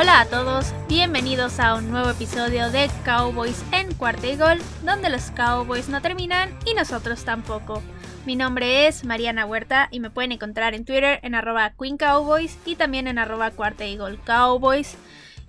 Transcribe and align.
Hola 0.00 0.22
a 0.22 0.24
todos, 0.24 0.72
bienvenidos 0.88 1.60
a 1.60 1.74
un 1.74 1.90
nuevo 1.90 2.08
episodio 2.08 2.70
de 2.70 2.88
Cowboys 3.04 3.62
en 3.70 3.92
Cuarta 3.92 4.28
y 4.28 4.36
Gol, 4.36 4.56
donde 4.82 5.10
los 5.10 5.30
Cowboys 5.32 5.90
no 5.90 6.00
terminan 6.00 6.58
y 6.64 6.72
nosotros 6.72 7.22
tampoco. 7.26 7.82
Mi 8.24 8.34
nombre 8.34 8.86
es 8.86 9.04
Mariana 9.04 9.44
Huerta 9.44 9.88
y 9.90 10.00
me 10.00 10.08
pueden 10.08 10.32
encontrar 10.32 10.72
en 10.72 10.86
Twitter 10.86 11.20
en 11.22 11.34
arroba 11.34 11.74
Queen 11.78 11.98
Cowboys 11.98 12.56
y 12.64 12.76
también 12.76 13.08
en 13.08 13.18
arroba 13.18 13.50
Cuarta 13.50 13.84
y 13.84 13.98
Cowboys. 14.24 14.96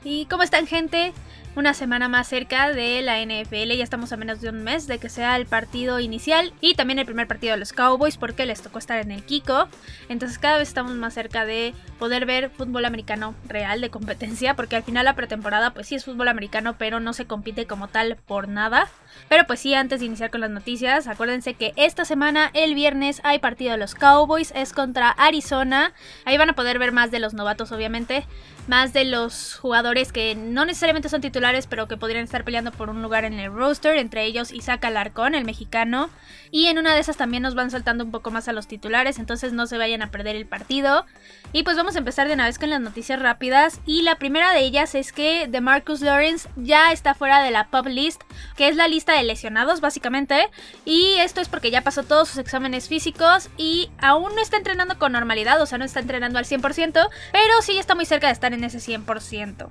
¿Y 0.04 0.26
cómo 0.26 0.44
están 0.44 0.68
gente? 0.68 1.14
Una 1.56 1.74
semana 1.74 2.08
más 2.08 2.28
cerca 2.28 2.72
de 2.72 3.02
la 3.02 3.20
NFL. 3.20 3.76
Ya 3.76 3.84
estamos 3.84 4.12
a 4.14 4.18
menos 4.18 4.42
de 4.42 4.50
un 4.50 4.64
mes 4.64 4.88
de 4.88 5.00
que 5.00 5.10
sea 5.10 5.36
el 5.36 5.46
partido 5.46 6.00
inicial 6.00 6.54
y 6.62 6.76
también 6.76 7.00
el 7.00 7.06
primer 7.06 7.28
partido 7.28 7.54
de 7.54 7.60
los 7.60 7.74
Cowboys 7.74 8.18
porque 8.18 8.46
les 8.46 8.62
tocó 8.62 8.80
estar 8.80 9.00
en 9.00 9.12
el 9.12 9.24
Kiko. 9.24 9.68
Entonces 10.08 10.38
cada 10.38 10.58
vez 10.58 10.70
estamos 10.70 10.94
más 10.94 11.14
cerca 11.14 11.46
de 11.46 11.74
poder 12.00 12.26
ver 12.26 12.50
fútbol 12.50 12.86
americano 12.86 13.36
real 13.48 13.82
de 13.82 13.90
competencia 13.90 14.56
porque 14.56 14.78
al 14.78 14.84
final 14.84 15.06
la 15.06 15.16
pretemporada 15.16 15.74
pues 15.74 15.88
sí 15.88 15.96
es 15.96 16.06
fútbol 16.06 16.30
americano 16.30 16.76
pero 16.78 17.00
no 17.00 17.14
se 17.14 17.26
compite 17.26 17.66
como 17.66 17.90
tal 17.90 18.16
por 18.16 18.48
nada. 18.48 18.90
Pero 19.28 19.46
pues 19.46 19.60
sí, 19.60 19.74
antes 19.74 20.00
de 20.00 20.06
iniciar 20.06 20.32
con 20.32 20.42
las 20.42 20.50
noticias, 20.50 21.08
acuérdense 21.08 21.54
que 21.54 21.74
esta 21.76 22.06
semana, 22.06 22.50
el 22.54 22.76
viernes, 22.76 23.20
hay 23.24 23.40
partido 23.40 23.72
de 23.72 23.78
los 23.78 23.94
Cowboys, 23.94 24.54
es 24.56 24.72
contra 24.72 25.10
Arizona. 25.10 25.94
Ahí 26.24 26.38
van 26.38 26.50
a 26.50 26.54
poder 26.54 26.80
ver 26.80 26.94
más 26.94 27.12
de 27.12 27.20
los 27.20 27.34
novatos 27.34 27.72
obviamente 27.74 28.26
más 28.72 28.94
de 28.94 29.04
los 29.04 29.58
jugadores 29.58 30.14
que 30.14 30.34
no 30.34 30.64
necesariamente 30.64 31.10
son 31.10 31.20
titulares, 31.20 31.68
pero 31.68 31.90
que 31.90 31.98
podrían 31.98 32.24
estar 32.24 32.46
peleando 32.46 32.72
por 32.72 32.90
un 32.90 33.02
lugar 33.02 33.26
en 33.26 33.34
el 33.34 33.52
roster, 33.52 33.98
entre 33.98 34.24
ellos 34.24 34.54
Isaac 34.54 34.86
Alarcón, 34.86 35.36
el 35.36 35.44
mexicano. 35.44 36.10
Y 36.52 36.68
en 36.68 36.80
una 36.80 36.94
de 36.94 37.02
esas 37.02 37.18
también 37.18 37.44
nos 37.44 37.54
van 37.54 37.70
saltando 37.70 38.06
un 38.06 38.12
poco 38.12 38.32
más 38.32 38.48
a 38.48 38.54
los 38.54 38.68
titulares, 38.68 39.20
entonces 39.20 39.52
no 39.52 39.68
se 39.68 39.78
vayan 39.78 40.02
a 40.02 40.10
perder 40.10 40.38
el 40.38 40.46
partido. 40.46 41.06
Y 41.52 41.64
pues 41.64 41.76
vamos 41.76 41.96
a 41.96 42.00
empezar 42.00 42.30
de 42.30 42.34
una 42.34 42.46
vez 42.46 42.60
con 42.60 42.70
las 42.70 42.80
noticias 42.80 43.22
rápidas. 43.22 43.82
Y 43.86 44.04
la 44.04 44.16
primera 44.16 44.54
de 44.54 44.62
ellas 44.62 44.96
es 44.96 45.12
que 45.12 45.48
DeMarcus 45.50 46.00
Lawrence 46.00 46.48
ya 46.56 46.94
está 46.94 47.14
fuera 47.14 47.44
de 47.44 47.52
la 47.52 47.68
pub 47.68 47.88
list, 47.88 48.22
que 48.56 48.70
es 48.70 48.78
la 48.78 48.88
lista 48.88 49.14
de 49.14 49.24
lesionados 49.24 49.82
básicamente. 49.82 50.50
Y 50.86 51.16
esto 51.20 51.42
es 51.42 51.50
porque 51.50 51.72
ya 51.72 51.82
pasó 51.82 52.04
todos 52.04 52.30
sus 52.30 52.38
exámenes 52.38 52.88
físicos 52.88 53.50
y 53.58 53.90
aún 54.00 54.34
no 54.34 54.42
está 54.42 54.56
entrenando 54.56 54.98
con 54.98 55.12
normalidad, 55.12 55.62
o 55.62 55.66
sea, 55.66 55.78
no 55.78 55.84
está 55.84 56.00
entrenando 56.00 56.40
al 56.40 56.46
100%, 56.46 57.10
pero 57.34 57.62
sí 57.62 57.78
está 57.78 57.96
muy 57.96 58.06
cerca 58.06 58.28
de 58.28 58.34
estar 58.34 58.54
en 58.54 58.61
ese 58.64 58.80
100%. 58.80 59.68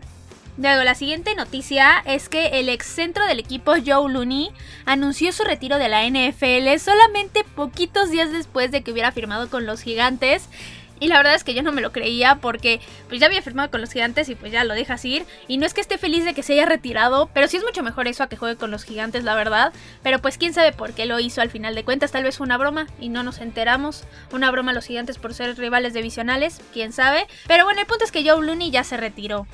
Luego, 0.59 0.83
la 0.85 0.95
siguiente 0.95 1.35
noticia 1.35 2.03
es 2.05 2.29
que 2.29 2.61
el 2.61 2.69
ex 2.69 2.85
centro 2.85 3.25
del 3.27 3.39
equipo 3.39 3.73
Joe 3.85 4.13
Looney 4.13 4.51
anunció 4.85 5.33
su 5.33 5.43
retiro 5.45 5.79
de 5.79 5.89
la 5.89 6.07
NFL 6.07 6.79
solamente 6.79 7.45
poquitos 7.55 8.11
días 8.11 8.31
después 8.31 8.71
de 8.71 8.83
que 8.83 8.93
hubiera 8.93 9.13
firmado 9.13 9.49
con 9.49 9.65
los 9.65 9.81
gigantes. 9.81 10.49
Y 11.01 11.09
la 11.09 11.17
verdad 11.17 11.35
es 11.35 11.45
que 11.45 11.55
yo 11.55 11.63
no 11.63 11.73
me 11.73 11.81
lo 11.81 11.93
creía 11.93 12.37
porque 12.37 12.81
pues 13.09 13.21
ya 13.21 13.27
había 13.27 13.43
firmado 13.43 13.71
con 13.71 13.81
los 13.81 13.91
gigantes 13.91 14.29
y 14.29 14.35
pues 14.35 14.53
ya 14.53 14.65
lo 14.65 14.75
dejas 14.75 15.05
ir. 15.05 15.25
Y 15.49 15.57
no 15.57 15.67
es 15.67 15.75
que 15.75 15.81
esté 15.81 15.99
feliz 15.99 16.25
de 16.25 16.35
que 16.35 16.43
se 16.43 16.53
haya 16.53 16.67
retirado, 16.67 17.31
pero 17.33 17.49
sí 17.49 17.57
es 17.57 17.65
mucho 17.65 17.83
mejor 17.83 18.07
eso 18.07 18.23
a 18.23 18.29
que 18.29 18.37
juegue 18.37 18.57
con 18.57 18.71
los 18.71 18.85
gigantes, 18.85 19.25
la 19.25 19.35
verdad. 19.35 19.73
Pero 20.03 20.21
pues 20.21 20.39
quién 20.39 20.55
sabe 20.55 20.73
por 20.73 20.93
qué 20.93 21.07
lo 21.07 21.19
hizo 21.19 21.41
al 21.41 21.51
final 21.51 21.75
de 21.75 21.85
cuentas. 21.85 22.13
Tal 22.13 22.25
vez 22.25 22.37
fue 22.37 22.45
una 22.45 22.59
broma 22.59 22.87
y 23.01 23.09
no 23.09 23.23
nos 23.23 23.39
enteramos. 23.39 24.05
Una 24.31 24.51
broma 24.51 24.73
a 24.73 24.75
los 24.75 24.87
gigantes 24.87 25.19
por 25.19 25.35
ser 25.35 25.57
rivales 25.57 25.95
divisionales, 25.95 26.61
quién 26.73 26.93
sabe. 26.93 27.27
Pero 27.49 27.65
bueno, 27.65 27.81
el 27.81 27.87
punto 27.87 28.05
es 28.05 28.13
que 28.13 28.29
Joe 28.29 28.45
Looney 28.45 28.71
ya 28.71 28.85
se 28.85 28.99
retiró. 28.99 29.47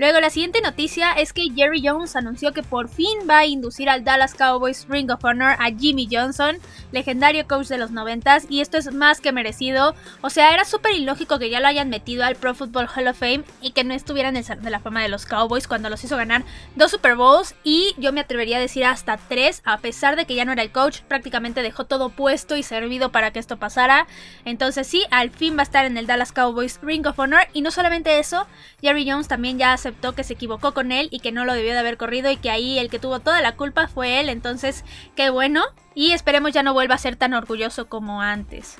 Luego 0.00 0.18
la 0.18 0.30
siguiente 0.30 0.62
noticia 0.62 1.12
es 1.12 1.34
que 1.34 1.50
Jerry 1.54 1.82
Jones 1.86 2.16
anunció 2.16 2.54
que 2.54 2.62
por 2.62 2.88
fin 2.88 3.18
va 3.28 3.40
a 3.40 3.46
inducir 3.46 3.90
al 3.90 4.02
Dallas 4.02 4.34
Cowboys 4.34 4.86
Ring 4.88 5.10
of 5.10 5.22
Honor 5.22 5.56
a 5.58 5.70
Jimmy 5.78 6.08
Johnson, 6.10 6.56
legendario 6.90 7.46
coach 7.46 7.66
de 7.66 7.76
los 7.76 7.90
90 7.90 8.38
y 8.48 8.62
esto 8.62 8.78
es 8.78 8.94
más 8.94 9.20
que 9.20 9.30
merecido. 9.30 9.94
O 10.22 10.30
sea, 10.30 10.54
era 10.54 10.64
súper 10.64 10.92
ilógico 10.92 11.38
que 11.38 11.50
ya 11.50 11.60
lo 11.60 11.66
hayan 11.66 11.90
metido 11.90 12.24
al 12.24 12.36
Pro 12.36 12.54
Football 12.54 12.88
Hall 12.88 13.08
of 13.08 13.18
Fame 13.18 13.44
y 13.60 13.72
que 13.72 13.84
no 13.84 13.92
estuviera 13.92 14.30
en 14.30 14.38
el 14.38 14.44
Salón 14.44 14.64
de 14.64 14.70
la 14.70 14.80
Fama 14.80 15.02
de 15.02 15.10
los 15.10 15.26
Cowboys 15.26 15.68
cuando 15.68 15.90
los 15.90 16.02
hizo 16.02 16.16
ganar 16.16 16.44
dos 16.76 16.92
Super 16.92 17.16
Bowls 17.16 17.54
y 17.62 17.94
yo 17.98 18.14
me 18.14 18.22
atrevería 18.22 18.56
a 18.56 18.60
decir 18.60 18.86
hasta 18.86 19.18
tres, 19.18 19.60
a 19.66 19.76
pesar 19.80 20.16
de 20.16 20.24
que 20.24 20.34
ya 20.34 20.46
no 20.46 20.52
era 20.52 20.62
el 20.62 20.72
coach, 20.72 21.00
prácticamente 21.08 21.60
dejó 21.60 21.84
todo 21.84 22.08
puesto 22.08 22.56
y 22.56 22.62
servido 22.62 23.12
para 23.12 23.32
que 23.32 23.38
esto 23.38 23.58
pasara. 23.58 24.06
Entonces 24.46 24.86
sí, 24.86 25.04
al 25.10 25.28
fin 25.28 25.58
va 25.58 25.60
a 25.60 25.64
estar 25.64 25.84
en 25.84 25.98
el 25.98 26.06
Dallas 26.06 26.32
Cowboys 26.32 26.80
Ring 26.80 27.06
of 27.06 27.18
Honor 27.18 27.42
y 27.52 27.60
no 27.60 27.70
solamente 27.70 28.18
eso, 28.18 28.46
Jerry 28.80 29.06
Jones 29.06 29.28
también 29.28 29.58
ya 29.58 29.76
que 29.92 30.24
se 30.24 30.34
equivocó 30.34 30.74
con 30.74 30.92
él 30.92 31.08
y 31.10 31.20
que 31.20 31.32
no 31.32 31.44
lo 31.44 31.54
debió 31.54 31.72
de 31.72 31.78
haber 31.78 31.96
corrido 31.96 32.30
y 32.30 32.36
que 32.36 32.50
ahí 32.50 32.78
el 32.78 32.90
que 32.90 32.98
tuvo 32.98 33.20
toda 33.20 33.40
la 33.40 33.56
culpa 33.56 33.88
fue 33.88 34.20
él. 34.20 34.28
Entonces, 34.28 34.84
qué 35.16 35.30
bueno. 35.30 35.64
Y 35.94 36.12
esperemos 36.12 36.52
ya 36.52 36.62
no 36.62 36.72
vuelva 36.72 36.94
a 36.94 36.98
ser 36.98 37.16
tan 37.16 37.34
orgulloso 37.34 37.88
como 37.88 38.22
antes. 38.22 38.76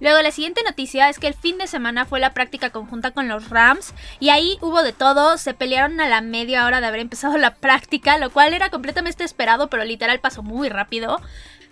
Luego 0.00 0.20
la 0.20 0.32
siguiente 0.32 0.62
noticia 0.64 1.08
es 1.08 1.18
que 1.18 1.28
el 1.28 1.34
fin 1.34 1.56
de 1.56 1.66
semana 1.66 2.04
fue 2.04 2.20
la 2.20 2.34
práctica 2.34 2.70
conjunta 2.70 3.12
con 3.12 3.28
los 3.28 3.48
Rams 3.48 3.94
y 4.20 4.28
ahí 4.28 4.58
hubo 4.60 4.82
de 4.82 4.92
todo, 4.92 5.38
se 5.38 5.54
pelearon 5.54 6.00
a 6.00 6.08
la 6.08 6.20
media 6.20 6.66
hora 6.66 6.80
de 6.80 6.86
haber 6.88 7.00
empezado 7.00 7.38
la 7.38 7.54
práctica, 7.54 8.18
lo 8.18 8.30
cual 8.30 8.54
era 8.54 8.70
completamente 8.70 9.24
esperado, 9.24 9.70
pero 9.70 9.84
literal 9.84 10.20
pasó 10.20 10.42
muy 10.42 10.68
rápido. 10.68 11.20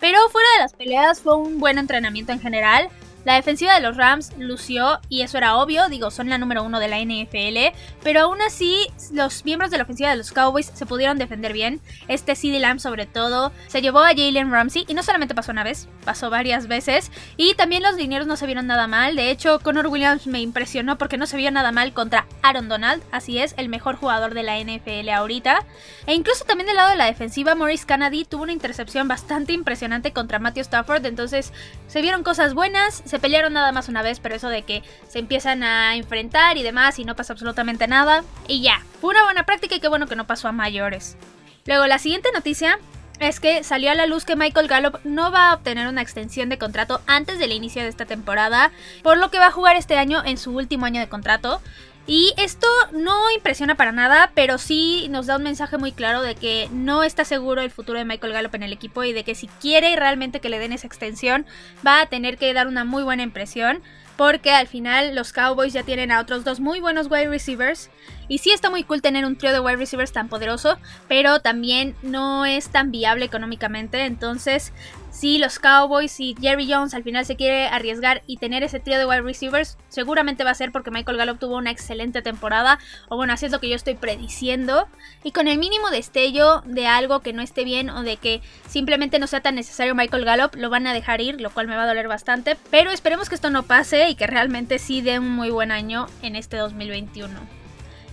Pero 0.00 0.18
fuera 0.30 0.48
de 0.56 0.62
las 0.62 0.72
peleas 0.72 1.20
fue 1.20 1.36
un 1.36 1.60
buen 1.60 1.78
entrenamiento 1.78 2.32
en 2.32 2.40
general. 2.40 2.88
La 3.24 3.34
defensiva 3.34 3.74
de 3.74 3.80
los 3.80 3.96
Rams 3.96 4.32
lució 4.38 5.00
y 5.08 5.22
eso 5.22 5.38
era 5.38 5.56
obvio, 5.56 5.88
digo, 5.88 6.10
son 6.10 6.28
la 6.28 6.38
número 6.38 6.64
uno 6.64 6.80
de 6.80 6.88
la 6.88 6.98
NFL, 7.00 7.76
pero 8.02 8.22
aún 8.22 8.42
así 8.42 8.86
los 9.12 9.44
miembros 9.44 9.70
de 9.70 9.78
la 9.78 9.84
ofensiva 9.84 10.10
de 10.10 10.16
los 10.16 10.32
Cowboys 10.32 10.72
se 10.74 10.86
pudieron 10.86 11.18
defender 11.18 11.52
bien. 11.52 11.80
Este 12.08 12.34
CD 12.34 12.58
Lamb 12.58 12.80
sobre 12.80 13.06
todo 13.06 13.52
se 13.68 13.80
llevó 13.80 14.00
a 14.00 14.08
Jalen 14.08 14.50
Ramsey 14.50 14.84
y 14.88 14.94
no 14.94 15.02
solamente 15.02 15.34
pasó 15.34 15.52
una 15.52 15.62
vez, 15.62 15.88
pasó 16.04 16.30
varias 16.30 16.66
veces 16.66 17.12
y 17.36 17.54
también 17.54 17.82
los 17.82 17.96
dineros 17.96 18.26
no 18.26 18.36
se 18.36 18.46
vieron 18.46 18.66
nada 18.66 18.88
mal. 18.88 19.14
De 19.14 19.30
hecho, 19.30 19.60
Connor 19.60 19.86
Williams 19.86 20.26
me 20.26 20.40
impresionó 20.40 20.98
porque 20.98 21.16
no 21.16 21.26
se 21.26 21.36
vio 21.36 21.50
nada 21.50 21.70
mal 21.70 21.92
contra 21.92 22.26
Aaron 22.42 22.68
Donald, 22.68 23.02
así 23.12 23.38
es, 23.38 23.54
el 23.56 23.68
mejor 23.68 23.96
jugador 23.96 24.34
de 24.34 24.42
la 24.42 24.58
NFL 24.58 25.08
ahorita. 25.10 25.64
E 26.06 26.14
incluso 26.14 26.44
también 26.44 26.66
del 26.66 26.76
lado 26.76 26.90
de 26.90 26.96
la 26.96 27.06
defensiva, 27.06 27.54
Maurice 27.54 27.86
Kennedy 27.86 28.24
tuvo 28.24 28.42
una 28.42 28.52
intercepción 28.52 29.06
bastante 29.06 29.52
impresionante 29.52 30.12
contra 30.12 30.38
Matthew 30.40 30.62
Stafford, 30.62 31.06
entonces 31.06 31.52
se 31.86 32.02
vieron 32.02 32.24
cosas 32.24 32.54
buenas 32.54 33.02
se 33.12 33.18
pelearon 33.18 33.52
nada 33.52 33.72
más 33.72 33.90
una 33.90 34.00
vez, 34.00 34.20
pero 34.20 34.34
eso 34.34 34.48
de 34.48 34.62
que 34.62 34.82
se 35.06 35.18
empiezan 35.18 35.62
a 35.62 35.96
enfrentar 35.96 36.56
y 36.56 36.62
demás 36.62 36.98
y 36.98 37.04
no 37.04 37.14
pasa 37.14 37.34
absolutamente 37.34 37.86
nada. 37.86 38.24
Y 38.48 38.62
ya, 38.62 38.86
fue 39.02 39.10
una 39.10 39.24
buena 39.24 39.44
práctica 39.44 39.74
y 39.74 39.80
qué 39.80 39.88
bueno 39.88 40.06
que 40.06 40.16
no 40.16 40.26
pasó 40.26 40.48
a 40.48 40.52
mayores. 40.52 41.18
Luego, 41.66 41.86
la 41.86 41.98
siguiente 41.98 42.30
noticia 42.32 42.78
es 43.20 43.38
que 43.38 43.64
salió 43.64 43.90
a 43.90 43.94
la 43.94 44.06
luz 44.06 44.24
que 44.24 44.34
Michael 44.34 44.66
Gallup 44.66 44.98
no 45.04 45.30
va 45.30 45.50
a 45.50 45.54
obtener 45.56 45.88
una 45.88 46.00
extensión 46.00 46.48
de 46.48 46.56
contrato 46.56 47.02
antes 47.06 47.38
del 47.38 47.52
inicio 47.52 47.82
de 47.82 47.88
esta 47.88 48.06
temporada, 48.06 48.72
por 49.02 49.18
lo 49.18 49.30
que 49.30 49.38
va 49.38 49.48
a 49.48 49.52
jugar 49.52 49.76
este 49.76 49.98
año 49.98 50.22
en 50.24 50.38
su 50.38 50.56
último 50.56 50.86
año 50.86 50.98
de 50.98 51.10
contrato. 51.10 51.60
Y 52.06 52.34
esto 52.36 52.66
no 52.92 53.30
impresiona 53.30 53.76
para 53.76 53.92
nada, 53.92 54.32
pero 54.34 54.58
sí 54.58 55.06
nos 55.08 55.26
da 55.26 55.36
un 55.36 55.44
mensaje 55.44 55.78
muy 55.78 55.92
claro 55.92 56.20
de 56.20 56.34
que 56.34 56.68
no 56.72 57.04
está 57.04 57.24
seguro 57.24 57.62
el 57.62 57.70
futuro 57.70 57.98
de 57.98 58.04
Michael 58.04 58.32
Gallup 58.32 58.54
en 58.56 58.64
el 58.64 58.72
equipo 58.72 59.04
y 59.04 59.12
de 59.12 59.22
que 59.22 59.36
si 59.36 59.46
quiere 59.46 59.94
realmente 59.94 60.40
que 60.40 60.48
le 60.48 60.58
den 60.58 60.72
esa 60.72 60.88
extensión, 60.88 61.46
va 61.86 62.00
a 62.00 62.06
tener 62.06 62.38
que 62.38 62.52
dar 62.54 62.66
una 62.66 62.84
muy 62.84 63.04
buena 63.04 63.22
impresión. 63.22 63.82
Porque 64.16 64.50
al 64.50 64.66
final 64.66 65.14
los 65.14 65.32
Cowboys 65.32 65.72
ya 65.72 65.84
tienen 65.84 66.12
a 66.12 66.20
otros 66.20 66.44
dos 66.44 66.60
muy 66.60 66.80
buenos 66.80 67.10
wide 67.10 67.28
receivers. 67.28 67.88
Y 68.28 68.38
sí 68.38 68.50
está 68.50 68.68
muy 68.68 68.84
cool 68.84 69.00
tener 69.00 69.24
un 69.24 69.36
trío 69.36 69.52
de 69.52 69.60
wide 69.60 69.76
receivers 69.76 70.12
tan 70.12 70.28
poderoso, 70.28 70.78
pero 71.08 71.40
también 71.40 71.96
no 72.02 72.44
es 72.44 72.68
tan 72.68 72.90
viable 72.90 73.24
económicamente. 73.24 74.04
Entonces 74.04 74.72
si 75.12 75.38
los 75.38 75.58
Cowboys 75.58 76.18
y 76.20 76.34
Jerry 76.40 76.72
Jones 76.72 76.94
al 76.94 77.04
final 77.04 77.26
se 77.26 77.36
quiere 77.36 77.66
arriesgar 77.68 78.22
y 78.26 78.38
tener 78.38 78.62
ese 78.62 78.80
trío 78.80 78.98
de 78.98 79.04
wide 79.06 79.20
receivers, 79.20 79.76
seguramente 79.88 80.42
va 80.42 80.50
a 80.50 80.54
ser 80.54 80.72
porque 80.72 80.90
Michael 80.90 81.18
Gallup 81.18 81.38
tuvo 81.38 81.58
una 81.58 81.70
excelente 81.70 82.22
temporada, 82.22 82.78
o 83.08 83.16
bueno, 83.16 83.34
así 83.34 83.44
es 83.44 83.52
lo 83.52 83.60
que 83.60 83.68
yo 83.68 83.76
estoy 83.76 83.94
prediciendo, 83.94 84.88
y 85.22 85.32
con 85.32 85.48
el 85.48 85.58
mínimo 85.58 85.90
destello 85.90 86.62
de 86.64 86.86
algo 86.86 87.20
que 87.20 87.34
no 87.34 87.42
esté 87.42 87.62
bien 87.64 87.90
o 87.90 88.02
de 88.02 88.16
que 88.16 88.40
simplemente 88.66 89.18
no 89.18 89.26
sea 89.26 89.42
tan 89.42 89.54
necesario 89.54 89.94
Michael 89.94 90.24
Gallup, 90.24 90.54
lo 90.56 90.70
van 90.70 90.86
a 90.86 90.94
dejar 90.94 91.20
ir, 91.20 91.40
lo 91.40 91.50
cual 91.50 91.68
me 91.68 91.76
va 91.76 91.82
a 91.82 91.86
doler 91.86 92.08
bastante, 92.08 92.56
pero 92.70 92.90
esperemos 92.90 93.28
que 93.28 93.34
esto 93.34 93.50
no 93.50 93.64
pase 93.64 94.08
y 94.08 94.14
que 94.14 94.26
realmente 94.26 94.78
sí 94.78 95.02
dé 95.02 95.18
un 95.18 95.30
muy 95.30 95.50
buen 95.50 95.72
año 95.72 96.06
en 96.22 96.36
este 96.36 96.56
2021. 96.56 97.61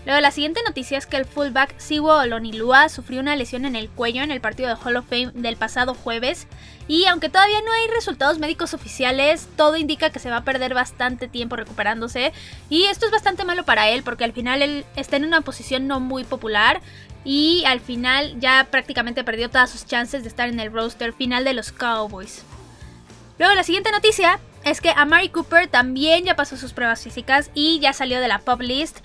Luego, 0.06 0.22
la 0.22 0.32
siguiente 0.32 0.62
noticia 0.66 0.98
es 0.98 1.06
que 1.06 1.18
el 1.18 1.26
fullback 1.26 1.78
Siwo 1.78 2.14
Olonilua 2.14 2.90
sufrió 2.90 3.20
una 3.20 3.36
lesión 3.36 3.66
en 3.66 3.76
el 3.76 3.90
cuello 3.90 4.24
en 4.24 4.32
el 4.32 4.42
partido 4.42 4.70
de 4.70 4.76
Hall 4.82 4.96
of 4.96 5.06
Fame 5.08 5.32
del 5.34 5.58
pasado 5.58 5.94
jueves. 5.94 6.48
Y 6.88 7.06
aunque 7.06 7.30
todavía 7.30 7.62
no 7.62 7.72
hay 7.72 7.88
resultados 7.94 8.40
médicos 8.40 8.74
oficiales, 8.74 9.48
todo 9.56 9.78
indica 9.78 10.10
que 10.10 10.20
se 10.20 10.30
va 10.30 10.38
a 10.38 10.44
perder 10.44 10.74
bastante 10.74 11.28
tiempo 11.28 11.58
recuperándose. 11.58 12.34
Y 12.70 12.86
esto 12.86 13.06
es 13.06 13.12
bastante 13.12 13.44
malo 13.46 13.66
para 13.66 13.90
él 13.90 14.02
porque 14.04 14.24
al 14.24 14.34
final 14.34 14.62
él 14.62 14.86
está 14.96 15.18
en 15.18 15.26
una 15.26 15.42
posición 15.42 15.88
no 15.88 16.00
muy 16.00 16.24
popular. 16.24 16.82
Y 17.26 17.64
al 17.66 17.82
final 17.82 18.40
ya 18.40 18.68
prácticamente 18.72 19.24
perdió 19.26 19.50
todas 19.50 19.70
sus 19.70 19.86
chances 19.86 20.24
de 20.24 20.30
estar 20.30 20.48
en 20.48 20.60
el 20.60 20.72
roster 20.72 21.14
final 21.14 21.44
de 21.44 21.54
los 21.54 21.72
Cowboys. 21.72 22.44
Luego, 23.38 23.54
la 23.54 23.64
siguiente 23.64 23.92
noticia 23.92 24.40
es 24.64 24.82
que 24.82 24.90
Amari 24.90 25.30
Cooper 25.30 25.68
también 25.68 26.26
ya 26.26 26.36
pasó 26.36 26.58
sus 26.58 26.74
pruebas 26.74 27.04
físicas 27.04 27.50
y 27.54 27.80
ya 27.80 27.94
salió 27.94 28.20
de 28.20 28.28
la 28.28 28.40
pop 28.40 28.62
list. 28.62 29.00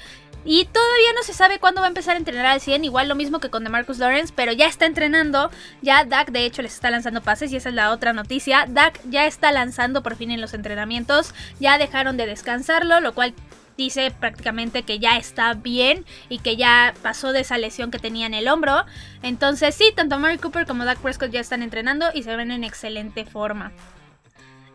Y 0.45 0.67
todavía 0.67 1.13
no 1.15 1.23
se 1.23 1.33
sabe 1.33 1.59
cuándo 1.59 1.81
va 1.81 1.87
a 1.87 1.89
empezar 1.89 2.17
a 2.17 2.19
entrenar 2.19 2.47
al 2.47 2.61
100, 2.61 2.85
igual 2.85 3.09
lo 3.09 3.15
mismo 3.15 3.41
que 3.41 3.51
con 3.51 3.65
DeMarcus 3.65 3.99
Lawrence, 3.99 4.33
pero 4.35 4.53
ya 4.53 4.67
está 4.67 4.87
entrenando. 4.87 5.51
Ya 5.81 6.05
Dak 6.05 6.31
de 6.31 6.45
hecho 6.45 6.63
les 6.63 6.75
está 6.75 6.91
lanzando 6.91 7.23
pases 7.23 7.53
y 7.53 7.57
esa 7.57 7.71
es 7.71 7.75
la 7.75 7.91
otra 7.91 8.13
noticia. 8.13 8.67
Dak 8.69 9.01
ya 9.09 9.27
está 9.27 9.53
lanzando 9.53 10.03
por 10.03 10.17
fin 10.17 10.31
en 10.31 10.41
los 10.41 10.55
entrenamientos, 10.55 11.35
ya 11.61 11.79
dejaron 11.79 12.17
de 12.17 12.27
descansarlo, 12.27 13.01
lo 13.01 13.15
cual 13.15 13.35
dice 13.77 14.11
prácticamente 14.11 14.83
que 14.83 14.99
ya 14.99 15.17
está 15.17 15.55
bien 15.55 16.05
y 16.29 16.39
que 16.39 16.57
ya 16.57 16.95
pasó 17.03 17.33
de 17.33 17.41
esa 17.41 17.59
lesión 17.59 17.91
que 17.91 17.99
tenía 17.99 18.27
en 18.27 18.35
el 18.35 18.49
hombro. 18.49 18.85
Entonces 19.23 19.75
sí, 19.75 19.93
tanto 19.95 20.19
Mary 20.19 20.39
Cooper 20.39 20.67
como 20.67 20.85
Dak 20.85 20.99
Prescott 20.99 21.31
ya 21.31 21.41
están 21.41 21.63
entrenando 21.63 22.07
y 22.15 22.23
se 22.23 22.37
ven 22.37 22.51
en 22.51 22.65
excelente 22.65 23.25
forma. 23.25 23.73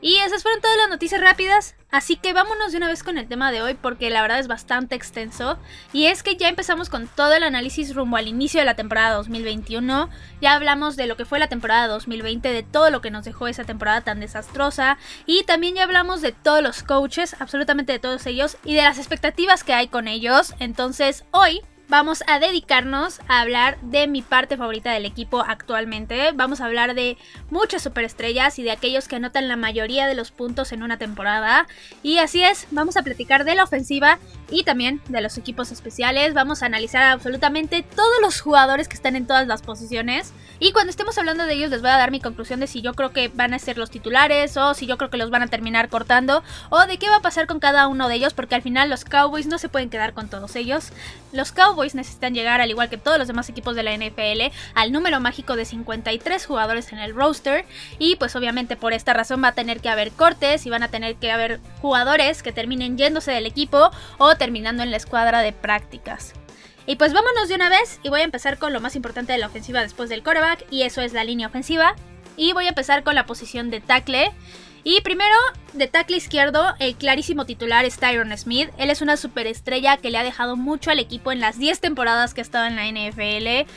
Y 0.02 0.16
esas 0.18 0.44
fueron 0.44 0.62
todas 0.62 0.78
las 0.78 0.90
noticias 0.90 1.20
rápidas. 1.20 1.76
Así 1.92 2.16
que 2.16 2.34
vámonos 2.34 2.72
de 2.72 2.78
una 2.78 2.88
vez 2.88 3.04
con 3.04 3.18
el 3.18 3.28
tema 3.28 3.52
de 3.52 3.62
hoy 3.62 3.74
porque 3.74 4.10
la 4.10 4.22
verdad 4.22 4.40
es 4.40 4.48
bastante 4.48 4.96
extenso. 4.96 5.58
Y 5.92 6.06
es 6.06 6.24
que 6.24 6.38
ya 6.38 6.48
empezamos 6.48 6.90
con 6.90 7.08
todo 7.08 7.34
el 7.34 7.44
análisis 7.44 7.96
rumbo 7.96 8.16
al 8.18 8.28
inicio 8.28 8.60
de 8.60 8.66
la 8.66 8.76
temporada 8.76 9.16
2021. 9.16 10.10
Ya 10.40 10.54
hablamos 10.54 10.96
de 10.96 11.08
lo 11.08 11.18
que 11.18 11.26
fue 11.26 11.40
la 11.40 11.48
temporada 11.48 11.88
2020, 11.88 12.54
de 12.54 12.64
todo 12.64 12.92
lo 12.92 13.02
que 13.02 13.12
nos 13.12 13.26
dejó 13.26 13.48
esa 13.48 13.64
temporada 13.64 14.02
tan 14.02 14.20
desastrosa. 14.20 14.98
Y 15.26 15.44
también 15.44 15.76
ya 15.76 15.84
hablamos 15.84 16.22
de 16.22 16.32
todos 16.32 16.64
los 16.64 16.84
coaches, 16.84 17.36
absolutamente 17.40 17.92
de 17.92 18.00
todos 18.00 18.26
ellos, 18.26 18.58
y 18.64 18.76
de 18.76 18.84
las 18.84 19.00
expectativas 19.00 19.64
que 19.64 19.74
hay 19.74 19.88
con 19.88 20.08
ellos. 20.08 20.54
Entonces 20.60 21.26
hoy 21.32 21.62
vamos 21.90 22.24
a 22.28 22.40
dedicarnos 22.40 23.20
a 23.28 23.42
hablar 23.42 23.80
de 23.82 24.08
mi 24.08 24.22
parte 24.22 24.56
favorita 24.56 24.92
del 24.92 25.06
equipo 25.06 25.42
actualmente. 25.42 26.32
Vamos 26.34 26.62
a 26.62 26.66
hablar 26.66 26.94
de 26.94 27.18
muchas 27.50 27.82
superestrellas 27.82 28.60
y 28.60 28.64
de 28.64 28.72
aquellos 28.72 29.08
que 29.08 29.16
anotan 29.16 29.48
la 29.48 29.58
mayoría 29.58 30.08
de 30.08 30.16
los 30.16 30.32
puntos 30.32 30.72
en 30.72 30.84
una 30.84 30.98
temporada. 30.98 31.68
Y 32.04 32.20
así 32.20 32.44
es, 32.44 32.68
vamos 32.72 32.96
a 32.96 33.02
platicar 33.02 33.44
de 33.44 33.56
la 33.56 33.64
ofensiva 33.64 34.20
y 34.52 34.64
también 34.64 35.02
de 35.08 35.22
los 35.22 35.38
equipos 35.38 35.72
especiales. 35.72 36.34
Vamos 36.34 36.64
a 36.64 36.66
analizar 36.66 37.04
absolutamente 37.04 37.84
todos 37.84 38.22
los 38.22 38.42
jugadores 38.42 38.88
que 38.88 38.96
están 38.96 39.16
en 39.16 39.28
todas 39.28 39.48
las 39.48 39.62
posiciones. 39.62 40.34
Y 40.60 40.74
cuando 40.74 40.90
estemos 40.90 41.18
hablando 41.18 41.46
de 41.46 41.54
ellos 41.54 41.70
les 41.70 41.82
voy 41.82 41.90
a 41.90 41.98
dar 41.98 42.12
mi 42.12 42.20
conclusión 42.20 42.60
de 42.60 42.68
si 42.68 42.82
yo 42.82 42.94
creo 42.94 43.12
que 43.12 43.30
van 43.30 43.54
a 43.54 43.60
ser 43.60 43.78
los 43.78 43.90
titulares 43.90 44.58
o 44.58 44.74
si 44.74 44.88
yo 44.88 44.98
creo 44.98 45.10
que 45.10 45.18
los 45.18 45.30
van 45.30 45.42
a 45.42 45.48
terminar 45.48 45.88
cortando 45.88 46.44
o 46.70 46.86
de 46.86 46.98
qué 46.98 47.10
va 47.10 47.18
a 47.18 47.22
pasar 47.22 47.48
con 47.48 47.60
cada 47.60 47.88
uno 47.88 48.10
de 48.10 48.16
ellos 48.16 48.34
porque 48.34 48.56
al 48.56 48.62
final 48.62 48.90
los 48.90 49.06
Cowboys 49.06 49.48
no 49.48 49.58
se 49.58 49.70
pueden 49.70 49.90
quedar 49.90 50.14
con 50.14 50.30
todos 50.30 50.56
ellos. 50.58 50.92
Los 51.32 51.52
Cowboys 51.52 51.96
necesitan 51.96 52.34
llegar, 52.34 52.60
al 52.60 52.70
igual 52.70 52.90
que 52.90 52.98
todos 52.98 53.18
los 53.18 53.28
demás 53.28 53.48
equipos 53.50 53.76
de 53.76 53.84
la 53.84 53.96
NFL, 53.96 54.54
al 54.74 54.92
número 54.92 55.20
mágico 55.20 55.56
de 55.56 55.64
53 55.64 56.46
jugadores 56.46 56.92
en 56.92 57.00
el 57.00 57.16
roster. 57.16 57.66
Y 57.98 58.16
pues 58.18 58.36
obviamente 58.36 58.76
por 58.76 58.94
esta 58.94 59.14
razón 59.14 59.44
va 59.44 59.50
a 59.50 59.54
tener 59.54 59.80
que 59.80 59.90
haber 59.90 60.12
cortes 60.12 60.66
y 60.66 60.70
van 60.70 60.84
a 60.84 60.90
tener 60.90 61.16
que 61.16 61.32
haber 61.32 61.60
jugadores 61.82 62.44
que 62.44 62.52
terminen 62.52 62.98
yéndose 62.98 63.32
del 63.32 63.46
equipo 63.46 63.92
o 64.18 64.36
terminando 64.40 64.82
en 64.82 64.90
la 64.90 64.98
escuadra 64.98 65.42
de 65.42 65.54
prácticas. 65.54 66.34
Y 66.88 66.96
pues 66.96 67.14
vámonos 67.14 67.48
de 67.48 67.54
una 67.54 67.70
vez 67.70 68.00
y 68.02 68.10
voy 68.10 68.22
a 68.22 68.24
empezar 68.24 68.58
con 68.58 68.74
lo 68.74 68.82
más 68.82 68.96
importante 68.96 69.32
de 69.32 69.38
la 69.38 69.46
ofensiva 69.46 69.84
después 69.84 70.10
del 70.10 70.24
quarterback 70.24 70.66
y 70.72 70.82
eso 70.82 71.02
es 71.02 71.14
la 71.14 71.24
línea 71.24 71.46
ofensiva. 71.46 71.96
Y 72.36 72.54
voy 72.54 72.66
a 72.66 72.70
empezar 72.70 73.04
con 73.04 73.14
la 73.14 73.28
posición 73.28 73.70
de 73.70 73.80
tackle. 73.80 74.32
Y 74.84 75.02
primero, 75.02 75.36
de 75.74 75.88
tackle 75.88 76.18
izquierdo, 76.18 76.74
el 76.80 76.96
clarísimo 76.96 77.46
titular 77.46 77.86
es 77.86 78.00
Tyron 78.00 78.36
Smith. 78.36 78.72
Él 78.80 78.90
es 78.90 79.04
una 79.04 79.18
superestrella 79.18 79.98
que 79.98 80.10
le 80.10 80.18
ha 80.18 80.24
dejado 80.24 80.56
mucho 80.56 80.90
al 80.90 80.98
equipo 80.98 81.32
en 81.32 81.42
las 81.42 81.60
10 81.60 81.80
temporadas 81.80 82.34
que 82.34 82.42
ha 82.42 82.44
estado 82.44 82.66
en 82.66 82.76
la 82.76 82.88
NFL. 82.88 83.70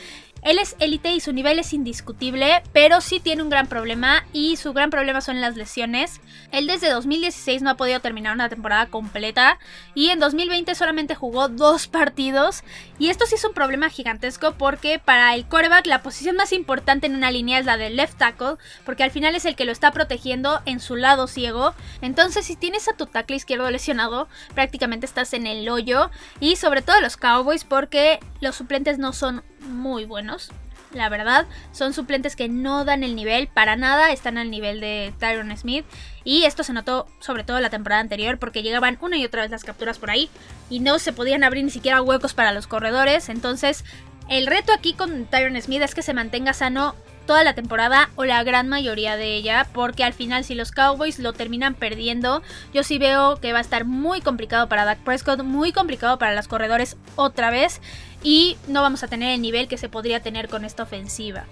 Él 0.43 0.59
es 0.59 0.75
élite 0.79 1.13
y 1.13 1.21
su 1.21 1.31
nivel 1.31 1.57
es 1.57 1.71
indiscutible, 1.73 2.63
pero 2.73 2.99
sí 2.99 3.21
tiene 3.21 3.43
un 3.43 3.49
gran 3.49 3.67
problema 3.67 4.25
y 4.33 4.57
su 4.57 4.73
gran 4.73 4.89
problema 4.89 5.21
son 5.21 5.39
las 5.39 5.55
lesiones. 5.55 6.19
Él 6.51 6.67
desde 6.67 6.89
2016 6.89 7.61
no 7.61 7.69
ha 7.69 7.77
podido 7.77 8.01
terminar 8.01 8.33
una 8.33 8.49
temporada 8.49 8.87
completa 8.87 9.57
y 9.95 10.09
en 10.09 10.19
2020 10.19 10.75
solamente 10.75 11.15
jugó 11.15 11.47
dos 11.47 11.87
partidos 11.87 12.63
y 12.99 13.09
esto 13.09 13.25
sí 13.25 13.35
es 13.35 13.45
un 13.45 13.53
problema 13.53 13.89
gigantesco 13.89 14.55
porque 14.57 14.99
para 14.99 15.33
el 15.33 15.47
coreback 15.47 15.87
la 15.87 16.03
posición 16.03 16.35
más 16.35 16.51
importante 16.51 17.07
en 17.07 17.15
una 17.15 17.31
línea 17.31 17.59
es 17.59 17.65
la 17.65 17.77
del 17.77 17.95
left 17.95 18.17
tackle 18.17 18.55
porque 18.85 19.03
al 19.03 19.11
final 19.11 19.35
es 19.35 19.45
el 19.45 19.55
que 19.55 19.65
lo 19.65 19.71
está 19.71 19.91
protegiendo 19.91 20.61
en 20.65 20.81
su 20.81 20.97
lado 20.97 21.27
ciego. 21.27 21.73
Entonces 22.01 22.45
si 22.45 22.57
tienes 22.57 22.89
a 22.89 22.97
tu 22.97 23.05
tackle 23.05 23.37
izquierdo 23.37 23.71
lesionado 23.71 24.27
prácticamente 24.53 25.05
estás 25.05 25.33
en 25.33 25.47
el 25.47 25.69
hoyo 25.69 26.11
y 26.41 26.57
sobre 26.57 26.81
todo 26.81 26.99
los 26.99 27.15
Cowboys 27.15 27.63
porque 27.63 28.19
los 28.41 28.57
suplentes 28.57 28.99
no 28.99 29.13
son 29.13 29.41
muy 29.63 30.05
buenos. 30.05 30.51
La 30.93 31.09
verdad, 31.09 31.47
son 31.71 31.93
suplentes 31.93 32.35
que 32.35 32.47
no 32.49 32.85
dan 32.85 33.03
el 33.03 33.15
nivel 33.15 33.47
para 33.47 33.75
nada, 33.75 34.11
están 34.11 34.37
al 34.37 34.51
nivel 34.51 34.79
de 34.79 35.13
Tyron 35.17 35.55
Smith. 35.57 35.85
Y 36.23 36.43
esto 36.43 36.63
se 36.63 36.73
notó 36.73 37.07
sobre 37.19 37.43
todo 37.43 37.59
la 37.59 37.71
temporada 37.71 38.01
anterior 38.01 38.37
porque 38.37 38.61
llegaban 38.61 38.97
una 39.01 39.17
y 39.17 39.25
otra 39.25 39.41
vez 39.41 39.51
las 39.51 39.63
capturas 39.63 39.97
por 39.97 40.11
ahí 40.11 40.29
y 40.69 40.79
no 40.79 40.99
se 40.99 41.11
podían 41.11 41.43
abrir 41.43 41.63
ni 41.63 41.71
siquiera 41.71 42.01
huecos 42.01 42.33
para 42.33 42.51
los 42.51 42.67
corredores. 42.67 43.29
Entonces, 43.29 43.83
el 44.29 44.47
reto 44.47 44.71
aquí 44.71 44.93
con 44.93 45.25
Tyron 45.25 45.59
Smith 45.61 45.81
es 45.81 45.95
que 45.95 46.03
se 46.03 46.13
mantenga 46.13 46.53
sano 46.53 46.95
toda 47.25 47.43
la 47.43 47.55
temporada 47.55 48.09
o 48.15 48.25
la 48.25 48.43
gran 48.43 48.67
mayoría 48.69 49.15
de 49.15 49.35
ella, 49.35 49.67
porque 49.73 50.03
al 50.03 50.13
final 50.13 50.43
si 50.43 50.55
los 50.55 50.71
Cowboys 50.71 51.19
lo 51.19 51.33
terminan 51.33 51.73
perdiendo, 51.73 52.41
yo 52.73 52.83
sí 52.83 52.97
veo 52.97 53.37
que 53.39 53.53
va 53.53 53.59
a 53.59 53.61
estar 53.61 53.85
muy 53.85 54.21
complicado 54.21 54.67
para 54.67 54.85
Dak 54.85 54.99
Prescott, 54.99 55.43
muy 55.43 55.71
complicado 55.71 56.17
para 56.17 56.35
los 56.35 56.47
corredores 56.47 56.97
otra 57.15 57.49
vez 57.49 57.81
y 58.23 58.57
no 58.67 58.81
vamos 58.81 59.03
a 59.03 59.07
tener 59.07 59.33
el 59.33 59.41
nivel 59.41 59.67
que 59.67 59.77
se 59.77 59.89
podría 59.89 60.21
tener 60.21 60.49
con 60.49 60.65
esta 60.65 60.83
ofensiva. 60.83 61.45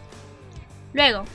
Luego, 0.94 1.25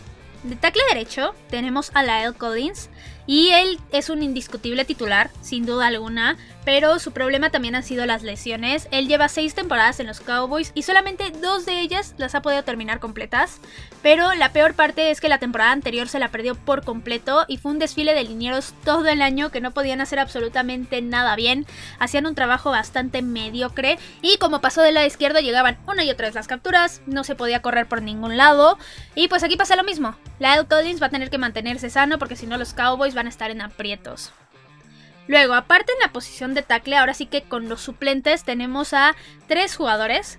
de 0.42 0.56
tackle 0.56 0.82
derecho 0.88 1.34
tenemos 1.50 1.90
a 1.94 2.02
Lyle 2.02 2.34
Collins 2.36 2.88
y 3.26 3.50
él 3.50 3.80
es 3.90 4.10
un 4.10 4.22
indiscutible 4.22 4.84
titular, 4.84 5.30
sin 5.40 5.66
duda 5.66 5.88
alguna, 5.88 6.36
pero 6.66 6.98
su 6.98 7.12
problema 7.12 7.50
también 7.50 7.76
han 7.76 7.84
sido 7.84 8.06
las 8.06 8.24
lesiones. 8.24 8.88
Él 8.90 9.06
lleva 9.06 9.28
seis 9.28 9.54
temporadas 9.54 10.00
en 10.00 10.08
los 10.08 10.18
Cowboys 10.18 10.72
y 10.74 10.82
solamente 10.82 11.30
dos 11.30 11.64
de 11.64 11.78
ellas 11.80 12.14
las 12.18 12.34
ha 12.34 12.42
podido 12.42 12.64
terminar 12.64 12.98
completas. 12.98 13.60
Pero 14.02 14.34
la 14.34 14.52
peor 14.52 14.74
parte 14.74 15.12
es 15.12 15.20
que 15.20 15.28
la 15.28 15.38
temporada 15.38 15.70
anterior 15.70 16.08
se 16.08 16.18
la 16.18 16.32
perdió 16.32 16.56
por 16.56 16.84
completo 16.84 17.44
y 17.46 17.58
fue 17.58 17.70
un 17.70 17.78
desfile 17.78 18.14
de 18.14 18.24
linieros 18.24 18.74
todo 18.84 19.06
el 19.06 19.22
año 19.22 19.52
que 19.52 19.60
no 19.60 19.70
podían 19.70 20.00
hacer 20.00 20.18
absolutamente 20.18 21.00
nada 21.02 21.36
bien. 21.36 21.66
Hacían 22.00 22.26
un 22.26 22.34
trabajo 22.34 22.72
bastante 22.72 23.22
mediocre 23.22 23.96
y 24.20 24.36
como 24.38 24.60
pasó 24.60 24.82
del 24.82 24.94
lado 24.94 25.06
izquierdo 25.06 25.38
llegaban 25.38 25.78
una 25.86 26.02
y 26.02 26.10
otra 26.10 26.26
vez 26.26 26.34
las 26.34 26.48
capturas, 26.48 27.00
no 27.06 27.22
se 27.22 27.36
podía 27.36 27.62
correr 27.62 27.86
por 27.86 28.02
ningún 28.02 28.36
lado. 28.36 28.76
Y 29.14 29.28
pues 29.28 29.44
aquí 29.44 29.56
pasa 29.56 29.76
lo 29.76 29.84
mismo. 29.84 30.16
Lyle 30.40 30.66
Collins 30.68 31.00
va 31.00 31.06
a 31.06 31.10
tener 31.10 31.30
que 31.30 31.38
mantenerse 31.38 31.90
sano 31.90 32.18
porque 32.18 32.34
si 32.34 32.48
no 32.48 32.58
los 32.58 32.74
Cowboys 32.74 33.14
van 33.14 33.26
a 33.26 33.30
estar 33.30 33.52
en 33.52 33.60
aprietos. 33.60 34.32
Luego, 35.28 35.54
aparte 35.54 35.92
en 35.92 36.00
la 36.00 36.12
posición 36.12 36.54
de 36.54 36.62
tackle, 36.62 36.96
ahora 36.96 37.14
sí 37.14 37.26
que 37.26 37.42
con 37.42 37.68
los 37.68 37.80
suplentes 37.80 38.44
tenemos 38.44 38.92
a 38.92 39.16
tres 39.48 39.76
jugadores. 39.76 40.38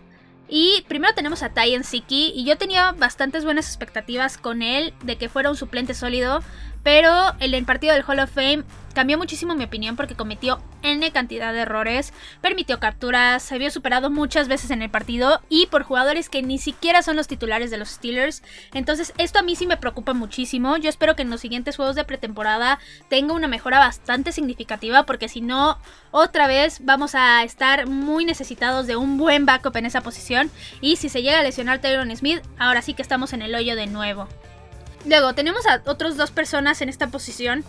Y 0.50 0.86
primero 0.88 1.14
tenemos 1.14 1.44
a 1.44 1.50
Tyen 1.50 1.84
Siki 1.84 2.32
y 2.34 2.46
yo 2.46 2.58
tenía 2.58 2.94
bastantes 2.94 3.44
buenas 3.44 3.68
expectativas 3.68 4.38
con 4.38 4.62
él 4.62 4.94
de 5.04 5.18
que 5.18 5.28
fuera 5.28 5.50
un 5.50 5.58
suplente 5.58 5.94
sólido, 5.94 6.42
pero 6.84 7.34
en 7.40 7.54
el 7.54 7.66
partido 7.66 7.94
del 7.94 8.06
Hall 8.08 8.20
of 8.20 8.32
Fame 8.32 8.64
cambió 8.98 9.20
muchísimo 9.20 9.54
mi 9.54 9.64
opinión 9.64 9.96
porque 9.96 10.16
cometió 10.16 10.60
N 10.82 11.12
cantidad 11.12 11.54
de 11.54 11.60
errores, 11.60 12.14
permitió 12.42 12.80
capturas, 12.80 13.44
se 13.44 13.60
vio 13.60 13.70
superado 13.70 14.10
muchas 14.10 14.48
veces 14.48 14.72
en 14.72 14.82
el 14.82 14.90
partido 14.90 15.40
y 15.50 15.68
por 15.68 15.84
jugadores 15.84 16.30
que 16.30 16.42
ni 16.42 16.58
siquiera 16.58 17.04
son 17.04 17.16
los 17.16 17.28
titulares 17.28 17.70
de 17.70 17.78
los 17.78 17.90
Steelers. 17.90 18.42
Entonces 18.74 19.14
esto 19.20 19.38
a 19.38 19.44
mí 19.44 19.56
sí 19.56 19.68
me 19.68 19.78
preocupa 19.78 20.14
muchísimo. 20.14 20.78
Yo 20.78 20.90
espero 20.90 21.16
que 21.16 21.22
en 21.22 21.30
los 21.30 21.42
siguientes 21.42 21.76
juegos 21.76 21.96
de 21.96 22.06
pretemporada 22.06 22.80
tenga 23.08 23.36
una 23.36 23.48
mejora 23.48 23.78
bastante 23.78 24.32
significativa 24.32 25.04
porque 25.04 25.30
si 25.30 25.42
no, 25.42 25.78
otra 26.10 26.48
vez 26.48 26.80
vamos 26.84 27.14
a 27.14 27.44
estar 27.44 27.86
muy 27.86 28.26
necesitados 28.26 28.88
de 28.88 28.96
un 28.96 29.20
buen 29.20 29.46
backup 29.46 29.78
en 29.78 29.86
esa 29.86 30.02
posición. 30.02 30.50
Y 30.82 30.96
si 30.96 31.10
se 31.10 31.22
llega 31.22 31.42
a 31.42 31.44
lesionar 31.44 31.82
Tyron 31.82 32.18
Smith, 32.18 32.42
ahora 32.58 32.82
sí 32.82 32.96
que 32.96 33.04
estamos 33.04 33.34
en 33.34 33.44
el 33.44 33.54
hoyo 33.54 33.76
de 33.76 33.86
nuevo. 33.86 34.28
Luego, 35.06 35.36
tenemos 35.36 35.68
a 35.68 35.84
otros 35.86 36.18
dos 36.18 36.32
personas 36.32 36.82
en 36.82 36.90
esta 36.90 37.08
posición 37.10 37.64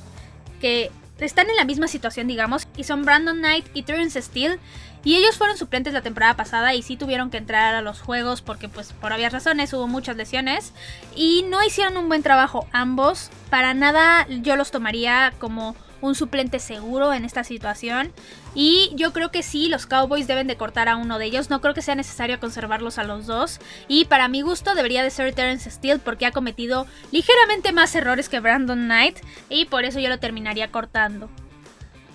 que 0.63 0.91
están 1.19 1.51
en 1.51 1.57
la 1.57 1.65
misma 1.65 1.89
situación, 1.89 2.27
digamos, 2.27 2.69
y 2.77 2.85
son 2.85 3.05
Brandon 3.05 3.39
Knight 3.39 3.67
y 3.75 3.83
Terrence 3.83 4.21
Steele. 4.21 4.59
Y 5.05 5.17
ellos 5.17 5.37
fueron 5.37 5.57
suplentes 5.57 5.93
la 5.93 6.03
temporada 6.03 6.35
pasada 6.35 6.75
y 6.75 6.83
sí 6.83 6.97
tuvieron 6.97 7.31
que 7.31 7.39
entrar 7.39 7.75
a 7.75 7.83
los 7.83 8.01
juegos 8.01 8.43
porque 8.43 8.69
pues 8.69 8.93
por 8.93 9.13
obvias 9.13 9.33
razones 9.33 9.73
hubo 9.73 9.87
muchas 9.87 10.17
lesiones 10.17 10.73
y 11.15 11.45
no 11.49 11.63
hicieron 11.65 11.97
un 11.97 12.09
buen 12.09 12.23
trabajo 12.23 12.67
ambos. 12.73 13.31
Para 13.49 13.75
nada 13.75 14.27
yo 14.29 14.57
los 14.57 14.71
tomaría 14.71 15.33
como 15.39 15.77
un 16.01 16.15
suplente 16.15 16.59
seguro 16.59 17.13
en 17.13 17.25
esta 17.25 17.45
situación. 17.45 18.13
Y 18.55 18.91
yo 18.95 19.13
creo 19.13 19.31
que 19.31 19.43
sí, 19.43 19.69
los 19.69 19.87
Cowboys 19.87 20.27
deben 20.27 20.47
de 20.47 20.57
cortar 20.57 20.89
a 20.89 20.97
uno 20.97 21.19
de 21.19 21.27
ellos. 21.27 21.51
No 21.51 21.61
creo 21.61 21.75
que 21.75 21.83
sea 21.83 21.95
necesario 21.95 22.41
conservarlos 22.41 22.99
a 22.99 23.05
los 23.05 23.27
dos. 23.27 23.61
Y 23.89 24.07
para 24.07 24.29
mi 24.29 24.43
gusto 24.43 24.75
debería 24.75 25.03
de 25.03 25.11
ser 25.11 25.35
Terence 25.35 25.71
Steele 25.71 26.01
porque 26.01 26.27
ha 26.27 26.33
cometido 26.33 26.87
ligeramente 27.13 27.73
más 27.73 27.95
errores 27.95 28.29
que 28.29 28.41
Brandon 28.41 28.85
Knight. 28.85 29.19
Y 29.49 29.67
por 29.67 29.85
eso 29.85 30.01
yo 30.01 30.09
lo 30.09 30.19
terminaría 30.19 30.71
cortando. 30.71 31.29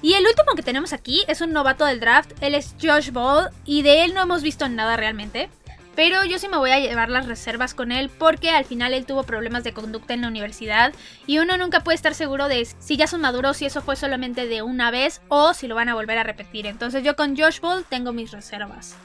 Y 0.02 0.16
el 0.16 0.26
último 0.26 0.54
que 0.56 0.64
tenemos 0.64 0.92
aquí 0.92 1.24
es 1.28 1.40
un 1.40 1.54
novato 1.54 1.86
del 1.86 2.02
draft. 2.02 2.32
Él 2.42 2.56
es 2.56 2.76
Josh 2.82 3.12
Ball. 3.12 3.50
Y 3.66 3.84
de 3.84 4.04
él 4.04 4.14
no 4.14 4.22
hemos 4.22 4.42
visto 4.42 4.68
nada 4.68 4.98
realmente. 4.98 5.50
Pero 5.96 6.24
yo 6.26 6.40
sí 6.40 6.48
me 6.48 6.58
voy 6.58 6.72
a 6.72 6.80
llevar 6.80 7.10
las 7.10 7.28
reservas 7.28 7.74
con 7.74 7.92
él 7.92 8.10
porque 8.10 8.50
al 8.50 8.66
final 8.66 8.94
él 8.94 9.06
tuvo 9.06 9.24
problemas 9.24 9.64
de 9.64 9.74
conducta 9.74 10.14
en 10.14 10.22
la 10.22 10.28
universidad 10.28 10.94
y 11.28 11.38
uno 11.38 11.58
nunca 11.58 11.82
puede 11.82 11.96
estar 11.96 12.16
seguro 12.16 12.48
de 12.48 12.66
si 12.80 12.98
ya 12.98 13.06
son 13.06 13.22
maduros, 13.22 13.58
si 13.58 13.66
eso 13.66 13.82
fue 13.82 13.96
solamente 13.96 14.48
de 14.48 14.64
una 14.64 14.90
vez 14.90 15.22
o 15.28 15.54
si 15.54 15.68
lo 15.68 15.76
van 15.76 15.90
a 15.90 15.96
volver 15.96 16.18
a 16.18 16.24
repetir. 16.24 16.66
Entonces 16.66 17.04
yo 17.04 17.16
con 17.16 17.38
Josh 17.38 17.60
Ball 17.60 17.86
tengo 17.88 18.12
mis 18.12 18.32
reservas. 18.32 18.96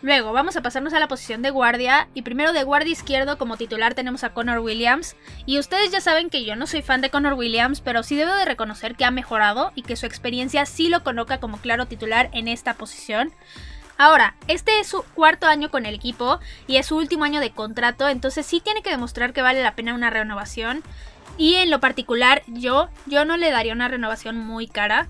Luego 0.00 0.32
vamos 0.32 0.56
a 0.56 0.62
pasarnos 0.62 0.94
a 0.94 1.00
la 1.00 1.08
posición 1.08 1.42
de 1.42 1.50
guardia 1.50 2.08
y 2.14 2.22
primero 2.22 2.52
de 2.52 2.62
guardia 2.62 2.92
izquierdo 2.92 3.36
como 3.36 3.56
titular 3.56 3.94
tenemos 3.94 4.22
a 4.22 4.32
Connor 4.32 4.60
Williams 4.60 5.16
y 5.44 5.58
ustedes 5.58 5.90
ya 5.90 6.00
saben 6.00 6.30
que 6.30 6.44
yo 6.44 6.54
no 6.54 6.68
soy 6.68 6.82
fan 6.82 7.00
de 7.00 7.10
Connor 7.10 7.32
Williams 7.32 7.80
pero 7.80 8.04
sí 8.04 8.14
debo 8.14 8.32
de 8.34 8.44
reconocer 8.44 8.94
que 8.94 9.04
ha 9.04 9.10
mejorado 9.10 9.72
y 9.74 9.82
que 9.82 9.96
su 9.96 10.06
experiencia 10.06 10.66
sí 10.66 10.88
lo 10.88 11.02
coloca 11.02 11.40
como 11.40 11.58
claro 11.58 11.86
titular 11.86 12.30
en 12.32 12.46
esta 12.46 12.74
posición. 12.74 13.32
Ahora, 13.98 14.36
este 14.46 14.80
es 14.80 14.86
su 14.86 15.02
cuarto 15.14 15.46
año 15.46 15.70
con 15.70 15.84
el 15.84 15.94
equipo 15.94 16.38
y 16.66 16.76
es 16.76 16.86
su 16.86 16.96
último 16.96 17.24
año 17.24 17.40
de 17.40 17.50
contrato, 17.50 18.08
entonces 18.08 18.46
sí 18.46 18.60
tiene 18.60 18.80
que 18.82 18.90
demostrar 18.90 19.32
que 19.32 19.42
vale 19.42 19.62
la 19.62 19.74
pena 19.74 19.94
una 19.94 20.08
renovación. 20.08 20.82
Y 21.36 21.56
en 21.56 21.70
lo 21.70 21.80
particular, 21.80 22.42
yo, 22.46 22.88
yo 23.06 23.24
no 23.24 23.36
le 23.36 23.50
daría 23.50 23.72
una 23.72 23.88
renovación 23.88 24.38
muy 24.38 24.66
cara 24.66 25.08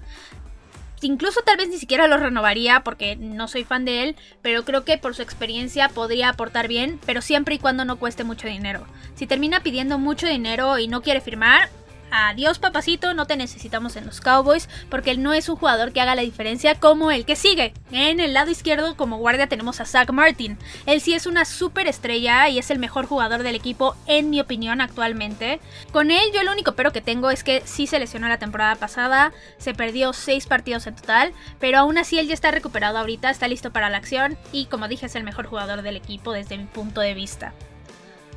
incluso 1.06 1.42
tal 1.42 1.56
vez 1.56 1.68
ni 1.68 1.78
siquiera 1.78 2.08
lo 2.08 2.16
renovaría 2.16 2.80
porque 2.80 3.16
no 3.16 3.48
soy 3.48 3.64
fan 3.64 3.84
de 3.84 4.02
él, 4.02 4.16
pero 4.42 4.64
creo 4.64 4.84
que 4.84 4.98
por 4.98 5.14
su 5.14 5.22
experiencia 5.22 5.88
podría 5.88 6.30
aportar 6.30 6.68
bien, 6.68 6.98
pero 7.06 7.22
siempre 7.22 7.54
y 7.54 7.58
cuando 7.58 7.84
no 7.84 7.98
cueste 7.98 8.24
mucho 8.24 8.48
dinero. 8.48 8.86
Si 9.14 9.26
termina 9.26 9.60
pidiendo 9.60 9.98
mucho 9.98 10.26
dinero 10.26 10.78
y 10.78 10.88
no 10.88 11.02
quiere 11.02 11.20
firmar, 11.20 11.68
adiós 12.10 12.58
papacito, 12.58 13.14
no 13.14 13.26
te 13.26 13.36
necesitamos 13.36 13.96
en 13.96 14.06
los 14.06 14.20
Cowboys 14.20 14.68
porque 14.90 15.10
él 15.10 15.22
no 15.22 15.32
es 15.32 15.48
un 15.48 15.56
jugador 15.56 15.92
que 15.92 16.00
haga 16.00 16.14
la 16.14 16.22
diferencia 16.22 16.74
como 16.78 17.10
el 17.10 17.24
que 17.24 17.36
sigue. 17.36 17.74
En 17.92 18.20
el 18.20 18.34
lado 18.34 18.50
izquierdo 18.50 18.96
como 18.96 19.18
guardia 19.18 19.48
tenemos 19.48 19.80
a 19.80 19.84
Zach 19.84 20.10
Martin. 20.10 20.58
Él 20.86 21.00
sí 21.00 21.14
es 21.14 21.26
una 21.26 21.44
super 21.44 21.86
estrella 21.86 22.48
y 22.48 22.58
es 22.58 22.70
el 22.70 22.78
mejor 22.78 23.06
jugador 23.06 23.42
del 23.42 23.54
equipo 23.54 23.96
en 24.06 24.30
mi 24.30 24.40
opinión 24.40 24.80
actualmente. 24.80 25.60
Con 25.92 26.10
él 26.10 26.30
yo 26.34 26.42
lo 26.42 26.52
único 26.52 26.72
pero 26.72 26.92
que 26.92 27.00
tengo 27.00 27.30
es 27.30 27.44
que 27.44 27.62
sí 27.64 27.86
se 27.86 27.98
lesionó 27.98 28.28
la 28.28 28.38
temporada 28.38 28.76
pasada, 28.76 29.32
se 29.58 29.74
perdió 29.74 30.12
6 30.12 30.46
partidos 30.46 30.86
en 30.86 30.96
total, 30.96 31.32
pero 31.58 31.78
aún 31.78 31.98
así 31.98 32.18
él 32.18 32.28
ya 32.28 32.34
está 32.34 32.50
recuperado 32.50 32.98
ahorita, 32.98 33.30
está 33.30 33.48
listo 33.48 33.72
para 33.72 33.90
la 33.90 33.98
acción 33.98 34.38
y 34.52 34.66
como 34.66 34.88
dije 34.88 35.06
es 35.06 35.14
el 35.14 35.24
mejor 35.24 35.46
jugador 35.46 35.82
del 35.82 35.96
equipo 35.96 36.32
desde 36.32 36.58
mi 36.58 36.64
punto 36.64 37.00
de 37.00 37.14
vista. 37.14 37.52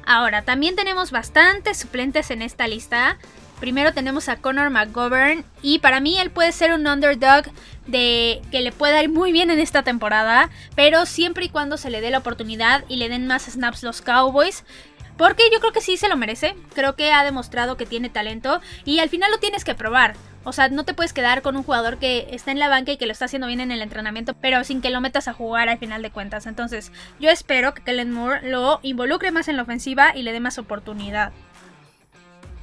Ahora, 0.06 0.42
también 0.42 0.75
tenemos 0.75 1.12
bastantes 1.12 1.78
suplentes 1.78 2.32
en 2.32 2.42
esta 2.42 2.68
lista. 2.68 3.18
Primero 3.62 3.94
tenemos 3.94 4.27
a 4.27 4.38
Conor 4.38 4.72
McGovern 4.72 5.46
y 5.62 5.77
para 5.77 6.00
mí 6.00 6.18
él 6.18 6.32
puede 6.32 6.51
ser 6.51 6.74
un 6.74 6.88
underdog 6.88 7.46
de 7.86 8.41
que 8.50 8.62
le 8.62 8.72
pueda 8.72 9.03
ir 9.03 9.10
muy 9.10 9.32
bien 9.32 9.51
en 9.51 9.60
esta 9.60 9.84
temporada, 9.84 10.50
pero 10.75 11.06
siempre 11.06 11.46
y 11.46 11.50
cuando 11.50 11.77
se 11.77 11.91
le 11.91 12.01
dé 12.01 12.10
la 12.10 12.18
oportunidad 12.18 12.84
y 12.88 12.96
le 12.96 13.08
den 13.08 13.27
más 13.27 13.44
snaps 13.44 13.84
los 13.84 14.01
Cowboys. 14.01 14.63
Porque 15.15 15.44
yo 15.53 15.60
creo 15.60 15.72
que 15.74 15.82
sí 15.82 15.96
se 15.96 16.10
lo 16.10 16.18
merece, 16.18 16.56
creo 16.74 16.96
que 16.96 17.13
ha 17.13 17.24
demostrado 17.24 17.77
que 17.77 17.86
tiene 17.86 18.10
talento 18.10 18.62
y 18.84 18.98
al 18.98 19.10
final 19.10 19.30
lo 19.30 19.38
tienes 19.38 19.63
que 19.63 19.75
probar. 19.75 20.15
O 20.44 20.53
sea, 20.53 20.70
no 20.70 20.84
te 20.84 20.96
puedes 20.96 21.13
quedar 21.13 21.44
con 21.44 21.56
un 21.56 21.62
jugador 21.62 22.00
que 22.00 22.30
está 22.32 22.50
en 22.50 22.58
la 22.58 22.68
banca 22.68 22.91
y 22.94 22.98
que 22.98 23.06
lo 23.06 23.12
está 23.12 23.25
haciendo 23.25 23.46
bien 23.46 23.62
en 23.62 23.72
el 23.72 23.84
entrenamiento, 23.84 24.34
pero 24.34 24.63
sin 24.63 24.82
que 24.82 24.89
lo 24.89 25.01
metas 25.01 25.27
a 25.27 25.34
jugar 25.34 25.70
al 25.70 25.77
final 25.77 26.01
de 26.01 26.10
cuentas. 26.10 26.48
Entonces, 26.48 26.91
yo 27.20 27.30
espero 27.30 27.75
que 27.75 27.84
Kellen 27.84 28.12
Moore 28.12 28.50
lo 28.50 28.80
involucre 28.82 29.30
más 29.30 29.48
en 29.50 29.58
la 29.58 29.62
ofensiva 29.62 30.13
y 30.15 30.24
le 30.24 30.32
dé 30.32 30.39
más 30.39 30.58
oportunidad. 30.58 31.32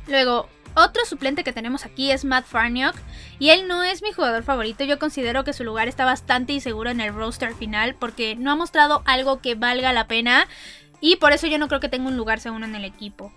Luego, 0.09 0.49
otro 0.79 1.05
suplente 1.05 1.45
que 1.45 1.53
tenemos 1.53 1.85
aquí 1.85 2.11
es 2.11 2.25
Matt 2.25 2.47
Farniok 2.47 2.95
y 3.39 3.51
él 3.51 3.69
no 3.69 3.83
es 3.83 4.03
mi 4.03 4.13
jugador 4.13 4.43
favorito. 4.43 4.85
Yo 4.85 4.99
considero 4.99 5.45
que 5.45 5.53
su 5.53 5.65
lugar 5.65 5.89
está 5.89 6.05
bastante 6.05 6.53
inseguro 6.53 6.91
en 6.91 7.01
el 7.01 7.15
roster 7.15 7.55
final 7.55 7.95
porque 7.95 8.37
no 8.37 8.51
ha 8.51 8.57
mostrado 8.57 9.03
algo 9.05 9.41
que 9.41 9.55
valga 9.55 9.93
la 9.93 10.07
pena 10.07 10.47
y 11.01 11.17
por 11.17 11.33
eso 11.33 11.47
yo 11.47 11.59
no 11.59 11.69
creo 11.69 11.81
que 11.81 11.89
tenga 11.89 12.09
un 12.09 12.17
lugar 12.17 12.41
seguro 12.41 12.65
en 12.65 12.75
el 12.75 12.85
equipo. 12.85 13.33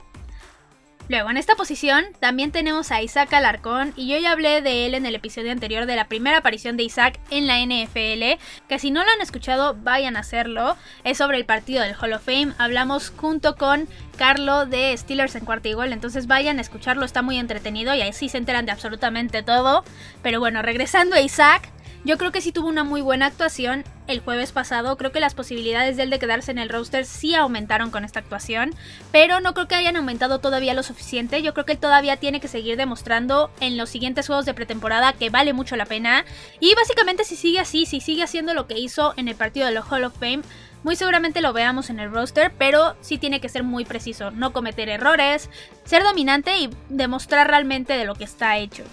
Luego, 1.12 1.30
en 1.30 1.36
esta 1.36 1.56
posición 1.56 2.06
también 2.22 2.54
tenemos 2.54 2.90
a 2.90 3.02
Isaac 3.02 3.34
Alarcón 3.34 3.92
y 3.98 4.08
yo 4.08 4.18
ya 4.18 4.32
hablé 4.32 4.62
de 4.62 4.86
él 4.86 4.96
en 4.96 5.06
el 5.06 5.14
episodio 5.14 5.52
anterior 5.52 5.86
de 5.86 5.98
la 5.98 6.08
primera 6.08 6.38
aparición 6.38 6.78
de 6.78 6.84
Isaac 6.84 7.20
en 7.30 7.48
la 7.48 7.60
NFL, 7.60 8.40
que 8.70 8.80
si 8.80 8.92
no 8.92 9.04
lo 9.04 9.12
han 9.12 9.20
escuchado 9.20 9.76
vayan 9.76 10.16
a 10.16 10.22
hacerlo, 10.22 10.78
es 11.04 11.18
sobre 11.18 11.36
el 11.36 11.44
partido 11.44 11.84
del 11.84 11.98
Hall 12.00 12.14
of 12.14 12.24
Fame, 12.24 12.54
hablamos 12.60 13.10
junto 13.10 13.58
con 13.58 13.90
Carlo 14.16 14.66
de 14.66 14.96
Steelers 14.96 15.36
en 15.36 15.44
cuarto 15.44 15.68
y 15.68 15.74
gol, 15.74 15.92
entonces 15.92 16.28
vayan 16.28 16.60
a 16.60 16.62
escucharlo, 16.62 17.04
está 17.04 17.22
muy 17.22 17.38
entretenido 17.38 17.94
y 17.94 18.02
ahí 18.02 18.14
sí 18.14 18.30
se 18.30 18.38
enteran 18.38 18.66
de 18.66 18.72
absolutamente 18.72 19.44
todo, 19.44 19.84
pero 20.24 20.40
bueno, 20.40 20.62
regresando 20.62 21.18
a 21.18 21.20
Isaac, 21.20 21.70
yo 22.04 22.18
creo 22.18 22.32
que 22.32 22.42
sí 22.42 22.52
tuvo 22.52 22.68
una 22.68 22.84
muy 22.84 23.02
buena 23.02 23.28
actuación 23.28 23.84
el 24.08 24.22
jueves 24.22 24.52
pasado. 24.52 24.98
Creo 24.98 25.12
que 25.12 25.20
las 25.20 25.36
posibilidades 25.36 25.98
de 25.98 26.04
él 26.04 26.10
de 26.10 26.20
quedarse 26.20 26.52
en 26.52 26.58
el 26.58 26.70
roster 26.70 27.06
sí 27.06 27.36
aumentaron 27.36 27.92
con 27.92 28.04
esta 28.04 28.20
actuación. 28.20 28.74
Pero 29.12 29.40
no 29.40 29.54
creo 29.54 29.68
que 29.68 29.76
hayan 29.76 29.96
aumentado 29.96 30.40
todavía 30.40 30.74
lo 30.74 30.84
suficiente. 30.84 31.44
Yo 31.44 31.54
creo 31.54 31.66
que 31.66 31.74
él 31.74 31.78
todavía 31.78 32.18
tiene 32.18 32.40
que 32.40 32.48
seguir 32.48 32.76
demostrando 32.76 33.52
en 33.60 33.78
los 33.78 33.90
siguientes 33.90 34.28
juegos 34.28 34.46
de 34.46 34.54
pretemporada 34.54 35.14
que 35.14 35.30
vale 35.30 35.54
mucho 35.54 35.76
la 35.76 35.86
pena. 35.86 36.26
Y 36.60 36.74
básicamente 36.76 37.24
si 37.24 37.36
sigue 37.36 37.60
así, 37.60 37.86
si 37.86 38.02
sigue 38.02 38.24
haciendo 38.24 38.54
lo 38.54 38.68
que 38.68 38.80
hizo 38.80 39.14
en 39.18 39.28
el 39.28 39.36
partido 39.36 39.68
de 39.68 39.74
los 39.74 39.86
Hall 39.92 40.04
of 40.04 40.18
Fame, 40.18 40.42
muy 40.84 40.96
seguramente 40.96 41.42
lo 41.42 41.54
veamos 41.54 41.92
en 41.92 42.00
el 42.00 42.12
roster, 42.12 42.52
pero 42.58 42.96
sí 43.02 43.20
tiene 43.20 43.40
que 43.40 43.50
ser 43.50 43.64
muy 43.64 43.86
preciso, 43.86 44.32
no 44.32 44.52
cometer 44.52 44.90
errores, 44.90 45.50
ser 45.86 46.02
dominante 46.02 46.58
y 46.58 46.72
demostrar 46.90 47.48
realmente 47.48 47.94
de 47.94 48.06
lo 48.06 48.16
que 48.16 48.24
está 48.24 48.58
hecho. 48.58 48.84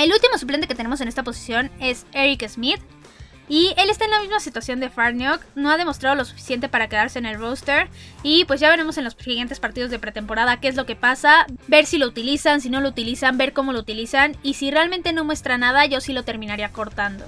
El 0.00 0.14
último 0.14 0.38
suplente 0.38 0.66
que 0.66 0.74
tenemos 0.74 1.02
en 1.02 1.08
esta 1.08 1.22
posición 1.22 1.70
es 1.78 2.06
Eric 2.14 2.48
Smith. 2.48 2.80
Y 3.50 3.74
él 3.76 3.90
está 3.90 4.06
en 4.06 4.12
la 4.12 4.20
misma 4.20 4.40
situación 4.40 4.80
de 4.80 4.88
Farniok, 4.88 5.44
no 5.56 5.70
ha 5.70 5.76
demostrado 5.76 6.16
lo 6.16 6.24
suficiente 6.24 6.70
para 6.70 6.88
quedarse 6.88 7.18
en 7.18 7.26
el 7.26 7.38
roster. 7.38 7.86
Y 8.22 8.46
pues 8.46 8.60
ya 8.60 8.70
veremos 8.70 8.96
en 8.96 9.04
los 9.04 9.12
siguientes 9.12 9.60
partidos 9.60 9.90
de 9.90 9.98
pretemporada 9.98 10.58
qué 10.58 10.68
es 10.68 10.76
lo 10.76 10.86
que 10.86 10.96
pasa, 10.96 11.44
ver 11.66 11.84
si 11.84 11.98
lo 11.98 12.06
utilizan, 12.06 12.62
si 12.62 12.70
no 12.70 12.80
lo 12.80 12.88
utilizan, 12.88 13.36
ver 13.36 13.52
cómo 13.52 13.74
lo 13.74 13.80
utilizan. 13.80 14.38
Y 14.42 14.54
si 14.54 14.70
realmente 14.70 15.12
no 15.12 15.22
muestra 15.24 15.58
nada, 15.58 15.84
yo 15.84 16.00
sí 16.00 16.14
lo 16.14 16.22
terminaría 16.22 16.70
cortando. 16.70 17.26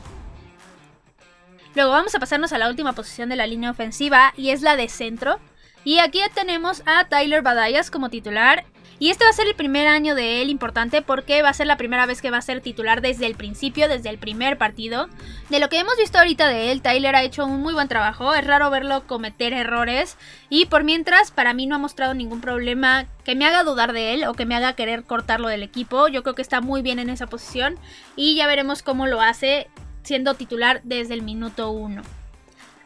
Luego 1.74 1.90
vamos 1.90 2.14
a 2.14 2.20
pasarnos 2.20 2.54
a 2.54 2.58
la 2.58 2.70
última 2.70 2.94
posición 2.94 3.28
de 3.28 3.36
la 3.36 3.46
línea 3.46 3.70
ofensiva 3.70 4.32
y 4.34 4.48
es 4.48 4.62
la 4.62 4.76
de 4.76 4.88
centro. 4.88 5.40
Y 5.84 5.98
aquí 5.98 6.20
ya 6.20 6.30
tenemos 6.30 6.82
a 6.86 7.04
Tyler 7.08 7.42
Badayas 7.42 7.90
como 7.90 8.08
titular 8.08 8.64
y 9.02 9.10
este 9.10 9.24
va 9.24 9.30
a 9.30 9.32
ser 9.32 9.48
el 9.48 9.56
primer 9.56 9.88
año 9.88 10.14
de 10.14 10.42
él 10.42 10.48
importante 10.48 11.02
porque 11.02 11.42
va 11.42 11.48
a 11.48 11.54
ser 11.54 11.66
la 11.66 11.76
primera 11.76 12.06
vez 12.06 12.22
que 12.22 12.30
va 12.30 12.36
a 12.36 12.40
ser 12.40 12.60
titular 12.60 13.00
desde 13.02 13.26
el 13.26 13.34
principio, 13.34 13.88
desde 13.88 14.10
el 14.10 14.16
primer 14.16 14.58
partido. 14.58 15.08
De 15.50 15.58
lo 15.58 15.68
que 15.68 15.80
hemos 15.80 15.96
visto 15.96 16.18
ahorita 16.18 16.46
de 16.46 16.70
él, 16.70 16.82
Tyler 16.82 17.16
ha 17.16 17.24
hecho 17.24 17.44
un 17.44 17.62
muy 17.62 17.74
buen 17.74 17.88
trabajo. 17.88 18.32
Es 18.32 18.46
raro 18.46 18.70
verlo 18.70 19.04
cometer 19.08 19.54
errores. 19.54 20.16
Y 20.50 20.66
por 20.66 20.84
mientras, 20.84 21.32
para 21.32 21.52
mí 21.52 21.66
no 21.66 21.74
ha 21.74 21.78
mostrado 21.78 22.14
ningún 22.14 22.40
problema 22.40 23.06
que 23.24 23.34
me 23.34 23.44
haga 23.44 23.64
dudar 23.64 23.92
de 23.92 24.14
él 24.14 24.22
o 24.22 24.34
que 24.34 24.46
me 24.46 24.54
haga 24.54 24.74
querer 24.74 25.02
cortarlo 25.02 25.48
del 25.48 25.64
equipo. 25.64 26.06
Yo 26.06 26.22
creo 26.22 26.36
que 26.36 26.42
está 26.42 26.60
muy 26.60 26.80
bien 26.80 27.00
en 27.00 27.10
esa 27.10 27.26
posición. 27.26 27.80
Y 28.14 28.36
ya 28.36 28.46
veremos 28.46 28.84
cómo 28.84 29.08
lo 29.08 29.20
hace 29.20 29.66
siendo 30.04 30.34
titular 30.34 30.80
desde 30.84 31.14
el 31.14 31.22
minuto 31.22 31.72
1. 31.72 32.02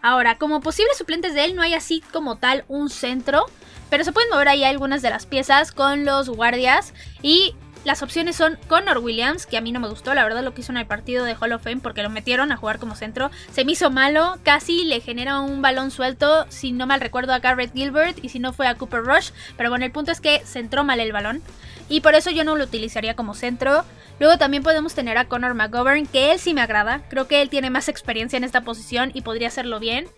Ahora, 0.00 0.38
como 0.38 0.62
posibles 0.62 0.96
suplentes 0.96 1.34
de 1.34 1.44
él, 1.44 1.56
no 1.56 1.60
hay 1.60 1.74
así 1.74 2.02
como 2.10 2.36
tal 2.36 2.64
un 2.68 2.88
centro. 2.88 3.44
Pero 3.90 4.04
se 4.04 4.12
pueden 4.12 4.30
mover 4.30 4.48
ahí 4.48 4.64
algunas 4.64 5.02
de 5.02 5.10
las 5.10 5.26
piezas 5.26 5.72
con 5.72 6.04
los 6.04 6.28
guardias. 6.28 6.92
Y 7.22 7.54
las 7.86 8.02
opciones 8.02 8.34
son 8.34 8.58
Connor 8.66 8.98
Williams, 8.98 9.46
que 9.46 9.56
a 9.56 9.60
mí 9.60 9.70
no 9.70 9.78
me 9.78 9.88
gustó, 9.88 10.12
la 10.12 10.24
verdad 10.24 10.42
lo 10.42 10.52
que 10.54 10.62
hizo 10.62 10.72
en 10.72 10.78
el 10.78 10.86
partido 10.86 11.24
de 11.24 11.36
Hall 11.36 11.52
of 11.52 11.62
Fame 11.62 11.76
porque 11.76 12.02
lo 12.02 12.10
metieron 12.10 12.50
a 12.50 12.56
jugar 12.56 12.80
como 12.80 12.96
centro. 12.96 13.30
Se 13.52 13.64
me 13.64 13.72
hizo 13.72 13.90
malo, 13.90 14.38
casi 14.42 14.84
le 14.84 15.00
genera 15.00 15.38
un 15.38 15.62
balón 15.62 15.92
suelto, 15.92 16.46
si 16.48 16.72
no 16.72 16.88
mal 16.88 17.00
recuerdo 17.00 17.32
a 17.32 17.38
Garrett 17.38 17.72
Gilbert 17.72 18.18
y 18.24 18.28
si 18.28 18.40
no 18.40 18.52
fue 18.52 18.66
a 18.66 18.74
Cooper 18.74 19.04
Rush. 19.04 19.30
Pero 19.56 19.70
bueno, 19.70 19.84
el 19.84 19.92
punto 19.92 20.10
es 20.10 20.20
que 20.20 20.42
centró 20.44 20.82
mal 20.82 20.98
el 20.98 21.12
balón. 21.12 21.42
Y 21.88 22.00
por 22.00 22.16
eso 22.16 22.30
yo 22.30 22.42
no 22.42 22.56
lo 22.56 22.64
utilizaría 22.64 23.14
como 23.14 23.34
centro. 23.34 23.84
Luego 24.18 24.36
también 24.36 24.64
podemos 24.64 24.94
tener 24.94 25.16
a 25.16 25.26
Connor 25.26 25.54
McGovern, 25.54 26.06
que 26.06 26.32
él 26.32 26.40
sí 26.40 26.54
me 26.54 26.62
agrada. 26.62 27.02
Creo 27.08 27.28
que 27.28 27.40
él 27.40 27.50
tiene 27.50 27.70
más 27.70 27.88
experiencia 27.88 28.36
en 28.36 28.42
esta 28.42 28.62
posición 28.62 29.12
y 29.14 29.20
podría 29.20 29.46
hacerlo 29.46 29.78
bien. 29.78 30.08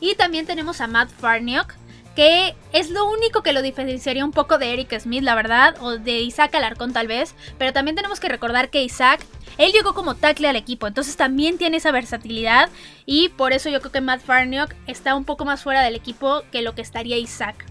Y 0.00 0.14
también 0.14 0.46
tenemos 0.46 0.80
a 0.80 0.86
Matt 0.86 1.10
Farniok, 1.10 1.74
que 2.18 2.56
es 2.72 2.90
lo 2.90 3.08
único 3.08 3.44
que 3.44 3.52
lo 3.52 3.62
diferenciaría 3.62 4.24
un 4.24 4.32
poco 4.32 4.58
de 4.58 4.72
Eric 4.72 4.98
Smith, 4.98 5.22
la 5.22 5.36
verdad, 5.36 5.76
o 5.80 5.98
de 5.98 6.18
Isaac 6.18 6.52
Alarcón 6.56 6.92
tal 6.92 7.06
vez, 7.06 7.36
pero 7.58 7.72
también 7.72 7.94
tenemos 7.94 8.18
que 8.18 8.28
recordar 8.28 8.70
que 8.70 8.82
Isaac, 8.82 9.24
él 9.56 9.70
llegó 9.70 9.94
como 9.94 10.16
tackle 10.16 10.48
al 10.48 10.56
equipo, 10.56 10.88
entonces 10.88 11.16
también 11.16 11.58
tiene 11.58 11.76
esa 11.76 11.92
versatilidad 11.92 12.70
y 13.06 13.28
por 13.28 13.52
eso 13.52 13.68
yo 13.68 13.78
creo 13.78 13.92
que 13.92 14.00
Matt 14.00 14.22
Farniok 14.22 14.74
está 14.88 15.14
un 15.14 15.24
poco 15.24 15.44
más 15.44 15.62
fuera 15.62 15.80
del 15.82 15.94
equipo 15.94 16.42
que 16.50 16.62
lo 16.62 16.74
que 16.74 16.82
estaría 16.82 17.16
Isaac. 17.18 17.66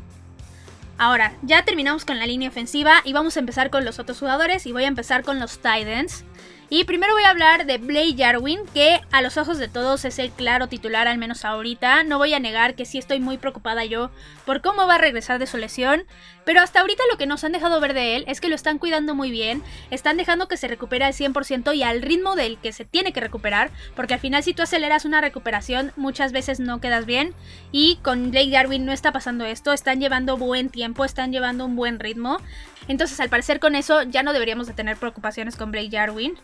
Ahora, 0.97 1.33
ya 1.41 1.65
terminamos 1.65 2.05
con 2.05 2.17
la 2.17 2.25
línea 2.25 2.47
ofensiva 2.47 3.01
y 3.03 3.11
vamos 3.11 3.35
a 3.35 3.41
empezar 3.41 3.69
con 3.69 3.83
los 3.83 3.99
otros 3.99 4.17
jugadores 4.17 4.65
y 4.65 4.71
voy 4.71 4.85
a 4.85 4.87
empezar 4.87 5.23
con 5.23 5.41
los 5.41 5.57
Titans. 5.57 6.23
Y 6.69 6.83
primero 6.83 7.13
voy 7.13 7.23
a 7.23 7.29
hablar 7.29 7.65
de 7.65 7.77
Blake 7.77 8.15
Jarwin, 8.17 8.59
que 8.73 8.99
a 9.13 9.21
los 9.21 9.37
ojos 9.37 9.57
de 9.57 9.69
todos 9.69 10.03
es 10.03 10.19
el 10.19 10.31
claro 10.31 10.67
titular, 10.67 11.07
al 11.07 11.17
menos 11.17 11.45
ahorita. 11.45 12.03
No 12.03 12.17
voy 12.17 12.33
a 12.33 12.41
negar 12.41 12.75
que 12.75 12.83
sí 12.83 12.97
estoy 12.97 13.21
muy 13.21 13.37
preocupada 13.37 13.85
yo 13.85 14.11
por 14.45 14.61
cómo 14.61 14.85
va 14.85 14.95
a 14.95 14.97
regresar 14.97 15.39
de 15.39 15.47
su 15.47 15.55
lesión. 15.55 16.03
Pero 16.43 16.59
hasta 16.59 16.81
ahorita 16.81 17.03
lo 17.09 17.17
que 17.17 17.25
nos 17.25 17.45
han 17.45 17.53
dejado 17.53 17.79
ver 17.79 17.93
de 17.93 18.17
él 18.17 18.25
es 18.27 18.41
que 18.41 18.49
lo 18.49 18.55
están 18.55 18.79
cuidando 18.79 19.15
muy 19.15 19.31
bien. 19.31 19.63
Están 19.91 20.17
dejando 20.17 20.49
que 20.49 20.57
se 20.57 20.67
recupere 20.67 21.05
al 21.05 21.13
100% 21.13 21.73
y 21.73 21.83
al 21.83 22.01
ritmo 22.01 22.35
del 22.35 22.57
que 22.57 22.73
se 22.73 22.83
tiene 22.83 23.13
que 23.13 23.21
recuperar. 23.21 23.71
Porque 23.95 24.15
al 24.15 24.19
final 24.19 24.43
si 24.43 24.53
tú 24.53 24.61
aceleras 24.61 25.05
una 25.05 25.21
recuperación 25.21 25.93
muchas 25.95 26.33
veces 26.33 26.59
no 26.59 26.81
quedas 26.81 27.05
bien. 27.05 27.33
Y 27.71 27.97
con 28.03 28.31
Blake 28.31 28.51
Jarwin 28.51 28.85
no 28.85 28.91
está 28.91 29.13
pasando 29.13 29.45
esto. 29.45 29.71
Están 29.71 30.01
llevando 30.01 30.35
buen 30.35 30.69
tiempo, 30.69 31.05
están 31.05 31.31
llevando 31.31 31.65
un 31.65 31.77
buen 31.77 31.97
ritmo. 31.97 32.39
Entonces, 32.87 33.19
al 33.19 33.29
parecer 33.29 33.59
con 33.59 33.75
eso 33.75 34.03
ya 34.03 34.23
no 34.23 34.33
deberíamos 34.33 34.67
de 34.67 34.73
tener 34.73 34.97
preocupaciones 34.97 35.55
con 35.55 35.71
Blake 35.71 35.89
Jarwin. 35.91 36.37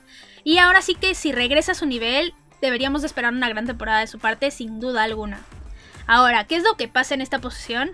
Y 0.44 0.58
ahora 0.58 0.82
sí 0.82 0.96
que 0.96 1.16
si 1.16 1.32
regresa 1.32 1.72
a 1.72 1.76
su 1.76 1.86
nivel, 1.86 2.34
deberíamos 2.62 3.02
de 3.02 3.08
esperar 3.08 3.34
una 3.34 3.50
gran 3.50 3.66
temporada 3.66 4.00
de 4.00 4.08
su 4.08 4.20
parte, 4.20 4.52
sin 4.52 4.80
duda 4.80 5.04
alguna. 5.04 5.42
Ahora, 6.06 6.46
¿qué 6.46 6.56
es 6.56 6.64
lo 6.64 6.76
que 6.76 6.88
pasa 6.88 7.14
en 7.14 7.22
esta 7.22 7.40
posición? 7.40 7.92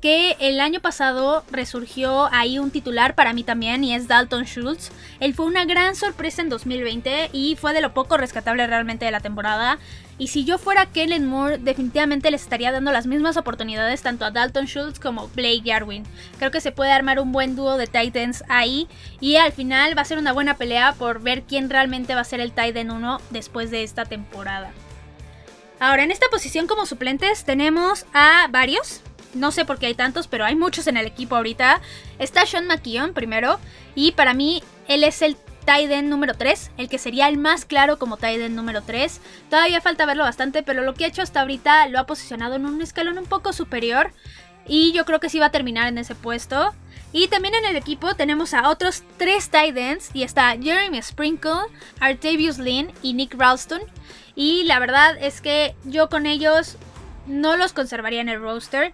Que 0.00 0.36
el 0.40 0.60
año 0.60 0.80
pasado 0.80 1.44
resurgió 1.50 2.28
ahí 2.32 2.58
un 2.58 2.70
titular 2.70 3.14
para 3.14 3.32
mí 3.32 3.44
también 3.44 3.82
y 3.82 3.94
es 3.94 4.08
Dalton 4.08 4.44
Schultz. 4.44 4.90
Él 5.20 5.34
fue 5.34 5.46
una 5.46 5.64
gran 5.64 5.96
sorpresa 5.96 6.42
en 6.42 6.48
2020 6.48 7.30
y 7.32 7.56
fue 7.56 7.72
de 7.72 7.80
lo 7.80 7.94
poco 7.94 8.16
rescatable 8.16 8.66
realmente 8.66 9.04
de 9.04 9.10
la 9.10 9.20
temporada. 9.20 9.78
Y 10.18 10.28
si 10.28 10.44
yo 10.44 10.58
fuera 10.58 10.86
Kellen 10.86 11.26
Moore, 11.26 11.58
definitivamente 11.58 12.30
les 12.30 12.42
estaría 12.42 12.72
dando 12.72 12.90
las 12.90 13.06
mismas 13.06 13.36
oportunidades 13.36 14.02
tanto 14.02 14.24
a 14.24 14.30
Dalton 14.30 14.66
Schultz 14.66 14.98
como 14.98 15.28
Blake 15.28 15.62
Jarwin. 15.64 16.04
Creo 16.38 16.50
que 16.50 16.60
se 16.60 16.72
puede 16.72 16.92
armar 16.92 17.20
un 17.20 17.32
buen 17.32 17.54
dúo 17.54 17.76
de 17.76 17.86
Titans 17.86 18.44
ahí 18.48 18.88
y 19.20 19.36
al 19.36 19.52
final 19.52 19.96
va 19.96 20.02
a 20.02 20.06
ser 20.06 20.18
una 20.18 20.32
buena 20.32 20.56
pelea 20.56 20.94
por 20.94 21.20
ver 21.20 21.42
quién 21.42 21.68
realmente 21.68 22.14
va 22.14 22.22
a 22.22 22.24
ser 22.24 22.40
el 22.40 22.52
Titan 22.52 22.90
1 22.90 23.20
después 23.30 23.70
de 23.70 23.82
esta 23.82 24.04
temporada. 24.04 24.72
Ahora, 25.78 26.04
en 26.04 26.10
esta 26.10 26.26
posición 26.30 26.66
como 26.66 26.86
suplentes 26.86 27.44
tenemos 27.44 28.06
a 28.14 28.46
varios. 28.50 29.02
No 29.36 29.52
sé 29.52 29.64
por 29.64 29.78
qué 29.78 29.86
hay 29.86 29.94
tantos, 29.94 30.28
pero 30.28 30.44
hay 30.44 30.56
muchos 30.56 30.86
en 30.86 30.96
el 30.96 31.06
equipo 31.06 31.36
ahorita. 31.36 31.80
Está 32.18 32.46
Sean 32.46 32.66
McKeon 32.66 33.12
primero. 33.12 33.60
Y 33.94 34.12
para 34.12 34.34
mí, 34.34 34.62
él 34.88 35.04
es 35.04 35.22
el 35.22 35.36
Tiden 35.66 36.08
número 36.08 36.34
3, 36.34 36.70
el 36.78 36.88
que 36.88 36.98
sería 36.98 37.28
el 37.28 37.38
más 37.38 37.64
claro 37.64 37.98
como 37.98 38.16
Tiden 38.16 38.54
número 38.54 38.82
3. 38.82 39.20
Todavía 39.50 39.80
falta 39.80 40.06
verlo 40.06 40.22
bastante, 40.22 40.62
pero 40.62 40.82
lo 40.82 40.94
que 40.94 41.04
ha 41.04 41.08
hecho 41.08 41.22
hasta 41.22 41.40
ahorita 41.40 41.88
lo 41.88 41.98
ha 41.98 42.06
posicionado 42.06 42.54
en 42.54 42.66
un 42.66 42.80
escalón 42.80 43.18
un 43.18 43.26
poco 43.26 43.52
superior. 43.52 44.12
Y 44.66 44.92
yo 44.92 45.04
creo 45.04 45.20
que 45.20 45.28
sí 45.28 45.38
va 45.38 45.46
a 45.46 45.50
terminar 45.50 45.88
en 45.88 45.98
ese 45.98 46.14
puesto. 46.14 46.72
Y 47.12 47.28
también 47.28 47.54
en 47.54 47.64
el 47.64 47.76
equipo 47.76 48.14
tenemos 48.14 48.54
a 48.54 48.68
otros 48.68 49.02
tres 49.16 49.50
tight 49.50 49.76
y 50.12 50.22
está 50.22 50.56
Jeremy 50.60 51.02
Sprinkle, 51.02 51.62
Artavius 52.00 52.58
Lynn 52.58 52.92
y 53.02 53.14
Nick 53.14 53.34
Ralston. 53.36 53.80
Y 54.34 54.64
la 54.64 54.78
verdad 54.78 55.16
es 55.20 55.40
que 55.40 55.74
yo 55.84 56.08
con 56.08 56.26
ellos 56.26 56.76
no 57.26 57.56
los 57.56 57.72
conservaría 57.72 58.20
en 58.20 58.28
el 58.28 58.40
roster 58.40 58.92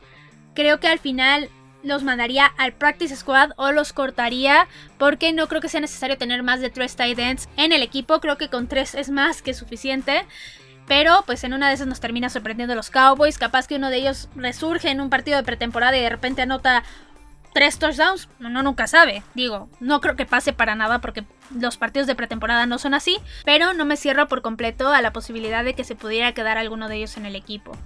creo 0.54 0.80
que 0.80 0.88
al 0.88 0.98
final 0.98 1.48
los 1.82 2.02
mandaría 2.02 2.46
al 2.46 2.72
practice 2.72 3.16
squad 3.16 3.50
o 3.56 3.72
los 3.72 3.92
cortaría 3.92 4.68
porque 4.98 5.32
no 5.32 5.48
creo 5.48 5.60
que 5.60 5.68
sea 5.68 5.80
necesario 5.80 6.18
tener 6.18 6.42
más 6.42 6.60
de 6.60 6.70
tres 6.70 6.96
tight 6.96 7.18
ends 7.18 7.48
en 7.56 7.72
el 7.72 7.82
equipo. 7.82 8.20
Creo 8.20 8.38
que 8.38 8.48
con 8.48 8.68
tres 8.68 8.94
es 8.94 9.10
más 9.10 9.42
que 9.42 9.54
suficiente. 9.54 10.24
Pero 10.86 11.22
pues 11.26 11.44
en 11.44 11.54
una 11.54 11.68
de 11.68 11.74
esas 11.74 11.86
nos 11.86 12.00
termina 12.00 12.28
sorprendiendo 12.28 12.74
los 12.74 12.90
Cowboys. 12.90 13.38
Capaz 13.38 13.66
que 13.66 13.76
uno 13.76 13.90
de 13.90 13.98
ellos 13.98 14.28
resurge 14.34 14.90
en 14.90 15.00
un 15.00 15.10
partido 15.10 15.36
de 15.36 15.44
pretemporada 15.44 15.96
y 15.96 16.02
de 16.02 16.08
repente 16.08 16.42
anota 16.42 16.82
tres 17.54 17.78
touchdowns. 17.78 18.28
Uno 18.40 18.62
nunca 18.62 18.86
sabe. 18.86 19.22
Digo, 19.34 19.68
no 19.80 20.00
creo 20.00 20.16
que 20.16 20.26
pase 20.26 20.52
para 20.52 20.74
nada 20.74 21.00
porque 21.00 21.24
los 21.54 21.76
partidos 21.76 22.06
de 22.06 22.14
pretemporada 22.14 22.66
no 22.66 22.78
son 22.78 22.94
así. 22.94 23.18
Pero 23.44 23.74
no 23.74 23.84
me 23.84 23.96
cierro 23.96 24.28
por 24.28 24.42
completo 24.42 24.88
a 24.88 25.02
la 25.02 25.12
posibilidad 25.12 25.64
de 25.64 25.74
que 25.74 25.84
se 25.84 25.94
pudiera 25.94 26.32
quedar 26.32 26.58
alguno 26.58 26.88
de 26.88 26.96
ellos 26.96 27.16
en 27.16 27.26
el 27.26 27.36
equipo. 27.36 27.76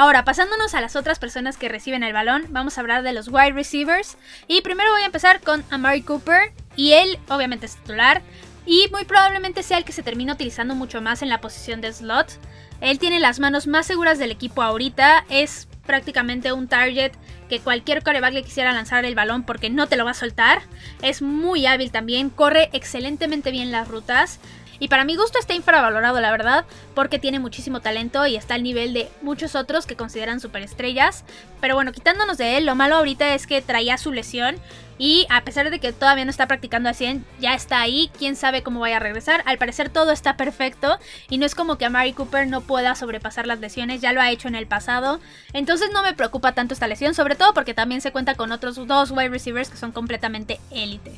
Ahora, 0.00 0.24
pasándonos 0.24 0.74
a 0.74 0.80
las 0.80 0.96
otras 0.96 1.18
personas 1.18 1.58
que 1.58 1.68
reciben 1.68 2.02
el 2.02 2.14
balón, 2.14 2.46
vamos 2.48 2.78
a 2.78 2.80
hablar 2.80 3.02
de 3.02 3.12
los 3.12 3.28
wide 3.28 3.52
receivers. 3.52 4.16
Y 4.48 4.62
primero 4.62 4.90
voy 4.92 5.02
a 5.02 5.04
empezar 5.04 5.42
con 5.42 5.62
Amari 5.70 6.00
Cooper. 6.00 6.54
Y 6.74 6.92
él, 6.92 7.18
obviamente, 7.28 7.66
es 7.66 7.76
titular. 7.76 8.22
Y 8.64 8.88
muy 8.92 9.04
probablemente 9.04 9.62
sea 9.62 9.76
el 9.76 9.84
que 9.84 9.92
se 9.92 10.02
termine 10.02 10.32
utilizando 10.32 10.74
mucho 10.74 11.02
más 11.02 11.20
en 11.20 11.28
la 11.28 11.42
posición 11.42 11.82
de 11.82 11.92
slot. 11.92 12.38
Él 12.80 12.98
tiene 12.98 13.20
las 13.20 13.40
manos 13.40 13.66
más 13.66 13.84
seguras 13.84 14.18
del 14.18 14.30
equipo 14.30 14.62
ahorita. 14.62 15.26
Es 15.28 15.68
prácticamente 15.84 16.54
un 16.54 16.66
target 16.66 17.12
que 17.50 17.60
cualquier 17.60 18.02
coreback 18.02 18.32
le 18.32 18.42
quisiera 18.42 18.72
lanzar 18.72 19.04
el 19.04 19.14
balón 19.14 19.42
porque 19.42 19.68
no 19.68 19.86
te 19.86 19.96
lo 19.96 20.06
va 20.06 20.12
a 20.12 20.14
soltar. 20.14 20.62
Es 21.02 21.20
muy 21.20 21.66
hábil 21.66 21.90
también, 21.90 22.30
corre 22.30 22.70
excelentemente 22.72 23.50
bien 23.50 23.70
las 23.70 23.86
rutas. 23.86 24.40
Y 24.80 24.88
para 24.88 25.04
mi 25.04 25.14
gusto 25.14 25.38
está 25.38 25.54
infravalorado, 25.54 26.20
la 26.20 26.30
verdad, 26.32 26.64
porque 26.94 27.18
tiene 27.18 27.38
muchísimo 27.38 27.80
talento 27.80 28.26
y 28.26 28.34
está 28.34 28.54
al 28.54 28.62
nivel 28.62 28.94
de 28.94 29.08
muchos 29.22 29.54
otros 29.54 29.86
que 29.86 29.94
consideran 29.94 30.40
superestrellas. 30.40 31.24
Pero 31.60 31.74
bueno, 31.74 31.92
quitándonos 31.92 32.38
de 32.38 32.56
él, 32.56 32.66
lo 32.66 32.74
malo 32.74 32.96
ahorita 32.96 33.34
es 33.34 33.46
que 33.46 33.60
traía 33.60 33.98
su 33.98 34.10
lesión 34.10 34.56
y 34.96 35.26
a 35.30 35.44
pesar 35.44 35.70
de 35.70 35.80
que 35.80 35.92
todavía 35.92 36.24
no 36.24 36.30
está 36.30 36.46
practicando 36.46 36.88
al 36.88 36.94
100, 36.94 37.24
ya 37.40 37.54
está 37.54 37.80
ahí, 37.80 38.10
quién 38.18 38.36
sabe 38.36 38.62
cómo 38.62 38.80
vaya 38.80 38.96
a 38.96 39.00
regresar. 39.00 39.42
Al 39.46 39.58
parecer 39.58 39.90
todo 39.90 40.12
está 40.12 40.36
perfecto 40.36 40.98
y 41.28 41.38
no 41.38 41.46
es 41.46 41.54
como 41.54 41.76
que 41.76 41.86
a 41.86 41.90
Mary 41.90 42.12
Cooper 42.12 42.46
no 42.46 42.62
pueda 42.62 42.94
sobrepasar 42.94 43.46
las 43.46 43.60
lesiones, 43.60 44.00
ya 44.00 44.12
lo 44.12 44.20
ha 44.20 44.30
hecho 44.30 44.48
en 44.48 44.54
el 44.54 44.66
pasado. 44.66 45.20
Entonces 45.52 45.90
no 45.92 46.02
me 46.02 46.14
preocupa 46.14 46.52
tanto 46.52 46.74
esta 46.74 46.86
lesión, 46.86 47.14
sobre 47.14 47.34
todo 47.34 47.54
porque 47.54 47.74
también 47.74 48.00
se 48.00 48.12
cuenta 48.12 48.34
con 48.34 48.52
otros 48.52 48.76
dos 48.86 49.10
wide 49.10 49.28
receivers 49.28 49.68
que 49.68 49.76
son 49.76 49.92
completamente 49.92 50.58
élite. 50.70 51.12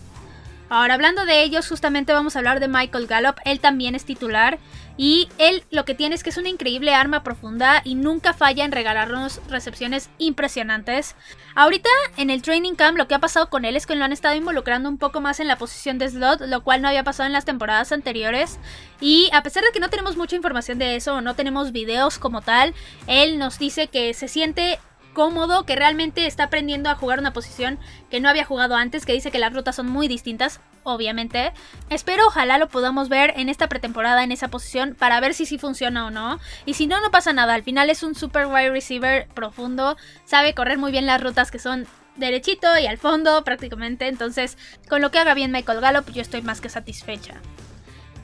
Ahora, 0.74 0.94
hablando 0.94 1.26
de 1.26 1.42
ellos, 1.42 1.68
justamente 1.68 2.14
vamos 2.14 2.34
a 2.34 2.38
hablar 2.38 2.58
de 2.58 2.66
Michael 2.66 3.06
Gallup. 3.06 3.36
Él 3.44 3.60
también 3.60 3.94
es 3.94 4.06
titular. 4.06 4.58
Y 4.96 5.28
él 5.36 5.64
lo 5.70 5.84
que 5.84 5.94
tiene 5.94 6.14
es 6.14 6.22
que 6.22 6.30
es 6.30 6.38
una 6.38 6.48
increíble 6.48 6.94
arma 6.94 7.22
profunda 7.22 7.82
y 7.84 7.94
nunca 7.94 8.32
falla 8.32 8.64
en 8.64 8.72
regalarnos 8.72 9.42
recepciones 9.50 10.08
impresionantes. 10.16 11.14
Ahorita 11.54 11.90
en 12.16 12.30
el 12.30 12.40
training 12.40 12.74
camp 12.74 12.96
lo 12.96 13.06
que 13.06 13.14
ha 13.14 13.18
pasado 13.18 13.50
con 13.50 13.66
él 13.66 13.76
es 13.76 13.86
que 13.86 13.96
lo 13.96 14.04
han 14.04 14.12
estado 14.12 14.34
involucrando 14.34 14.88
un 14.88 14.96
poco 14.96 15.20
más 15.20 15.40
en 15.40 15.48
la 15.48 15.56
posición 15.56 15.98
de 15.98 16.08
slot, 16.08 16.40
lo 16.40 16.62
cual 16.62 16.80
no 16.80 16.88
había 16.88 17.04
pasado 17.04 17.26
en 17.26 17.34
las 17.34 17.44
temporadas 17.44 17.92
anteriores. 17.92 18.58
Y 18.98 19.28
a 19.34 19.42
pesar 19.42 19.64
de 19.64 19.72
que 19.72 19.80
no 19.80 19.90
tenemos 19.90 20.16
mucha 20.16 20.36
información 20.36 20.78
de 20.78 20.96
eso 20.96 21.20
no 21.20 21.34
tenemos 21.34 21.72
videos 21.72 22.18
como 22.18 22.40
tal, 22.40 22.72
él 23.06 23.38
nos 23.38 23.58
dice 23.58 23.88
que 23.88 24.14
se 24.14 24.26
siente 24.26 24.78
cómodo, 25.12 25.64
que 25.64 25.76
realmente 25.76 26.26
está 26.26 26.44
aprendiendo 26.44 26.90
a 26.90 26.94
jugar 26.94 27.18
una 27.18 27.32
posición 27.32 27.78
que 28.10 28.20
no 28.20 28.28
había 28.28 28.44
jugado 28.44 28.76
antes, 28.76 29.06
que 29.06 29.12
dice 29.12 29.30
que 29.30 29.38
las 29.38 29.52
rutas 29.52 29.76
son 29.76 29.88
muy 29.88 30.08
distintas, 30.08 30.60
obviamente. 30.82 31.52
Espero 31.90 32.26
ojalá 32.26 32.58
lo 32.58 32.68
podamos 32.68 33.08
ver 33.08 33.32
en 33.36 33.48
esta 33.48 33.68
pretemporada 33.68 34.24
en 34.24 34.32
esa 34.32 34.48
posición 34.48 34.94
para 34.98 35.20
ver 35.20 35.34
si 35.34 35.46
sí 35.46 35.58
funciona 35.58 36.06
o 36.06 36.10
no. 36.10 36.40
Y 36.66 36.74
si 36.74 36.86
no, 36.86 37.00
no 37.00 37.10
pasa 37.10 37.32
nada. 37.32 37.54
Al 37.54 37.62
final 37.62 37.90
es 37.90 38.02
un 38.02 38.14
super 38.14 38.46
wide 38.46 38.70
receiver 38.70 39.28
profundo, 39.28 39.96
sabe 40.24 40.54
correr 40.54 40.78
muy 40.78 40.92
bien 40.92 41.06
las 41.06 41.22
rutas 41.22 41.50
que 41.50 41.58
son 41.58 41.86
derechito 42.16 42.78
y 42.78 42.86
al 42.86 42.98
fondo 42.98 43.44
prácticamente. 43.44 44.08
Entonces, 44.08 44.58
con 44.88 45.00
lo 45.00 45.10
que 45.10 45.18
haga 45.18 45.34
bien 45.34 45.52
Michael 45.52 45.80
Gallup, 45.80 46.10
yo 46.12 46.22
estoy 46.22 46.42
más 46.42 46.60
que 46.60 46.68
satisfecha. 46.68 47.40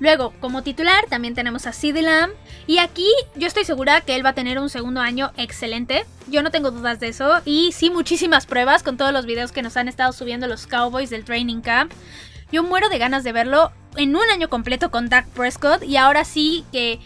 Luego, 0.01 0.33
como 0.41 0.63
titular, 0.63 1.05
también 1.09 1.35
tenemos 1.35 1.67
a 1.67 1.73
CeeDee 1.73 2.03
Lamb. 2.03 2.33
Y 2.67 2.79
aquí 2.79 3.09
yo 3.35 3.47
estoy 3.47 3.65
segura 3.65 4.01
que 4.01 4.15
él 4.15 4.25
va 4.25 4.31
a 4.31 4.35
tener 4.35 4.59
un 4.59 4.71
segundo 4.71 5.01
año 5.01 5.33
excelente. 5.37 6.05
Yo 6.29 6.43
no 6.43 6.51
tengo 6.51 6.71
dudas 6.71 7.01
de 7.01 7.09
eso. 7.09 7.41
Y 7.45 7.73
sí, 7.73 7.91
muchísimas 7.91 8.47
pruebas 8.47 8.83
con 8.83 8.97
todos 8.97 9.13
los 9.13 9.27
videos 9.27 9.53
que 9.53 9.63
nos 9.63 9.77
han 9.77 9.89
estado 9.89 10.13
subiendo 10.13 10.47
los 10.47 10.67
Cowboys 10.67 11.11
del 11.11 11.25
Training 11.25 11.61
Camp. 11.61 11.93
Yo 12.53 12.63
muero 12.63 12.89
de 12.89 12.99
ganas 12.99 13.25
de 13.25 13.33
verlo 13.33 13.73
en 13.97 14.15
un 14.15 14.23
año 14.33 14.49
completo 14.49 14.91
con 14.91 15.09
Dak 15.09 15.27
Prescott. 15.29 15.83
Y 15.83 15.97
ahora 15.97 16.25
sí 16.25 16.65
que 16.73 17.01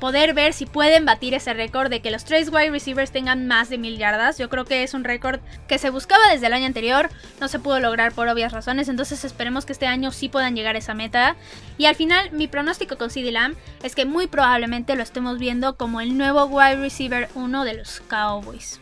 poder 0.00 0.34
ver 0.34 0.52
si 0.52 0.66
pueden 0.66 1.04
batir 1.04 1.34
ese 1.34 1.54
récord 1.54 1.90
de 1.90 2.00
que 2.00 2.10
los 2.10 2.24
tres 2.24 2.50
wide 2.50 2.70
receivers 2.70 3.12
tengan 3.12 3.46
más 3.46 3.68
de 3.68 3.78
mil 3.78 3.98
yardas. 3.98 4.38
Yo 4.38 4.48
creo 4.48 4.64
que 4.64 4.82
es 4.82 4.94
un 4.94 5.04
récord 5.04 5.40
que 5.68 5.78
se 5.78 5.90
buscaba 5.90 6.28
desde 6.30 6.46
el 6.46 6.52
año 6.52 6.66
anterior, 6.66 7.10
no 7.40 7.48
se 7.48 7.58
pudo 7.58 7.80
lograr 7.80 8.12
por 8.12 8.28
obvias 8.28 8.52
razones, 8.52 8.88
entonces 8.88 9.24
esperemos 9.24 9.64
que 9.64 9.72
este 9.72 9.86
año 9.86 10.12
sí 10.12 10.28
puedan 10.28 10.56
llegar 10.56 10.76
a 10.76 10.78
esa 10.78 10.94
meta. 10.94 11.36
Y 11.78 11.86
al 11.86 11.94
final, 11.94 12.30
mi 12.32 12.48
pronóstico 12.48 12.98
con 12.98 13.10
CD 13.10 13.32
Lamb 13.32 13.56
es 13.82 13.94
que 13.94 14.04
muy 14.04 14.26
probablemente 14.26 14.96
lo 14.96 15.02
estemos 15.02 15.38
viendo 15.38 15.76
como 15.76 16.00
el 16.00 16.16
nuevo 16.16 16.44
wide 16.46 16.76
receiver 16.76 17.28
1 17.34 17.64
de 17.64 17.74
los 17.74 18.00
Cowboys. 18.00 18.80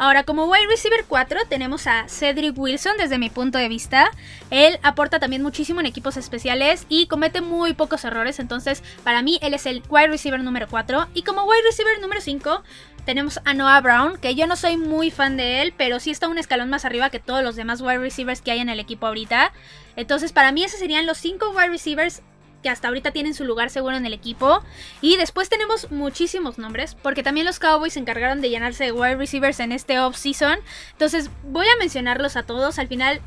Ahora, 0.00 0.24
como 0.24 0.46
wide 0.46 0.66
receiver 0.66 1.04
4 1.06 1.40
tenemos 1.46 1.86
a 1.86 2.08
Cedric 2.08 2.58
Wilson 2.58 2.96
desde 2.96 3.18
mi 3.18 3.28
punto 3.28 3.58
de 3.58 3.68
vista. 3.68 4.10
Él 4.48 4.78
aporta 4.82 5.20
también 5.20 5.42
muchísimo 5.42 5.78
en 5.78 5.84
equipos 5.84 6.16
especiales 6.16 6.86
y 6.88 7.06
comete 7.06 7.42
muy 7.42 7.74
pocos 7.74 8.06
errores. 8.06 8.38
Entonces, 8.38 8.82
para 9.04 9.20
mí, 9.20 9.38
él 9.42 9.52
es 9.52 9.66
el 9.66 9.82
wide 9.90 10.08
receiver 10.08 10.42
número 10.42 10.68
4. 10.68 11.08
Y 11.12 11.22
como 11.22 11.44
wide 11.44 11.64
receiver 11.64 12.00
número 12.00 12.22
5 12.22 12.62
tenemos 13.04 13.40
a 13.44 13.52
Noah 13.52 13.82
Brown, 13.82 14.18
que 14.18 14.34
yo 14.34 14.46
no 14.46 14.56
soy 14.56 14.78
muy 14.78 15.10
fan 15.10 15.36
de 15.36 15.60
él, 15.60 15.74
pero 15.76 16.00
sí 16.00 16.10
está 16.10 16.28
un 16.28 16.38
escalón 16.38 16.70
más 16.70 16.86
arriba 16.86 17.10
que 17.10 17.18
todos 17.18 17.42
los 17.42 17.54
demás 17.54 17.82
wide 17.82 17.98
receivers 17.98 18.40
que 18.40 18.52
hay 18.52 18.60
en 18.60 18.70
el 18.70 18.80
equipo 18.80 19.06
ahorita. 19.06 19.52
Entonces, 19.96 20.32
para 20.32 20.50
mí, 20.50 20.64
esos 20.64 20.80
serían 20.80 21.04
los 21.04 21.18
5 21.18 21.50
wide 21.50 21.68
receivers 21.68 22.22
que 22.62 22.68
hasta 22.68 22.88
ahorita 22.88 23.10
tienen 23.10 23.34
su 23.34 23.44
lugar 23.44 23.70
seguro 23.70 23.96
en 23.96 24.06
el 24.06 24.12
equipo. 24.12 24.62
Y 25.00 25.16
después 25.16 25.48
tenemos 25.48 25.90
muchísimos 25.90 26.58
nombres, 26.58 26.94
porque 26.94 27.22
también 27.22 27.46
los 27.46 27.58
Cowboys 27.58 27.94
se 27.94 28.00
encargaron 28.00 28.40
de 28.40 28.50
llenarse 28.50 28.84
de 28.84 28.92
wide 28.92 29.16
receivers 29.16 29.60
en 29.60 29.72
este 29.72 29.98
off-season. 29.98 30.58
Entonces 30.92 31.30
voy 31.44 31.66
a 31.66 31.78
mencionarlos 31.78 32.36
a 32.36 32.42
todos. 32.42 32.78
Al 32.78 32.88
final 32.88 33.20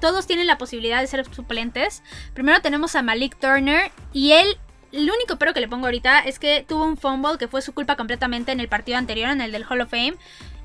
todos 0.00 0.26
tienen 0.26 0.46
la 0.46 0.58
posibilidad 0.58 1.00
de 1.00 1.06
ser 1.06 1.24
suplentes. 1.34 2.02
Primero 2.34 2.60
tenemos 2.60 2.94
a 2.94 3.02
Malik 3.02 3.36
Turner 3.38 3.90
y 4.12 4.32
él 4.32 4.58
el 4.90 5.10
único 5.10 5.36
pero 5.36 5.52
que 5.52 5.60
le 5.60 5.68
pongo 5.68 5.86
ahorita 5.86 6.20
es 6.20 6.38
que 6.38 6.64
tuvo 6.66 6.86
un 6.86 6.96
fumble 6.96 7.36
que 7.38 7.46
fue 7.46 7.60
su 7.60 7.74
culpa 7.74 7.96
completamente 7.96 8.52
en 8.52 8.60
el 8.60 8.68
partido 8.68 8.96
anterior, 8.96 9.30
en 9.30 9.42
el 9.42 9.52
del 9.52 9.66
Hall 9.68 9.82
of 9.82 9.90
Fame. 9.90 10.14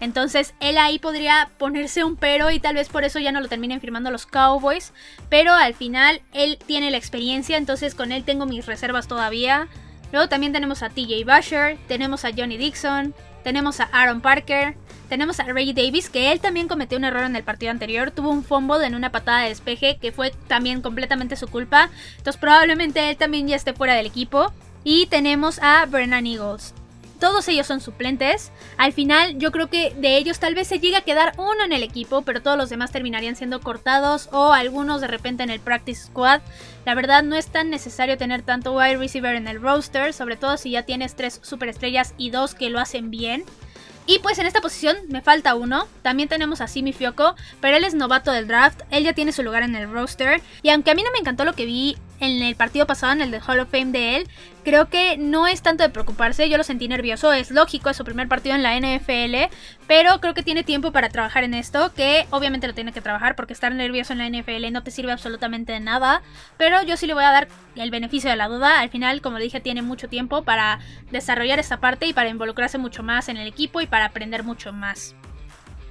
Entonces 0.04 0.54
él 0.60 0.78
ahí 0.78 1.00
podría 1.00 1.50
ponerse 1.58 2.04
un 2.04 2.18
pero 2.18 2.52
y 2.52 2.60
tal 2.60 2.76
vez 2.76 2.89
por 2.89 3.06
eso 3.06 3.20
ya 3.20 3.32
no 3.32 3.39
lo 3.39 3.48
terminen 3.48 3.80
firmando 3.80 4.12
los 4.12 4.26
Cowboys. 4.26 4.92
Pero 5.30 5.54
al 5.54 5.74
final 5.74 6.22
él 6.34 6.60
tiene 6.68 6.92
la 6.92 6.98
experiencia, 6.98 7.56
entonces 7.56 7.96
con 7.96 8.12
él 8.12 8.26
tengo 8.26 8.46
mis 8.46 8.66
reservas 8.66 9.08
todavía. 9.08 9.70
Luego 10.12 10.28
también 10.28 10.52
tenemos 10.52 10.84
a 10.84 10.89
TJ 10.89 11.24
Busher, 11.24 11.78
tenemos 11.88 12.26
a 12.26 12.32
Johnny 12.36 12.58
Dixon, 12.58 13.16
tenemos 13.46 13.80
a 13.80 13.86
Aaron 13.94 14.20
Parker, 14.20 14.76
tenemos 15.08 15.39
a 15.39 15.46
Ray 15.46 15.72
Davis, 15.72 16.10
que 16.10 16.34
él 16.34 16.42
también 16.42 16.68
cometió 16.68 16.98
un 16.98 17.06
error 17.06 17.24
en 17.24 17.38
el 17.38 17.44
partido 17.44 17.72
anterior. 17.72 18.12
Tuvo 18.12 18.30
un 18.30 18.44
fumble 18.44 18.86
en 18.86 18.96
una 18.96 19.10
patada 19.10 19.44
de 19.44 19.50
despeje 19.50 20.00
que 20.02 20.12
fue 20.12 20.32
también 20.50 20.82
completamente 20.82 21.38
su 21.38 21.48
culpa. 21.48 21.89
Entonces 22.18 22.42
probablemente 22.42 23.10
él 23.10 23.16
también 23.16 23.48
ya 23.48 23.56
esté 23.56 23.72
fuera 23.72 23.94
del 23.94 24.06
equipo. 24.06 24.52
Y 24.84 25.06
tenemos 25.06 25.60
a 25.60 25.86
Brennan 25.86 26.28
Eagles. 26.28 26.74
Todos 27.24 27.48
ellos 27.48 27.66
son 27.66 27.80
suplentes. 27.80 28.52
Al 28.76 28.92
final 28.92 29.40
yo 29.40 29.54
creo 29.54 29.70
que 29.70 29.94
de 29.96 30.18
ellos 30.18 30.40
tal 30.40 30.56
vez 30.56 30.68
se 30.68 30.80
llegue 30.80 30.98
a 30.98 31.06
quedar 31.06 31.32
uno 31.38 31.64
en 31.64 31.72
el 31.72 31.82
equipo, 31.82 32.24
pero 32.24 32.42
todos 32.42 32.58
los 32.58 32.70
demás 32.70 32.92
terminarían 32.92 33.38
siendo 33.38 33.62
cortados 33.62 34.28
o 34.34 34.52
algunos 34.52 35.00
de 35.00 35.08
repente 35.08 35.42
en 35.42 35.50
el 35.50 35.62
practice 35.62 36.08
squad. 36.08 36.42
La 36.86 36.96
verdad 36.96 37.24
no 37.24 37.38
es 37.38 37.48
tan 37.48 37.70
necesario 37.70 38.18
tener 38.18 38.42
tanto 38.42 38.74
wide 38.74 38.98
receiver 38.98 39.38
en 39.38 39.48
el 39.48 39.62
roster, 39.62 40.12
sobre 40.12 40.36
todo 40.36 40.58
si 40.58 40.72
ya 40.72 40.84
tienes 40.84 41.16
tres 41.16 41.40
superestrellas 41.44 42.14
y 42.18 42.30
dos 42.30 42.56
que 42.56 42.70
lo 42.70 42.82
hacen 42.82 43.10
bien. 43.10 43.46
Y 44.06 44.20
pues 44.20 44.38
en 44.38 44.46
esta 44.46 44.60
posición 44.60 44.98
me 45.08 45.22
falta 45.22 45.56
uno. 45.56 45.88
También 46.02 46.28
tenemos 46.28 46.60
a 46.60 46.68
Simi 46.68 46.92
Fioco, 46.92 47.36
pero 47.62 47.78
él 47.78 47.86
es 47.86 47.94
novato 47.94 48.34
del 48.34 48.50
draft. 48.50 48.82
Él 48.92 49.06
ya 49.06 49.14
tiene 49.14 49.32
su 49.32 49.44
lugar 49.44 49.64
en 49.64 49.78
el 49.78 49.90
roster. 49.90 50.42
Y 50.62 50.72
aunque 50.72 50.92
a 50.92 50.96
mí 50.96 51.04
no 51.04 51.12
me 51.12 51.20
encantó 51.20 51.46
lo 51.46 51.54
que 51.54 51.66
vi 51.66 51.96
en 52.24 52.42
el 52.42 52.56
partido 52.56 52.88
pasado, 52.88 53.14
en 53.14 53.22
el 53.22 53.32
de 53.32 53.42
Hall 53.46 53.60
of 53.60 53.70
Fame 53.70 53.92
de 53.92 54.16
él, 54.16 54.28
creo 54.64 54.90
que 54.90 55.18
no 55.18 55.46
es 55.48 55.62
tanto 55.62 55.84
de 55.84 55.90
preocuparse. 55.90 56.50
Yo 56.50 56.58
lo 56.58 56.64
sentí 56.64 56.88
nervioso. 56.88 57.34
Es 57.34 57.52
lógico, 57.52 57.90
es 57.90 57.98
su 57.98 58.06
primer 58.06 58.28
partido 58.28 58.56
en 58.56 58.64
la 58.64 58.76
NFL. 58.76 59.54
Pero 59.88 60.20
creo 60.22 60.34
que 60.34 60.44
tiene 60.44 60.64
tiempo 60.64 60.92
para 60.92 61.10
trabajar 61.10 61.44
en 61.44 61.54
esto. 61.54 61.94
Que 61.94 62.26
obviamente 62.30 62.68
lo 62.68 62.74
tiene 62.74 62.94
que 62.94 63.02
trabajar 63.02 63.36
porque 63.36 63.54
estar 63.54 63.74
nervioso 63.74 64.14
en 64.14 64.20
la 64.20 64.30
NFL 64.30 64.72
no 64.72 64.84
te 64.84 64.92
sirve 64.92 65.12
absolutamente 65.12 65.74
de 65.74 65.80
nada. 65.80 66.22
Pero 66.58 66.82
yo 66.84 66.98
sí 66.98 67.08
le 67.08 67.14
voy 67.14 67.26
a 67.26 67.32
dar 67.32 67.48
el 67.76 67.92
beneficio 67.92 68.30
de 68.30 68.36
la 68.36 68.48
duda. 68.48 68.80
Al 68.80 68.90
final, 68.90 69.22
como 69.22 69.38
dije, 69.38 69.60
tiene 69.60 69.82
mucho 69.82 70.08
tiempo 70.08 70.44
para 70.44 70.80
desarrollar 71.12 71.60
esta 71.60 71.80
parte 71.80 72.08
y 72.08 72.14
para 72.14 72.30
involucrarse 72.30 72.78
mucho 72.78 73.04
más 73.04 73.30
en 73.30 73.38
el 73.38 73.48
equipo 73.48 73.82
y 73.82 73.88
para 73.88 74.06
aprender 74.06 74.44
mucho 74.44 74.72
más. 74.72 75.16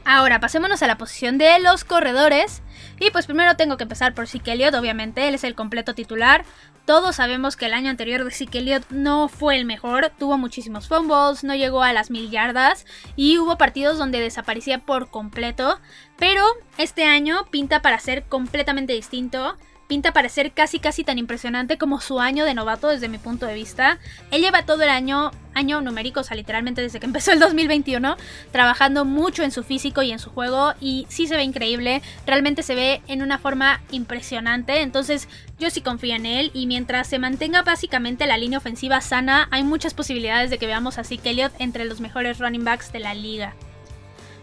Ahora, 0.05 0.41
pasémonos 0.41 0.83
a 0.83 0.89
la 0.89 0.99
posición 0.99 1.39
de 1.39 1.59
los 1.61 1.85
corredores. 1.85 2.63
Y 2.99 3.11
pues 3.11 3.27
primero 3.27 3.57
tengo 3.57 3.77
que 3.77 3.85
empezar 3.85 4.15
por 4.15 4.27
Zeke 4.27 4.53
Elliott, 4.53 4.75
obviamente, 4.75 5.29
él 5.29 5.35
es 5.35 5.45
el 5.45 5.55
completo 5.55 5.95
titular. 5.95 6.45
Todos 6.85 7.17
sabemos 7.17 7.57
que 7.57 7.67
el 7.67 7.75
año 7.75 7.91
anterior 7.91 8.25
de 8.25 8.31
Zeke 8.33 8.59
Elliott 8.59 8.91
no 8.91 9.29
fue 9.29 9.57
el 9.57 9.65
mejor, 9.65 10.11
tuvo 10.19 10.37
muchísimos 10.37 10.89
fumbles, 10.89 11.45
no 11.45 11.55
llegó 11.55 11.83
a 11.83 11.93
las 11.93 12.11
mil 12.11 12.31
yardas 12.31 12.87
y 13.15 13.39
hubo 13.39 13.57
partidos 13.57 13.99
donde 13.99 14.21
desaparecía 14.21 14.79
por 14.79 15.09
completo. 15.09 15.81
Pero 16.19 16.45
este 16.79 17.05
año 17.05 17.47
pinta 17.51 17.83
para 17.83 18.01
ser 18.01 18.25
completamente 18.25 18.93
distinto 18.93 19.57
pinta 19.93 20.15
para 20.15 20.31
ser 20.31 20.53
casi 20.53 20.79
casi 20.79 21.05
tan 21.05 21.19
impresionante 21.19 21.77
como 21.77 22.01
su 22.01 22.19
año 22.19 22.47
de 22.47 22.55
novato 22.55 22.89
desde 22.89 23.11
mi 23.11 23.19
punto 23.19 23.45
de 23.45 23.53
vista. 23.53 23.99
Él 24.31 24.41
lleva 24.41 24.65
todo 24.65 24.83
el 24.85 24.89
año, 24.89 25.33
año 25.53 25.83
numérico, 25.83 26.21
o 26.21 26.25
sea, 26.25 26.35
literalmente 26.35 26.81
desde 26.81 26.99
que 26.99 27.05
empezó 27.13 27.31
el 27.31 27.41
2021, 27.41 28.17
trabajando 28.53 29.05
mucho 29.05 29.43
en 29.43 29.51
su 29.51 29.63
físico 29.63 30.01
y 30.01 30.11
en 30.11 30.19
su 30.19 30.31
juego 30.31 30.73
y 30.81 31.05
sí 31.11 31.27
se 31.27 31.37
ve 31.37 31.43
increíble, 31.43 32.01
realmente 32.25 32.63
se 32.63 32.75
ve 32.75 33.03
en 33.07 33.21
una 33.21 33.37
forma 33.37 33.83
impresionante, 33.91 34.81
entonces 34.81 35.29
yo 35.59 35.69
sí 35.69 35.83
confío 35.83 36.15
en 36.15 36.25
él 36.25 36.51
y 36.55 36.67
mientras 36.67 37.07
se 37.07 37.19
mantenga 37.19 37.61
básicamente 37.61 38.27
la 38.27 38.39
línea 38.39 38.61
ofensiva 38.61 39.03
sana, 39.03 39.47
hay 39.51 39.63
muchas 39.63 39.93
posibilidades 39.93 40.49
de 40.49 40.57
que 40.57 40.67
veamos 40.67 40.97
a 40.97 41.05
Zeke 41.05 41.29
Elliott 41.29 41.53
entre 41.59 41.85
los 41.85 42.01
mejores 42.01 42.39
running 42.39 42.65
backs 42.65 42.93
de 42.93 43.01
la 43.01 43.13
liga. 43.13 43.55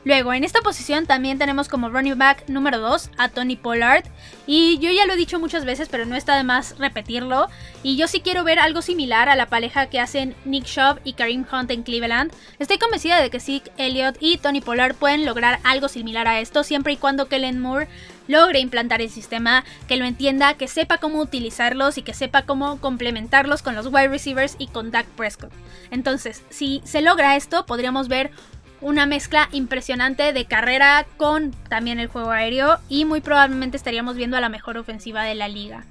Luego, 0.06 0.34
en 0.34 0.44
esta 0.44 0.62
posición 0.62 1.06
también 1.06 1.38
tenemos 1.38 1.68
como 1.68 1.90
running 1.90 2.18
back 2.18 2.48
número 2.48 2.80
2 2.80 3.12
a 3.18 3.30
Tony 3.30 3.56
Pollard. 3.56 4.06
Y 4.48 4.80
yo 4.80 4.92
ya 4.92 5.06
lo 5.06 5.14
he 5.14 5.18
dicho 5.18 5.40
muchas 5.40 5.66
veces, 5.66 5.90
pero 5.90 6.06
no 6.06 6.16
está 6.16 6.38
de 6.38 6.44
más 6.44 6.78
repetirlo. 6.78 7.48
Y 7.84 7.98
yo 7.98 8.08
sí 8.08 8.22
quiero 8.22 8.44
ver 8.44 8.60
algo 8.60 8.82
similar 8.82 9.30
a 9.30 9.36
la 9.36 9.48
pareja 9.48 9.88
que 9.88 10.00
hacen 10.00 10.36
Nick 10.46 10.66
Chubb 10.66 11.00
y 11.04 11.14
Kareem 11.14 11.46
Hunt 11.52 11.72
en 11.72 11.84
Cleveland. 11.84 12.32
Estoy 12.60 12.78
convencida 12.78 13.22
de 13.22 13.30
que 13.30 13.40
Zeke 13.40 13.72
Elliott 13.78 14.18
y 14.20 14.38
Tony 14.38 14.62
Pollard 14.62 14.96
pueden 14.96 15.26
lograr 15.26 15.60
algo 15.64 15.90
similar 15.90 16.28
a 16.28 16.40
esto, 16.40 16.64
siempre 16.64 16.94
y 16.94 16.98
cuando 16.98 17.28
Kellen 17.28 17.60
Moore 17.60 17.88
logre 18.30 18.60
implantar 18.60 19.02
el 19.02 19.10
sistema, 19.10 19.66
que 19.88 19.98
lo 19.98 20.06
entienda, 20.06 20.54
que 20.54 20.68
sepa 20.68 21.00
cómo 21.00 21.20
utilizarlos 21.20 21.98
y 21.98 22.04
que 22.04 22.14
sepa 22.14 22.44
cómo 22.44 22.80
complementarlos 22.80 23.64
con 23.64 23.76
los 23.76 23.88
wide 23.88 24.10
receivers 24.10 24.56
y 24.60 24.68
con 24.68 24.92
Dak 24.92 25.08
Prescott. 25.08 25.52
Entonces, 25.90 26.44
si 26.50 26.82
se 26.86 27.02
logra 27.02 27.36
esto, 27.36 27.66
podríamos 27.66 28.08
ver 28.08 28.30
una 28.82 29.06
mezcla 29.06 29.50
impresionante 29.52 30.34
de 30.34 30.46
carrera 30.46 31.06
con 31.18 31.52
también 31.70 32.00
el 32.00 32.08
juego 32.08 32.32
aéreo 32.32 32.78
y 32.90 33.06
muy 33.06 33.22
probablemente 33.22 33.78
estaríamos 33.78 34.16
viendo 34.16 34.38
a 34.38 34.42
la 34.42 34.50
mejor 34.50 34.78
ofensiva 34.78 35.24
de 35.24 35.36
la 35.36 35.48
liga. 35.48 35.86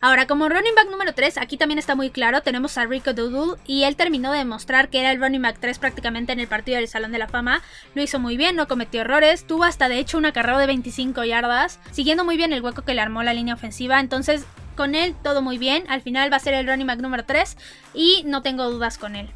Ahora, 0.00 0.28
como 0.28 0.48
running 0.48 0.76
back 0.76 0.90
número 0.92 1.12
3, 1.12 1.38
aquí 1.38 1.56
también 1.56 1.80
está 1.80 1.96
muy 1.96 2.10
claro, 2.10 2.40
tenemos 2.40 2.78
a 2.78 2.86
Rico 2.86 3.14
Doodle 3.14 3.60
y 3.66 3.82
él 3.82 3.96
terminó 3.96 4.30
de 4.30 4.38
demostrar 4.38 4.90
que 4.90 5.00
era 5.00 5.10
el 5.10 5.20
running 5.20 5.42
back 5.42 5.58
3 5.58 5.76
prácticamente 5.80 6.32
en 6.32 6.38
el 6.38 6.46
partido 6.46 6.78
del 6.78 6.86
Salón 6.86 7.10
de 7.10 7.18
la 7.18 7.26
Fama. 7.26 7.62
Lo 7.96 8.02
hizo 8.02 8.20
muy 8.20 8.36
bien, 8.36 8.54
no 8.54 8.68
cometió 8.68 9.00
errores, 9.00 9.44
tuvo 9.44 9.64
hasta 9.64 9.88
de 9.88 9.98
hecho 9.98 10.16
una 10.16 10.32
carrera 10.32 10.60
de 10.60 10.68
25 10.68 11.24
yardas, 11.24 11.80
siguiendo 11.90 12.24
muy 12.24 12.36
bien 12.36 12.52
el 12.52 12.62
hueco 12.62 12.82
que 12.82 12.94
le 12.94 13.00
armó 13.00 13.24
la 13.24 13.34
línea 13.34 13.54
ofensiva, 13.54 13.98
entonces 13.98 14.44
con 14.76 14.94
él 14.94 15.16
todo 15.24 15.42
muy 15.42 15.58
bien, 15.58 15.82
al 15.88 16.02
final 16.02 16.32
va 16.32 16.36
a 16.36 16.40
ser 16.40 16.54
el 16.54 16.68
running 16.68 16.86
back 16.86 17.00
número 17.00 17.24
3 17.24 17.56
y 17.92 18.22
no 18.24 18.42
tengo 18.42 18.70
dudas 18.70 18.98
con 18.98 19.16
él. 19.16 19.28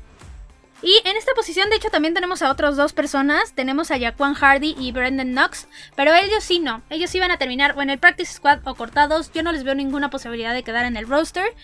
Y 0.82 1.00
en 1.04 1.16
esta 1.16 1.32
posición, 1.34 1.70
de 1.70 1.76
hecho, 1.76 1.90
también 1.90 2.12
tenemos 2.12 2.42
a 2.42 2.50
otras 2.50 2.76
dos 2.76 2.92
personas. 2.92 3.52
Tenemos 3.52 3.90
a 3.92 3.98
Jaquan 3.98 4.34
Hardy 4.34 4.74
y 4.78 4.90
Brendan 4.90 5.32
Knox. 5.32 5.68
Pero 5.94 6.12
ellos 6.12 6.42
sí 6.42 6.58
no. 6.58 6.82
Ellos 6.90 7.14
iban 7.14 7.30
a 7.30 7.38
terminar 7.38 7.74
o 7.78 7.82
en 7.82 7.90
el 7.90 7.98
Practice 7.98 8.34
Squad 8.34 8.60
o 8.64 8.74
cortados. 8.74 9.30
Yo 9.32 9.42
no 9.44 9.52
les 9.52 9.62
veo 9.62 9.76
ninguna 9.76 10.10
posibilidad 10.10 10.52
de 10.52 10.64
quedar 10.64 10.84
en 10.84 10.96
el 10.96 11.06
roster. 11.06 11.54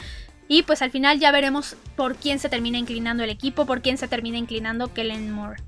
Y 0.47 0.63
pues 0.63 0.83
al 0.83 0.93
final 0.93 1.19
ya 1.19 1.33
veremos 1.33 1.77
por 1.97 2.15
quién 2.15 2.39
se 2.39 2.49
termina 2.49 2.79
inclinando 2.79 3.25
el 3.25 3.31
equipo, 3.31 3.67
por 3.67 3.83
quién 3.83 3.99
se 3.99 4.09
termina 4.09 4.39
inclinando 4.39 4.95
Kellen 4.95 5.31
Moore. 5.33 5.61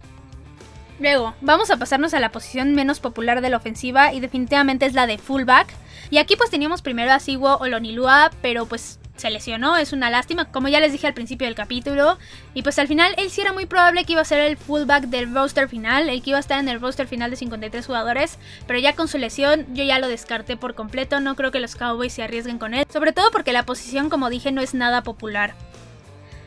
Luego, 1.00 1.34
vamos 1.40 1.70
a 1.70 1.76
pasarnos 1.76 2.14
a 2.14 2.20
la 2.20 2.30
posición 2.30 2.74
menos 2.74 3.00
popular 3.00 3.40
de 3.40 3.50
la 3.50 3.56
ofensiva 3.56 4.12
y 4.12 4.20
definitivamente 4.20 4.86
es 4.86 4.94
la 4.94 5.06
de 5.06 5.18
fullback. 5.18 5.74
Y 6.10 6.18
aquí 6.18 6.36
pues 6.36 6.50
teníamos 6.50 6.82
primero 6.82 7.12
a 7.12 7.20
Siwo 7.20 7.56
Olonilua, 7.56 8.30
pero 8.42 8.66
pues 8.66 8.99
se 9.20 9.30
lesionó, 9.30 9.76
es 9.76 9.92
una 9.92 10.10
lástima, 10.10 10.46
como 10.46 10.68
ya 10.68 10.80
les 10.80 10.92
dije 10.92 11.06
al 11.06 11.14
principio 11.14 11.46
del 11.46 11.54
capítulo. 11.54 12.18
Y 12.54 12.62
pues 12.62 12.78
al 12.78 12.88
final 12.88 13.14
él 13.16 13.30
sí 13.30 13.40
era 13.40 13.52
muy 13.52 13.66
probable 13.66 14.04
que 14.04 14.12
iba 14.12 14.22
a 14.22 14.24
ser 14.24 14.40
el 14.40 14.56
fullback 14.56 15.04
del 15.04 15.32
roster 15.32 15.68
final, 15.68 16.08
el 16.08 16.22
que 16.22 16.30
iba 16.30 16.38
a 16.38 16.40
estar 16.40 16.58
en 16.58 16.68
el 16.68 16.80
roster 16.80 17.06
final 17.06 17.30
de 17.30 17.36
53 17.36 17.86
jugadores, 17.86 18.38
pero 18.66 18.78
ya 18.78 18.94
con 18.94 19.08
su 19.08 19.18
lesión 19.18 19.66
yo 19.74 19.84
ya 19.84 19.98
lo 19.98 20.08
descarté 20.08 20.56
por 20.56 20.74
completo, 20.74 21.20
no 21.20 21.36
creo 21.36 21.50
que 21.50 21.60
los 21.60 21.76
Cowboys 21.76 22.12
se 22.12 22.22
arriesguen 22.22 22.58
con 22.58 22.74
él, 22.74 22.84
sobre 22.92 23.12
todo 23.12 23.30
porque 23.30 23.52
la 23.52 23.64
posición 23.64 24.10
como 24.10 24.30
dije 24.30 24.52
no 24.52 24.60
es 24.60 24.74
nada 24.74 25.02
popular. 25.02 25.54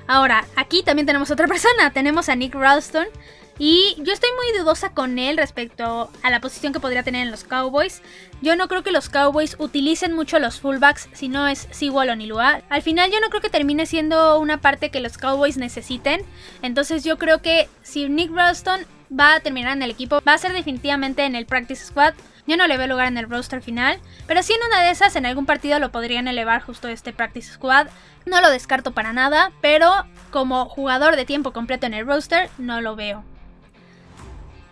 Ahora, 0.07 0.45
aquí 0.55 0.83
también 0.83 1.05
tenemos 1.05 1.31
otra 1.31 1.47
persona, 1.47 1.91
tenemos 1.93 2.27
a 2.27 2.35
Nick 2.35 2.55
Ralston, 2.55 3.07
y 3.59 3.95
yo 3.99 4.13
estoy 4.13 4.29
muy 4.35 4.59
dudosa 4.59 4.89
con 4.93 5.19
él 5.19 5.37
respecto 5.37 6.09
a 6.23 6.29
la 6.29 6.39
posición 6.39 6.73
que 6.73 6.79
podría 6.79 7.03
tener 7.03 7.21
en 7.21 7.31
los 7.31 7.43
Cowboys. 7.43 8.01
Yo 8.41 8.55
no 8.55 8.67
creo 8.67 8.83
que 8.83 8.91
los 8.91 9.09
Cowboys 9.09 9.55
utilicen 9.59 10.13
mucho 10.13 10.39
los 10.39 10.59
fullbacks 10.59 11.07
si 11.13 11.29
no 11.29 11.47
es 11.47 11.67
Sewell 11.71 12.09
o 12.09 12.15
Nilua. 12.15 12.61
Al 12.69 12.81
final 12.81 13.11
yo 13.11 13.19
no 13.19 13.29
creo 13.29 13.41
que 13.41 13.49
termine 13.49 13.85
siendo 13.85 14.39
una 14.39 14.59
parte 14.59 14.89
que 14.89 14.99
los 14.99 15.17
Cowboys 15.17 15.57
necesiten. 15.57 16.21
Entonces 16.61 17.03
yo 17.03 17.17
creo 17.17 17.41
que 17.41 17.69
si 17.83 18.09
Nick 18.09 18.31
Ralston 18.31 18.85
va 19.17 19.35
a 19.35 19.39
terminar 19.39 19.77
en 19.77 19.83
el 19.83 19.91
equipo, 19.91 20.21
va 20.27 20.33
a 20.33 20.37
ser 20.39 20.53
definitivamente 20.53 21.23
en 21.23 21.35
el 21.35 21.45
practice 21.45 21.85
squad. 21.85 22.15
Yo 22.47 22.57
no 22.57 22.67
le 22.67 22.77
veo 22.77 22.87
lugar 22.87 23.07
en 23.07 23.17
el 23.17 23.29
roster 23.29 23.61
final, 23.61 23.99
pero 24.27 24.43
si 24.43 24.51
en 24.53 24.59
una 24.67 24.83
de 24.83 24.91
esas 24.91 25.15
en 25.15 25.25
algún 25.25 25.45
partido 25.45 25.79
lo 25.79 25.91
podrían 25.91 26.27
elevar 26.27 26.61
justo 26.61 26.87
este 26.87 27.13
practice 27.13 27.53
squad. 27.53 27.87
No 28.25 28.41
lo 28.41 28.49
descarto 28.49 28.93
para 28.93 29.13
nada, 29.13 29.51
pero 29.61 29.91
como 30.31 30.67
jugador 30.67 31.15
de 31.15 31.25
tiempo 31.25 31.53
completo 31.53 31.85
en 31.85 31.93
el 31.93 32.05
roster 32.05 32.49
no 32.57 32.81
lo 32.81 32.95
veo. 32.95 33.23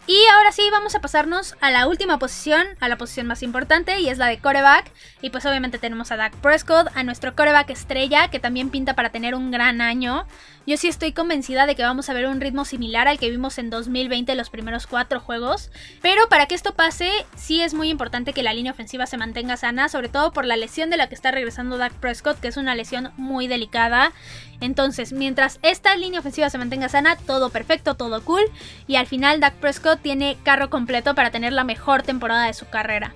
Y 0.07 0.17
ahora 0.33 0.51
sí, 0.51 0.67
vamos 0.71 0.95
a 0.95 0.99
pasarnos 0.99 1.55
a 1.61 1.69
la 1.69 1.87
última 1.87 2.17
posición, 2.17 2.65
a 2.79 2.89
la 2.89 2.97
posición 2.97 3.27
más 3.27 3.43
importante, 3.43 3.99
y 3.99 4.09
es 4.09 4.17
la 4.17 4.27
de 4.27 4.39
coreback. 4.39 4.91
Y 5.21 5.29
pues 5.29 5.45
obviamente 5.45 5.77
tenemos 5.77 6.11
a 6.11 6.17
Dak 6.17 6.35
Prescott, 6.37 6.87
a 6.95 7.03
nuestro 7.03 7.35
coreback 7.35 7.69
estrella, 7.69 8.29
que 8.29 8.39
también 8.39 8.71
pinta 8.71 8.95
para 8.95 9.11
tener 9.11 9.35
un 9.35 9.51
gran 9.51 9.79
año. 9.79 10.25
Yo 10.67 10.77
sí 10.77 10.87
estoy 10.87 11.11
convencida 11.11 11.65
de 11.65 11.75
que 11.75 11.81
vamos 11.81 12.07
a 12.07 12.13
ver 12.13 12.27
un 12.27 12.39
ritmo 12.39 12.65
similar 12.65 13.07
al 13.07 13.17
que 13.17 13.31
vimos 13.31 13.57
en 13.57 13.71
2020 13.71 14.35
los 14.35 14.51
primeros 14.51 14.85
cuatro 14.85 15.19
juegos. 15.19 15.71
Pero 16.03 16.29
para 16.29 16.45
que 16.45 16.53
esto 16.53 16.73
pase, 16.73 17.09
sí 17.35 17.61
es 17.61 17.73
muy 17.73 17.89
importante 17.89 18.31
que 18.31 18.43
la 18.43 18.53
línea 18.53 18.71
ofensiva 18.71 19.07
se 19.07 19.17
mantenga 19.17 19.57
sana, 19.57 19.89
sobre 19.89 20.07
todo 20.07 20.31
por 20.31 20.45
la 20.45 20.57
lesión 20.57 20.91
de 20.91 20.97
la 20.97 21.09
que 21.09 21.15
está 21.15 21.31
regresando 21.31 21.79
Dak 21.79 21.93
Prescott, 21.93 22.39
que 22.39 22.47
es 22.47 22.57
una 22.57 22.75
lesión 22.75 23.11
muy 23.17 23.47
delicada. 23.47 24.13
Entonces, 24.59 25.13
mientras 25.13 25.57
esta 25.63 25.95
línea 25.95 26.19
ofensiva 26.19 26.51
se 26.51 26.59
mantenga 26.59 26.89
sana, 26.89 27.15
todo 27.15 27.49
perfecto, 27.49 27.95
todo 27.95 28.23
cool. 28.23 28.43
Y 28.85 28.97
al 28.97 29.07
final 29.07 29.39
Dak 29.39 29.55
Prescott 29.55 29.99
tiene 30.03 30.37
carro 30.43 30.69
completo 30.69 31.15
para 31.15 31.31
tener 31.31 31.53
la 31.53 31.63
mejor 31.63 32.03
temporada 32.03 32.45
de 32.45 32.53
su 32.53 32.69
carrera. 32.69 33.15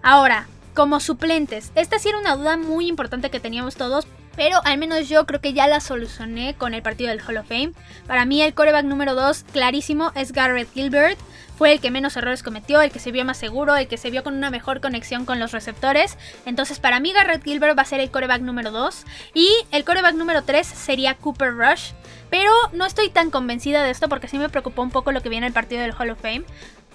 Ahora, 0.00 0.46
como 0.74 1.00
suplentes, 1.00 1.72
esta 1.74 1.98
sí 1.98 2.08
era 2.08 2.18
una 2.18 2.36
duda 2.36 2.56
muy 2.56 2.86
importante 2.86 3.30
que 3.30 3.40
teníamos 3.40 3.74
todos, 3.74 4.06
pero 4.36 4.60
al 4.64 4.78
menos 4.78 5.08
yo 5.08 5.26
creo 5.26 5.40
que 5.40 5.52
ya 5.52 5.66
la 5.66 5.80
solucioné 5.80 6.54
con 6.54 6.74
el 6.74 6.82
partido 6.82 7.10
del 7.10 7.20
Hall 7.20 7.36
of 7.36 7.48
Fame. 7.48 7.72
Para 8.06 8.24
mí 8.24 8.42
el 8.42 8.54
coreback 8.54 8.84
número 8.84 9.14
2 9.14 9.44
clarísimo 9.52 10.12
es 10.14 10.32
Garrett 10.32 10.72
Gilbert. 10.72 11.18
Fue 11.56 11.72
el 11.72 11.80
que 11.80 11.90
menos 11.90 12.16
errores 12.16 12.42
cometió, 12.42 12.80
el 12.80 12.90
que 12.90 12.98
se 12.98 13.12
vio 13.12 13.24
más 13.24 13.36
seguro, 13.36 13.76
el 13.76 13.86
que 13.86 13.98
se 13.98 14.10
vio 14.10 14.24
con 14.24 14.34
una 14.34 14.50
mejor 14.50 14.80
conexión 14.80 15.24
con 15.24 15.38
los 15.38 15.52
receptores. 15.52 16.16
Entonces 16.44 16.80
para 16.80 16.98
mí 16.98 17.12
Garrett 17.12 17.44
Gilbert 17.44 17.78
va 17.78 17.82
a 17.82 17.86
ser 17.86 18.00
el 18.00 18.10
coreback 18.10 18.42
número 18.42 18.70
2. 18.70 19.04
Y 19.34 19.48
el 19.70 19.84
coreback 19.84 20.14
número 20.14 20.42
3 20.42 20.66
sería 20.66 21.14
Cooper 21.14 21.52
Rush. 21.54 21.92
Pero 22.30 22.50
no 22.72 22.86
estoy 22.86 23.10
tan 23.10 23.30
convencida 23.30 23.84
de 23.84 23.90
esto 23.90 24.08
porque 24.08 24.26
sí 24.26 24.38
me 24.38 24.48
preocupó 24.48 24.82
un 24.82 24.90
poco 24.90 25.12
lo 25.12 25.20
que 25.20 25.28
viene 25.28 25.46
el 25.46 25.52
partido 25.52 25.82
del 25.82 25.94
Hall 25.96 26.10
of 26.10 26.20
Fame. 26.20 26.44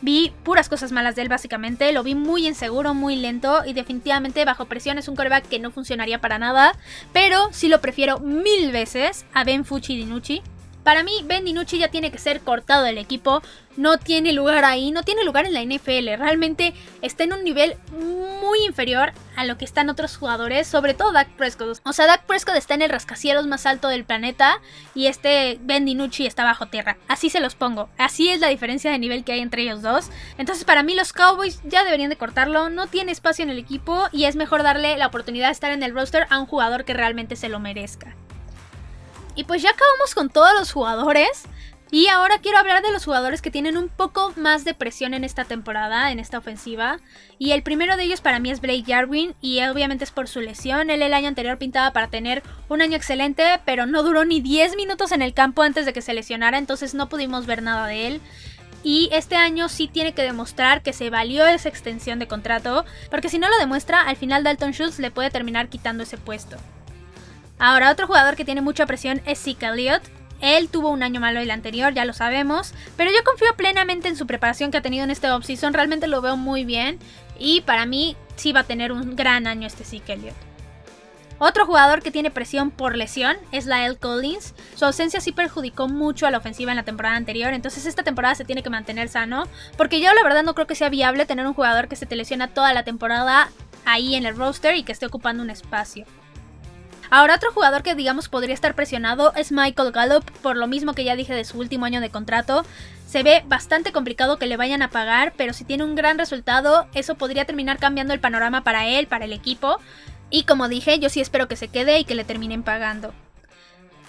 Vi 0.01 0.31
puras 0.43 0.69
cosas 0.69 0.91
malas 0.91 1.15
de 1.15 1.23
él 1.23 1.29
básicamente, 1.29 1.91
lo 1.91 2.03
vi 2.03 2.15
muy 2.15 2.47
inseguro, 2.47 2.93
muy 2.93 3.15
lento. 3.15 3.63
Y 3.65 3.73
definitivamente 3.73 4.45
bajo 4.45 4.65
presión 4.65 4.97
es 4.97 5.07
un 5.07 5.15
coreback 5.15 5.47
que 5.47 5.59
no 5.59 5.71
funcionaría 5.71 6.21
para 6.21 6.39
nada, 6.39 6.73
pero 7.13 7.49
sí 7.51 7.67
lo 7.67 7.81
prefiero 7.81 8.19
mil 8.19 8.71
veces 8.71 9.25
a 9.33 9.43
Ben 9.43 9.65
Fucci 9.65 9.97
Dinucci. 9.97 10.41
Para 10.87 11.03
mí, 11.03 11.11
Ben 11.25 11.43
DiNucci 11.43 11.79
ya 11.79 11.89
tiene 11.89 12.11
que 12.11 12.17
ser 12.17 12.39
cortado 12.39 12.85
del 12.85 12.97
equipo. 12.97 13.41
No 13.75 13.97
tiene 13.97 14.31
lugar 14.31 14.63
ahí, 14.63 14.91
no 14.91 15.03
tiene 15.03 15.25
lugar 15.25 15.45
en 15.45 15.53
la 15.53 15.61
NFL. 15.61 16.15
Realmente 16.17 16.73
está 17.01 17.25
en 17.25 17.33
un 17.33 17.43
nivel 17.43 17.75
muy 17.91 18.63
inferior 18.65 19.11
a 19.35 19.43
lo 19.43 19.57
que 19.57 19.65
están 19.65 19.89
otros 19.89 20.15
jugadores, 20.15 20.65
sobre 20.65 20.93
todo 20.93 21.11
Dak 21.11 21.27
Prescott. 21.31 21.81
O 21.83 21.91
sea, 21.91 22.07
Dak 22.07 22.23
Prescott 22.23 22.55
está 22.55 22.73
en 22.73 22.83
el 22.83 22.89
rascacielos 22.89 23.47
más 23.47 23.65
alto 23.65 23.89
del 23.89 24.05
planeta 24.05 24.61
y 24.95 25.07
este 25.07 25.59
Ben 25.59 25.83
DiNucci 25.83 26.25
está 26.25 26.45
bajo 26.45 26.67
tierra. 26.67 26.95
Así 27.09 27.29
se 27.29 27.41
los 27.41 27.55
pongo. 27.55 27.89
Así 27.97 28.29
es 28.29 28.39
la 28.39 28.47
diferencia 28.47 28.89
de 28.89 28.97
nivel 28.97 29.25
que 29.25 29.33
hay 29.33 29.41
entre 29.41 29.63
ellos 29.63 29.81
dos. 29.81 30.09
Entonces, 30.37 30.63
para 30.63 30.83
mí, 30.83 30.95
los 30.95 31.11
Cowboys 31.11 31.59
ya 31.65 31.83
deberían 31.83 32.11
de 32.11 32.15
cortarlo. 32.15 32.69
No 32.69 32.87
tiene 32.87 33.11
espacio 33.11 33.43
en 33.43 33.49
el 33.49 33.59
equipo 33.59 34.07
y 34.13 34.23
es 34.23 34.37
mejor 34.37 34.63
darle 34.63 34.95
la 34.95 35.07
oportunidad 35.07 35.47
de 35.47 35.51
estar 35.51 35.73
en 35.73 35.83
el 35.83 35.93
roster 35.93 36.27
a 36.29 36.39
un 36.39 36.45
jugador 36.45 36.85
que 36.85 36.93
realmente 36.93 37.35
se 37.35 37.49
lo 37.49 37.59
merezca. 37.59 38.15
Y 39.37 39.45
pues 39.45 39.61
ya 39.61 39.69
acabamos 39.69 40.15
con 40.15 40.29
todos 40.29 40.51
los 40.59 40.73
jugadores. 40.73 41.43
Y 41.89 42.07
ahora 42.07 42.39
quiero 42.39 42.57
hablar 42.57 42.83
de 42.83 42.91
los 42.91 43.05
jugadores 43.05 43.41
que 43.41 43.51
tienen 43.51 43.77
un 43.77 43.87
poco 43.87 44.33
más 44.35 44.65
de 44.65 44.73
presión 44.73 45.13
en 45.13 45.23
esta 45.23 45.45
temporada, 45.45 46.11
en 46.11 46.19
esta 46.19 46.39
ofensiva. 46.39 46.99
Y 47.39 47.51
el 47.51 47.63
primero 47.63 47.95
de 47.95 48.03
ellos 48.03 48.19
para 48.19 48.39
mí 48.39 48.51
es 48.51 48.59
Blake 48.59 48.83
Jarwin 48.85 49.35
y 49.39 49.63
obviamente 49.63 50.03
es 50.03 50.11
por 50.11 50.27
su 50.27 50.41
lesión. 50.41 50.89
Él 50.89 51.01
el 51.01 51.13
año 51.13 51.29
anterior 51.29 51.57
pintaba 51.57 51.93
para 51.93 52.09
tener 52.09 52.43
un 52.67 52.81
año 52.81 52.97
excelente, 52.97 53.61
pero 53.63 53.85
no 53.85 54.03
duró 54.03 54.25
ni 54.25 54.41
10 54.41 54.75
minutos 54.75 55.13
en 55.13 55.21
el 55.21 55.33
campo 55.33 55.61
antes 55.61 55.85
de 55.85 55.93
que 55.93 56.01
se 56.01 56.13
lesionara, 56.13 56.57
entonces 56.57 56.93
no 56.93 57.07
pudimos 57.07 57.45
ver 57.45 57.61
nada 57.61 57.87
de 57.87 58.07
él. 58.07 58.21
Y 58.83 59.09
este 59.13 59.35
año 59.35 59.69
sí 59.69 59.87
tiene 59.87 60.13
que 60.13 60.23
demostrar 60.23 60.81
que 60.81 60.93
se 60.93 61.09
valió 61.09 61.45
esa 61.47 61.69
extensión 61.69 62.19
de 62.19 62.27
contrato, 62.27 62.85
porque 63.09 63.29
si 63.29 63.39
no 63.39 63.49
lo 63.49 63.57
demuestra, 63.59 64.01
al 64.01 64.17
final 64.17 64.43
Dalton 64.43 64.71
Schultz 64.71 64.99
le 64.99 65.11
puede 65.11 65.29
terminar 65.29 65.69
quitando 65.69 66.03
ese 66.03 66.17
puesto. 66.17 66.57
Ahora, 67.59 67.91
otro 67.91 68.07
jugador 68.07 68.35
que 68.35 68.45
tiene 68.45 68.61
mucha 68.61 68.85
presión 68.85 69.21
es 69.25 69.41
Zeke 69.41 69.65
Elliott. 69.65 70.03
Él 70.41 70.69
tuvo 70.69 70.89
un 70.89 71.01
año 71.01 71.19
malo 71.19 71.39
el 71.39 71.49
anterior, 71.49 71.93
ya 71.93 72.05
lo 72.05 72.13
sabemos, 72.13 72.73
pero 72.95 73.09
yo 73.09 73.23
confío 73.23 73.55
plenamente 73.55 74.07
en 74.07 74.15
su 74.15 74.27
preparación 74.27 74.69
que 74.69 74.77
ha 74.77 74.83
tenido 74.83 75.03
en 75.03 75.09
este 75.09 75.31
offseason, 75.31 75.73
realmente 75.73 76.05
lo 76.05 76.21
veo 76.21 76.37
muy 76.37 76.63
bien 76.63 76.99
y 77.39 77.61
para 77.61 77.87
mí 77.87 78.15
sí 78.35 78.51
va 78.51 78.59
a 78.59 78.65
tener 78.65 78.91
un 78.91 79.15
gran 79.15 79.47
año 79.47 79.65
este 79.65 79.83
Zeke 79.83 80.13
Elliott. 80.13 80.35
Otro 81.39 81.67
jugador 81.67 82.01
que 82.01 82.09
tiene 82.09 82.31
presión 82.31 82.71
por 82.71 82.95
lesión 82.95 83.37
es 83.51 83.67
Lyle 83.67 83.97
Collins. 83.97 84.55
Su 84.75 84.85
ausencia 84.85 85.21
sí 85.21 85.31
perjudicó 85.31 85.87
mucho 85.87 86.25
a 86.25 86.31
la 86.31 86.39
ofensiva 86.39 86.71
en 86.71 86.77
la 86.77 86.83
temporada 86.83 87.15
anterior, 87.15 87.53
entonces 87.53 87.85
esta 87.85 88.03
temporada 88.03 88.33
se 88.33 88.45
tiene 88.45 88.63
que 88.63 88.71
mantener 88.71 89.07
sano, 89.09 89.47
porque 89.75 90.01
yo 90.01 90.13
la 90.13 90.23
verdad 90.23 90.43
no 90.43 90.55
creo 90.55 90.67
que 90.67 90.75
sea 90.75 90.89
viable 90.89 91.25
tener 91.25 91.45
un 91.45 91.53
jugador 91.53 91.87
que 91.87 91.95
se 91.95 92.07
te 92.07 92.15
lesiona 92.15 92.47
toda 92.47 92.73
la 92.73 92.83
temporada 92.83 93.49
ahí 93.85 94.15
en 94.15 94.25
el 94.25 94.35
roster 94.35 94.75
y 94.75 94.83
que 94.83 94.91
esté 94.91 95.05
ocupando 95.05 95.43
un 95.43 95.49
espacio. 95.51 96.05
Ahora 97.09 97.35
otro 97.35 97.51
jugador 97.51 97.83
que 97.83 97.95
digamos 97.95 98.27
podría 98.27 98.53
estar 98.53 98.75
presionado 98.75 99.33
es 99.35 99.51
Michael 99.51 99.91
Gallup, 99.91 100.29
por 100.41 100.57
lo 100.57 100.67
mismo 100.67 100.93
que 100.93 101.03
ya 101.03 101.15
dije 101.15 101.33
de 101.33 101.45
su 101.45 101.57
último 101.57 101.85
año 101.85 102.01
de 102.01 102.09
contrato. 102.09 102.65
Se 103.07 103.23
ve 103.23 103.43
bastante 103.47 103.93
complicado 103.93 104.37
que 104.37 104.47
le 104.47 104.57
vayan 104.57 104.81
a 104.81 104.89
pagar, 104.89 105.33
pero 105.37 105.53
si 105.53 105.63
tiene 105.63 105.85
un 105.85 105.95
gran 105.95 106.17
resultado, 106.17 106.87
eso 106.93 107.15
podría 107.15 107.45
terminar 107.45 107.77
cambiando 107.77 108.13
el 108.13 108.19
panorama 108.19 108.63
para 108.63 108.87
él, 108.87 109.07
para 109.07 109.25
el 109.25 109.33
equipo. 109.33 109.77
Y 110.29 110.43
como 110.43 110.67
dije, 110.67 110.99
yo 110.99 111.09
sí 111.09 111.21
espero 111.21 111.47
que 111.47 111.55
se 111.55 111.69
quede 111.69 111.99
y 111.99 112.03
que 112.03 112.15
le 112.15 112.25
terminen 112.25 112.63
pagando. 112.63 113.13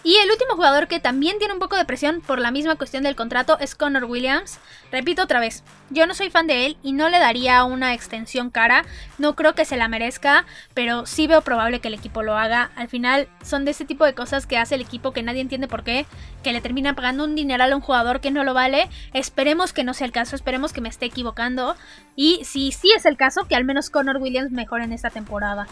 Y 0.09 0.16
el 0.16 0.31
último 0.31 0.55
jugador 0.55 0.88
que 0.88 1.01
también 1.01 1.37
tiene 1.37 1.53
un 1.53 1.61
poco 1.61 1.77
de 1.77 1.85
presión 1.85 2.23
por 2.23 2.38
la 2.38 2.51
misma 2.51 2.77
cuestión 2.77 3.03
del 3.03 3.14
contrato 3.14 3.59
es 3.61 3.75
Connor 3.75 4.07
Williams. 4.07 4.59
Repito 4.90 5.23
otra 5.23 5.38
vez, 5.38 5.64
yo 5.90 6.07
no 6.07 6.14
soy 6.14 6.31
fan 6.31 6.47
de 6.47 6.64
él 6.64 6.79
y 6.83 6.92
no 6.92 7.11
le 7.11 7.18
daría 7.18 7.62
una 7.64 7.92
extensión 7.92 8.49
cara, 8.49 8.87
no 9.18 9.37
creo 9.37 9.55
que 9.55 9.66
se 9.66 9.77
la 9.77 9.87
merezca, 9.87 10.47
pero 10.73 11.05
sí 11.05 11.27
veo 11.27 11.42
probable 11.42 11.81
que 11.81 11.88
el 11.88 11.94
equipo 11.94 12.23
lo 12.23 12.38
haga. 12.38 12.71
Al 12.75 12.88
final 12.88 13.29
son 13.44 13.66
de 13.66 13.73
ese 13.73 13.85
tipo 13.85 14.07
de 14.07 14.14
cosas 14.14 14.47
que 14.47 14.57
hace 14.57 14.77
el 14.77 14.81
equipo 14.81 15.12
que 15.12 15.23
nadie 15.23 15.42
entiende 15.42 15.68
por 15.68 15.85
qué, 15.85 16.07
que 16.42 16.55
le 16.55 16.62
termina 16.62 16.94
pagando 16.94 17.25
un 17.25 17.35
dineral 17.35 17.71
a 17.71 17.77
un 17.77 17.83
jugador 17.83 18.23
que 18.23 18.31
no 18.31 18.44
lo 18.44 18.55
vale. 18.55 18.88
Esperemos 19.12 19.75
que 19.75 19.85
no 19.85 19.92
sea 19.92 20.07
el 20.07 20.12
caso, 20.12 20.37
esperemos 20.37 20.73
que 20.73 20.81
me 20.81 20.88
esté 20.88 21.05
equivocando. 21.05 21.77
Y 22.16 22.42
si 22.47 22.73
sí 22.73 22.92
es 22.97 23.05
el 23.05 23.18
caso, 23.18 23.44
que 23.47 23.57
al 23.57 23.66
menos 23.66 23.90
Connor 23.90 24.16
Williams 24.16 24.53
mejore 24.53 24.85
en 24.85 24.94
esta 24.94 25.11
temporada. 25.11 25.66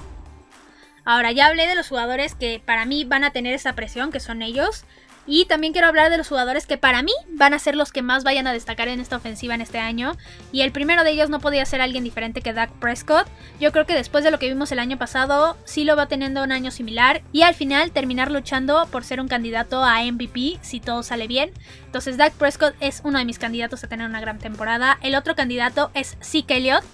Ahora, 1.06 1.30
ya 1.30 1.46
hablé 1.46 1.68
de 1.68 1.76
los 1.76 1.88
jugadores 1.88 2.34
que 2.34 2.60
para 2.62 2.84
mí 2.84 3.04
van 3.04 3.22
a 3.22 3.30
tener 3.30 3.54
esa 3.54 3.74
presión, 3.74 4.10
que 4.10 4.20
son 4.20 4.42
ellos. 4.42 4.84
Y 5.26 5.46
también 5.46 5.72
quiero 5.72 5.88
hablar 5.88 6.10
de 6.10 6.18
los 6.18 6.28
jugadores 6.28 6.66
que 6.66 6.78
para 6.78 7.02
mí 7.02 7.12
van 7.30 7.54
a 7.54 7.58
ser 7.58 7.74
los 7.74 7.90
que 7.90 8.02
más 8.02 8.22
vayan 8.22 8.46
a 8.46 8.52
destacar 8.52 8.88
en 8.88 9.00
esta 9.00 9.16
ofensiva 9.16 9.54
en 9.54 9.60
este 9.60 9.78
año. 9.78 10.16
Y 10.52 10.62
el 10.62 10.72
primero 10.72 11.04
de 11.04 11.10
ellos 11.10 11.30
no 11.30 11.40
podía 11.40 11.64
ser 11.64 11.80
alguien 11.80 12.04
diferente 12.04 12.42
que 12.42 12.52
Dak 12.52 12.70
Prescott. 12.72 13.26
Yo 13.60 13.72
creo 13.72 13.86
que 13.86 13.94
después 13.94 14.22
de 14.22 14.30
lo 14.30 14.38
que 14.38 14.48
vimos 14.48 14.70
el 14.72 14.78
año 14.78 14.98
pasado, 14.98 15.56
sí 15.64 15.84
lo 15.84 15.96
va 15.96 16.06
teniendo 16.06 16.42
un 16.42 16.52
año 16.52 16.70
similar. 16.70 17.22
Y 17.32 17.42
al 17.42 17.54
final 17.54 17.90
terminar 17.90 18.30
luchando 18.30 18.86
por 18.90 19.04
ser 19.04 19.20
un 19.20 19.28
candidato 19.28 19.82
a 19.84 20.02
MVP 20.04 20.58
si 20.60 20.80
todo 20.80 21.02
sale 21.02 21.26
bien. 21.26 21.50
Entonces 21.86 22.16
Dak 22.16 22.32
Prescott 22.34 22.74
es 22.80 23.00
uno 23.04 23.18
de 23.18 23.24
mis 23.24 23.38
candidatos 23.38 23.82
a 23.82 23.88
tener 23.88 24.08
una 24.08 24.20
gran 24.20 24.38
temporada. 24.38 24.98
El 25.02 25.16
otro 25.16 25.34
candidato 25.34 25.90
es 25.94 26.16
Zeke 26.20 26.56
Elliott 26.56 26.84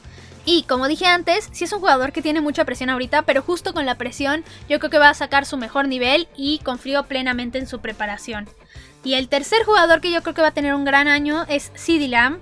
y 0.45 0.65
como 0.65 0.89
dije 0.89 1.07
antes, 1.07 1.49
sí 1.53 1.65
es 1.65 1.73
un 1.73 1.81
jugador 1.81 2.13
que 2.13 2.23
tiene 2.23 2.41
mucha 2.41 2.65
presión 2.65 2.91
ahorita, 2.91 3.23
pero 3.23 3.43
justo 3.43 3.73
con 3.73 3.87
la 3.87 3.97
presión 3.97 4.45
yo 4.69 4.79
creo 4.79 4.91
que 4.91 4.99
va 4.99 5.09
a 5.09 5.15
sacar 5.15 5.47
su 5.47 5.57
mejor 5.57 5.87
nivel 5.87 6.29
y 6.37 6.59
confío 6.59 7.05
plenamente 7.05 7.59
en 7.59 7.69
su 7.69 7.81
preparación. 7.81 8.49
Y 9.05 9.15
el 9.15 9.29
tercer 9.29 9.65
jugador 9.65 10.01
que 10.01 10.11
yo 10.11 10.23
creo 10.23 10.35
que 10.35 10.43
va 10.43 10.49
a 10.49 10.55
tener 10.55 10.75
un 10.75 10.85
gran 10.85 11.09
año 11.09 11.45
es 11.49 11.71
CD 11.75 12.09
Lamb. 12.09 12.39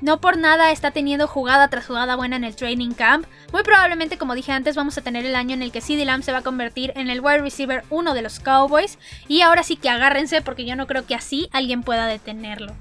No 0.00 0.20
por 0.20 0.36
nada 0.36 0.70
está 0.70 0.90
teniendo 0.90 1.26
jugada 1.26 1.68
tras 1.68 1.86
jugada 1.86 2.16
buena 2.16 2.36
en 2.36 2.44
el 2.44 2.56
training 2.56 2.92
camp. 2.92 3.26
Muy 3.52 3.62
probablemente, 3.62 4.18
como 4.18 4.34
dije 4.34 4.52
antes, 4.52 4.76
vamos 4.76 4.98
a 4.98 5.00
tener 5.00 5.24
el 5.24 5.34
año 5.34 5.54
en 5.54 5.62
el 5.62 5.72
que 5.72 5.80
CD 5.80 6.04
Lamb 6.04 6.22
se 6.22 6.32
va 6.32 6.38
a 6.38 6.42
convertir 6.42 6.92
en 6.96 7.08
el 7.08 7.20
wide 7.20 7.38
receiver 7.38 7.84
1 7.88 8.12
de 8.12 8.20
los 8.20 8.38
Cowboys. 8.38 8.98
Y 9.28 9.40
ahora 9.40 9.62
sí 9.62 9.76
que 9.76 9.88
agárrense 9.88 10.42
porque 10.42 10.66
yo 10.66 10.76
no 10.76 10.86
creo 10.86 11.06
que 11.06 11.14
así 11.14 11.48
alguien 11.52 11.82
pueda 11.82 12.06
detenerlo. 12.06 12.74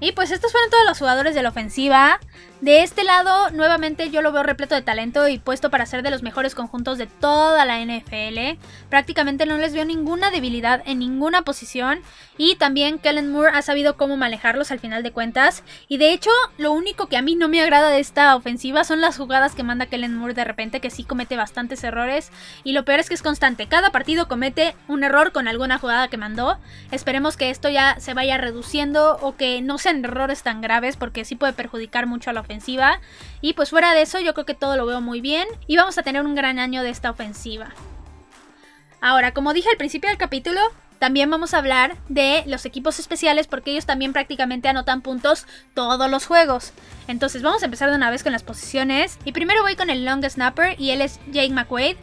Y 0.00 0.12
pues 0.12 0.30
estos 0.30 0.52
fueron 0.52 0.70
todos 0.70 0.84
los 0.86 0.98
jugadores 0.98 1.34
de 1.34 1.42
la 1.42 1.48
ofensiva. 1.48 2.20
De 2.60 2.82
este 2.82 3.04
lado, 3.04 3.50
nuevamente 3.50 4.10
yo 4.10 4.20
lo 4.20 4.32
veo 4.32 4.42
repleto 4.42 4.74
de 4.74 4.82
talento 4.82 5.28
y 5.28 5.38
puesto 5.38 5.70
para 5.70 5.86
ser 5.86 6.02
de 6.02 6.10
los 6.10 6.24
mejores 6.24 6.56
conjuntos 6.56 6.98
de 6.98 7.06
toda 7.06 7.64
la 7.64 7.78
NFL. 7.78 8.58
Prácticamente 8.88 9.46
no 9.46 9.58
les 9.58 9.74
veo 9.74 9.84
ninguna 9.84 10.32
debilidad 10.32 10.82
en 10.84 10.98
ninguna 10.98 11.42
posición. 11.42 12.00
Y 12.36 12.56
también 12.56 12.98
Kellen 12.98 13.30
Moore 13.30 13.52
ha 13.54 13.62
sabido 13.62 13.96
cómo 13.96 14.16
manejarlos 14.16 14.72
al 14.72 14.80
final 14.80 15.04
de 15.04 15.12
cuentas. 15.12 15.62
Y 15.86 15.98
de 15.98 16.12
hecho, 16.12 16.30
lo 16.56 16.72
único 16.72 17.06
que 17.06 17.16
a 17.16 17.22
mí 17.22 17.36
no 17.36 17.48
me 17.48 17.60
agrada 17.60 17.90
de 17.90 18.00
esta 18.00 18.34
ofensiva 18.34 18.82
son 18.82 19.00
las 19.00 19.16
jugadas 19.16 19.54
que 19.54 19.62
manda 19.62 19.86
Kellen 19.86 20.16
Moore 20.16 20.34
de 20.34 20.44
repente, 20.44 20.80
que 20.80 20.90
sí 20.90 21.04
comete 21.04 21.36
bastantes 21.36 21.84
errores. 21.84 22.32
Y 22.64 22.72
lo 22.72 22.84
peor 22.84 22.98
es 22.98 23.08
que 23.08 23.14
es 23.14 23.22
constante. 23.22 23.68
Cada 23.68 23.90
partido 23.90 24.26
comete 24.26 24.74
un 24.88 25.04
error 25.04 25.30
con 25.30 25.46
alguna 25.46 25.78
jugada 25.78 26.08
que 26.08 26.16
mandó. 26.16 26.58
Esperemos 26.90 27.36
que 27.36 27.50
esto 27.50 27.68
ya 27.68 28.00
se 28.00 28.14
vaya 28.14 28.36
reduciendo 28.36 29.18
o 29.20 29.36
que 29.36 29.60
no 29.62 29.78
sean 29.88 30.04
errores 30.04 30.42
tan 30.42 30.60
graves 30.60 30.96
porque 30.96 31.24
sí 31.24 31.34
puede 31.34 31.52
perjudicar 31.52 32.06
mucho 32.06 32.30
a 32.30 32.32
la 32.32 32.40
ofensiva. 32.40 33.00
Y 33.40 33.54
pues 33.54 33.70
fuera 33.70 33.94
de 33.94 34.02
eso, 34.02 34.20
yo 34.20 34.34
creo 34.34 34.46
que 34.46 34.54
todo 34.54 34.76
lo 34.76 34.86
veo 34.86 35.00
muy 35.00 35.20
bien 35.20 35.48
y 35.66 35.76
vamos 35.76 35.98
a 35.98 36.02
tener 36.02 36.24
un 36.24 36.34
gran 36.34 36.58
año 36.58 36.82
de 36.82 36.90
esta 36.90 37.10
ofensiva. 37.10 37.70
Ahora, 39.00 39.32
como 39.32 39.52
dije 39.52 39.68
al 39.70 39.76
principio 39.76 40.08
del 40.08 40.18
capítulo, 40.18 40.60
también 40.98 41.30
vamos 41.30 41.54
a 41.54 41.58
hablar 41.58 41.96
de 42.08 42.42
los 42.46 42.66
equipos 42.66 42.98
especiales 42.98 43.46
porque 43.46 43.70
ellos 43.70 43.86
también 43.86 44.12
prácticamente 44.12 44.68
anotan 44.68 45.00
puntos 45.00 45.46
todos 45.74 46.10
los 46.10 46.26
juegos. 46.26 46.72
Entonces 47.06 47.42
vamos 47.42 47.62
a 47.62 47.66
empezar 47.66 47.88
de 47.90 47.96
una 47.96 48.10
vez 48.10 48.22
con 48.24 48.32
las 48.32 48.42
posiciones. 48.42 49.18
Y 49.24 49.32
primero 49.32 49.62
voy 49.62 49.76
con 49.76 49.90
el 49.90 50.04
long 50.04 50.24
snapper 50.28 50.78
y 50.78 50.90
él 50.90 51.00
es 51.00 51.20
Jake 51.30 51.50
McQuaid. 51.50 51.96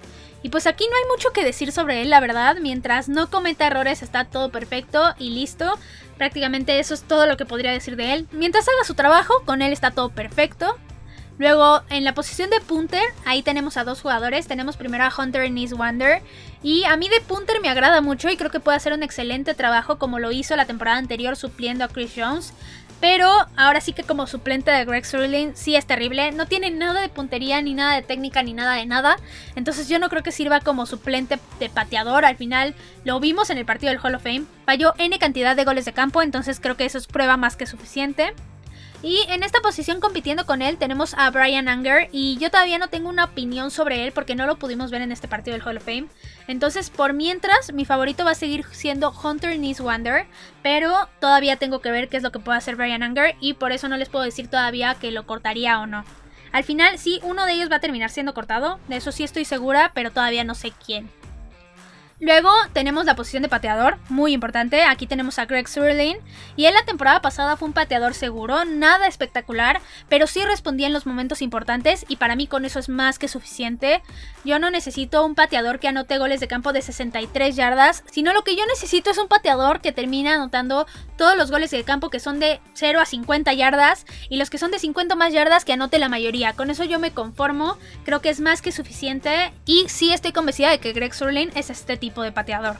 Y 0.44 0.50
pues 0.50 0.68
aquí 0.68 0.86
no 0.88 0.96
hay 0.96 1.12
mucho 1.12 1.32
que 1.32 1.44
decir 1.44 1.72
sobre 1.72 2.02
él, 2.02 2.12
la 2.12 2.20
verdad. 2.20 2.58
Mientras 2.62 3.10
no 3.10 3.30
cometa 3.30 3.68
errores 3.68 4.02
está 4.02 4.26
todo 4.26 4.50
perfecto 4.50 5.14
y 5.18 5.32
listo. 5.32 5.78
Prácticamente 6.18 6.80
eso 6.80 6.94
es 6.94 7.04
todo 7.04 7.26
lo 7.26 7.38
que 7.38 7.46
podría 7.46 7.72
decir 7.72 7.96
de 7.96 8.14
él. 8.14 8.28
Mientras 8.32 8.68
haga 8.68 8.84
su 8.86 8.94
trabajo, 8.94 9.34
con 9.46 9.62
él 9.62 9.74
está 9.74 9.92
todo 9.92 10.10
perfecto. 10.10 10.78
Luego, 11.38 11.82
en 11.90 12.06
la 12.06 12.14
posición 12.14 12.50
de 12.50 12.62
punter, 12.62 13.04
ahí 13.26 13.42
tenemos 13.42 13.76
a 13.76 13.84
dos 13.84 14.02
jugadores. 14.02 14.48
Tenemos 14.48 14.78
primero 14.78 15.04
a 15.04 15.14
Hunter 15.16 15.52
Nice 15.52 15.76
Wander. 15.76 16.22
Y 16.64 16.86
a 16.86 16.96
mí 16.96 17.10
de 17.10 17.20
punter 17.20 17.60
me 17.62 17.70
agrada 17.70 18.00
mucho 18.00 18.30
y 18.30 18.38
creo 18.38 18.52
que 18.52 18.62
puede 18.62 18.78
hacer 18.78 18.94
un 18.94 19.04
excelente 19.04 19.54
trabajo 19.54 19.98
como 19.98 20.20
lo 20.20 20.32
hizo 20.32 20.56
la 20.56 20.66
temporada 20.66 20.98
anterior 20.98 21.36
supliendo 21.36 21.84
a 21.84 21.90
Chris 21.90 22.14
Jones. 22.16 22.54
Pero 23.08 23.30
ahora 23.56 23.82
sí 23.82 23.94
que 23.94 24.02
como 24.02 24.26
suplente 24.26 24.72
de 24.72 24.84
Greg 24.84 25.06
Sterling 25.06 25.52
sí 25.54 25.76
es 25.76 25.86
terrible. 25.86 26.32
No 26.32 26.48
tiene 26.48 26.72
nada 26.72 27.02
de 27.02 27.10
puntería, 27.10 27.62
ni 27.62 27.76
nada 27.76 27.94
de 27.94 28.02
técnica, 28.02 28.42
ni 28.42 28.54
nada 28.54 28.74
de 28.74 28.88
nada. 28.88 29.18
Entonces 29.56 29.88
yo 29.88 30.00
no 30.00 30.10
creo 30.10 30.24
que 30.24 30.32
sirva 30.32 30.60
como 30.60 30.88
suplente 30.88 31.38
de 31.60 31.70
pateador. 31.70 32.26
Al 32.26 32.36
final 32.36 32.74
lo 33.04 33.20
vimos 33.20 33.52
en 33.52 33.60
el 33.60 33.66
partido 33.66 33.92
del 33.92 34.02
Hall 34.04 34.16
of 34.16 34.24
Fame. 34.24 34.46
Falló 34.66 34.96
N 34.98 35.20
cantidad 35.20 35.56
de 35.56 35.66
goles 35.66 35.86
de 35.86 35.94
campo, 35.94 36.24
entonces 36.24 36.60
creo 36.60 36.78
que 36.78 36.86
eso 36.86 36.98
es 36.98 37.06
prueba 37.06 37.38
más 37.38 37.56
que 37.56 37.68
suficiente. 37.68 38.34
Y 39.06 39.24
en 39.30 39.44
esta 39.44 39.62
posición 39.62 40.00
compitiendo 40.00 40.48
con 40.48 40.64
él 40.64 40.78
tenemos 40.80 41.14
a 41.14 41.30
Brian 41.30 41.68
Anger 41.68 42.10
y 42.12 42.40
yo 42.40 42.50
todavía 42.50 42.80
no 42.80 42.88
tengo 42.88 43.08
una 43.08 43.26
opinión 43.26 43.70
sobre 43.70 44.04
él 44.04 44.12
porque 44.12 44.34
no 44.34 44.48
lo 44.48 44.56
pudimos 44.56 44.90
ver 44.90 45.04
en 45.04 45.12
este 45.12 45.28
partido 45.28 45.56
del 45.56 45.62
Hall 45.62 45.78
of 45.78 45.84
Fame. 45.84 46.08
Entonces, 46.48 46.90
por 46.90 47.14
mientras, 47.14 47.72
mi 47.72 47.86
favorito 47.86 48.26
va 48.26 48.32
a 48.32 48.34
seguir 48.34 48.66
siendo 48.72 49.12
Hunter 49.12 49.60
Nice 49.60 49.84
Wander, 49.84 50.26
pero 50.64 51.08
todavía 51.20 51.58
tengo 51.58 51.82
que 51.82 51.92
ver 51.92 52.10
qué 52.10 52.18
es 52.18 52.24
lo 52.24 52.32
que 52.32 52.40
puede 52.40 52.58
hacer 52.58 52.78
Brian 52.78 53.04
Anger 53.04 53.36
y 53.40 53.54
por 53.54 53.72
eso 53.72 53.88
no 53.90 53.98
les 53.98 54.10
puedo 54.10 54.26
decir 54.26 54.48
todavía 54.48 54.96
que 54.96 55.12
lo 55.12 55.28
cortaría 55.28 55.80
o 55.82 55.86
no. 55.86 56.04
Al 56.52 56.64
final, 56.64 56.98
sí, 56.98 57.20
uno 57.22 57.46
de 57.46 57.54
ellos 57.54 57.70
va 57.72 57.76
a 57.76 57.82
terminar 57.82 58.10
siendo 58.10 58.34
cortado, 58.34 58.80
de 58.88 58.96
eso 58.96 59.12
sí 59.12 59.24
estoy 59.24 59.46
segura, 59.46 59.92
pero 59.94 60.10
todavía 60.10 60.44
no 60.44 60.56
sé 60.56 60.74
quién. 60.84 61.12
Luego 62.26 62.50
tenemos 62.74 63.06
la 63.06 63.16
posición 63.16 63.44
de 63.44 63.50
pateador, 63.50 64.00
muy 64.10 64.34
importante. 64.34 64.82
Aquí 64.82 65.06
tenemos 65.06 65.38
a 65.38 65.46
Greg 65.46 65.68
Surlin. 65.68 66.18
Y 66.56 66.66
en 66.66 66.74
la 66.74 66.84
temporada 66.84 67.22
pasada 67.22 67.56
fue 67.56 67.68
un 67.68 67.74
pateador 67.76 68.16
seguro, 68.16 68.66
nada 68.66 69.06
espectacular, 69.06 69.80
pero 70.10 70.26
sí 70.26 70.42
respondía 70.44 70.88
en 70.88 70.94
los 70.94 71.06
momentos 71.06 71.44
importantes 71.44 72.04
y 72.10 72.16
para 72.16 72.36
mí 72.36 72.48
con 72.48 72.66
eso 72.66 72.80
es 72.80 72.90
más 72.90 73.20
que 73.20 73.28
suficiente. 73.28 74.02
Yo 74.44 74.58
no 74.58 74.72
necesito 74.72 75.24
un 75.24 75.36
pateador 75.36 75.80
que 75.80 75.88
anote 75.88 76.18
goles 76.18 76.40
de 76.40 76.48
campo 76.48 76.74
de 76.74 76.82
63 76.82 77.56
yardas, 77.56 78.04
sino 78.12 78.34
lo 78.34 78.44
que 78.44 78.56
yo 78.56 78.66
necesito 78.66 79.12
es 79.12 79.20
un 79.20 79.28
pateador 79.28 79.80
que 79.80 79.92
termine 79.92 80.30
anotando 80.30 80.88
todos 81.18 81.38
los 81.38 81.52
goles 81.52 81.70
de 81.70 81.84
campo 81.84 82.10
que 82.10 82.20
son 82.20 82.40
de 82.40 82.60
0 82.74 83.02
a 83.02 83.06
50 83.06 83.54
yardas 83.54 84.08
y 84.30 84.38
los 84.38 84.50
que 84.50 84.58
son 84.58 84.72
de 84.72 84.80
50 84.80 85.16
más 85.16 85.32
yardas 85.32 85.64
que 85.64 85.74
anote 85.74 86.00
la 86.00 86.10
mayoría. 86.10 86.54
Con 86.54 86.72
eso 86.72 86.86
yo 86.86 86.98
me 86.98 87.12
conformo, 87.12 87.78
creo 88.04 88.22
que 88.22 88.30
es 88.30 88.40
más 88.40 88.64
que 88.64 88.72
suficiente 88.72 89.54
y 89.68 89.88
sí 89.90 90.12
estoy 90.12 90.32
convencida 90.32 90.72
de 90.72 90.80
que 90.80 90.92
Greg 90.92 91.14
Surlin 91.14 91.52
es 91.54 91.70
este 91.70 91.98
tipo 91.98 92.15
de 92.22 92.32
pateador. 92.32 92.78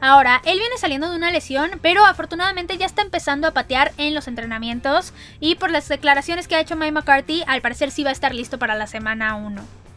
Ahora, 0.00 0.40
él 0.44 0.58
viene 0.58 0.78
saliendo 0.78 1.10
de 1.10 1.16
una 1.16 1.32
lesión, 1.32 1.70
pero 1.82 2.06
afortunadamente 2.06 2.76
ya 2.76 2.86
está 2.86 3.02
empezando 3.02 3.48
a 3.48 3.52
patear 3.52 3.92
en 3.96 4.14
los 4.14 4.28
entrenamientos 4.28 5.12
y 5.40 5.56
por 5.56 5.70
las 5.70 5.88
declaraciones 5.88 6.46
que 6.46 6.54
ha 6.54 6.60
hecho 6.60 6.76
Mike 6.76 6.92
McCarthy, 6.92 7.42
al 7.48 7.62
parecer 7.62 7.90
sí 7.90 8.04
va 8.04 8.10
a 8.10 8.12
estar 8.12 8.34
listo 8.34 8.58
para 8.58 8.76
la 8.76 8.86
semana 8.86 9.34
1. 9.34 9.87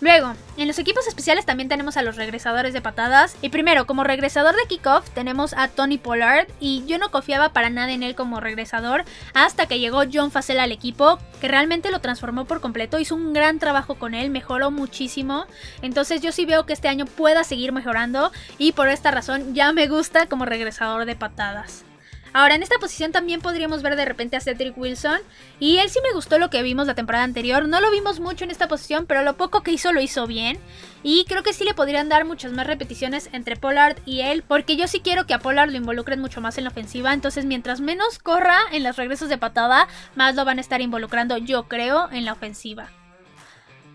Luego, 0.00 0.34
en 0.56 0.68
los 0.68 0.78
equipos 0.78 1.08
especiales 1.08 1.44
también 1.44 1.68
tenemos 1.68 1.96
a 1.96 2.02
los 2.02 2.16
regresadores 2.16 2.72
de 2.72 2.80
patadas. 2.80 3.36
Y 3.42 3.48
primero, 3.48 3.86
como 3.86 4.04
regresador 4.04 4.54
de 4.54 4.66
kickoff 4.68 5.10
tenemos 5.10 5.54
a 5.54 5.68
Tony 5.68 5.98
Pollard. 5.98 6.46
Y 6.60 6.84
yo 6.86 6.98
no 6.98 7.10
confiaba 7.10 7.52
para 7.52 7.68
nada 7.68 7.90
en 7.90 8.04
él 8.04 8.14
como 8.14 8.38
regresador 8.38 9.04
hasta 9.34 9.66
que 9.66 9.80
llegó 9.80 10.02
John 10.12 10.30
Facel 10.30 10.60
al 10.60 10.70
equipo, 10.70 11.18
que 11.40 11.48
realmente 11.48 11.90
lo 11.90 12.00
transformó 12.00 12.44
por 12.44 12.60
completo. 12.60 13.00
Hizo 13.00 13.16
un 13.16 13.32
gran 13.32 13.58
trabajo 13.58 13.96
con 13.96 14.14
él, 14.14 14.30
mejoró 14.30 14.70
muchísimo. 14.70 15.46
Entonces 15.82 16.20
yo 16.20 16.30
sí 16.30 16.44
veo 16.44 16.64
que 16.64 16.74
este 16.74 16.88
año 16.88 17.06
pueda 17.06 17.42
seguir 17.42 17.72
mejorando. 17.72 18.30
Y 18.56 18.72
por 18.72 18.88
esta 18.88 19.10
razón 19.10 19.54
ya 19.54 19.72
me 19.72 19.88
gusta 19.88 20.26
como 20.26 20.44
regresador 20.44 21.06
de 21.06 21.16
patadas. 21.16 21.87
Ahora, 22.32 22.54
en 22.54 22.62
esta 22.62 22.78
posición 22.78 23.12
también 23.12 23.40
podríamos 23.40 23.82
ver 23.82 23.96
de 23.96 24.04
repente 24.04 24.36
a 24.36 24.40
Cedric 24.40 24.76
Wilson. 24.76 25.18
Y 25.60 25.78
él 25.78 25.90
sí 25.90 25.98
me 26.02 26.12
gustó 26.12 26.38
lo 26.38 26.50
que 26.50 26.62
vimos 26.62 26.86
la 26.86 26.94
temporada 26.94 27.24
anterior. 27.24 27.66
No 27.66 27.80
lo 27.80 27.90
vimos 27.90 28.20
mucho 28.20 28.44
en 28.44 28.50
esta 28.50 28.68
posición, 28.68 29.06
pero 29.06 29.22
lo 29.22 29.36
poco 29.36 29.62
que 29.62 29.72
hizo 29.72 29.92
lo 29.92 30.00
hizo 30.00 30.26
bien. 30.26 30.58
Y 31.02 31.24
creo 31.26 31.42
que 31.42 31.52
sí 31.52 31.64
le 31.64 31.74
podrían 31.74 32.08
dar 32.08 32.24
muchas 32.24 32.52
más 32.52 32.66
repeticiones 32.66 33.28
entre 33.32 33.56
Pollard 33.56 33.98
y 34.04 34.20
él. 34.20 34.42
Porque 34.42 34.76
yo 34.76 34.88
sí 34.88 35.00
quiero 35.00 35.26
que 35.26 35.34
a 35.34 35.38
Pollard 35.38 35.70
lo 35.70 35.76
involucren 35.76 36.20
mucho 36.20 36.40
más 36.40 36.58
en 36.58 36.64
la 36.64 36.70
ofensiva. 36.70 37.12
Entonces, 37.14 37.44
mientras 37.44 37.80
menos 37.80 38.18
corra 38.18 38.58
en 38.72 38.84
los 38.84 38.96
regresos 38.96 39.28
de 39.28 39.38
patada, 39.38 39.88
más 40.14 40.34
lo 40.34 40.44
van 40.44 40.58
a 40.58 40.60
estar 40.60 40.80
involucrando, 40.80 41.38
yo 41.38 41.68
creo, 41.68 42.08
en 42.10 42.24
la 42.24 42.32
ofensiva. 42.32 42.90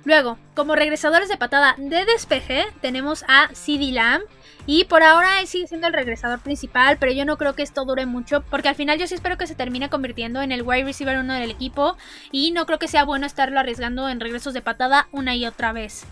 Luego, 0.05 0.37
como 0.53 0.75
regresadores 0.75 1.29
de 1.29 1.37
patada 1.37 1.75
de 1.77 2.05
despeje, 2.05 2.65
tenemos 2.81 3.23
a 3.27 3.49
CD 3.53 3.91
Lamb. 3.91 4.23
Y 4.65 4.85
por 4.85 5.03
ahora 5.03 5.45
sigue 5.45 5.67
siendo 5.67 5.87
el 5.87 5.93
regresador 5.93 6.39
principal, 6.39 6.97
pero 6.97 7.11
yo 7.11 7.25
no 7.25 7.37
creo 7.37 7.53
que 7.53 7.63
esto 7.63 7.83
dure 7.83 8.05
mucho, 8.05 8.41
porque 8.49 8.69
al 8.69 8.75
final 8.75 8.97
yo 8.97 9.07
sí 9.07 9.15
espero 9.15 9.37
que 9.37 9.47
se 9.47 9.55
termine 9.55 9.89
convirtiendo 9.89 10.41
en 10.41 10.53
el 10.53 10.61
wide 10.61 10.85
receiver 10.85 11.17
uno 11.17 11.33
del 11.33 11.51
equipo, 11.51 11.97
y 12.31 12.51
no 12.51 12.65
creo 12.65 12.79
que 12.79 12.87
sea 12.87 13.03
bueno 13.03 13.25
estarlo 13.25 13.59
arriesgando 13.59 14.07
en 14.07 14.21
regresos 14.21 14.53
de 14.53 14.61
patada 14.61 15.09
una 15.11 15.35
y 15.35 15.45
otra 15.45 15.73
vez. 15.73 16.05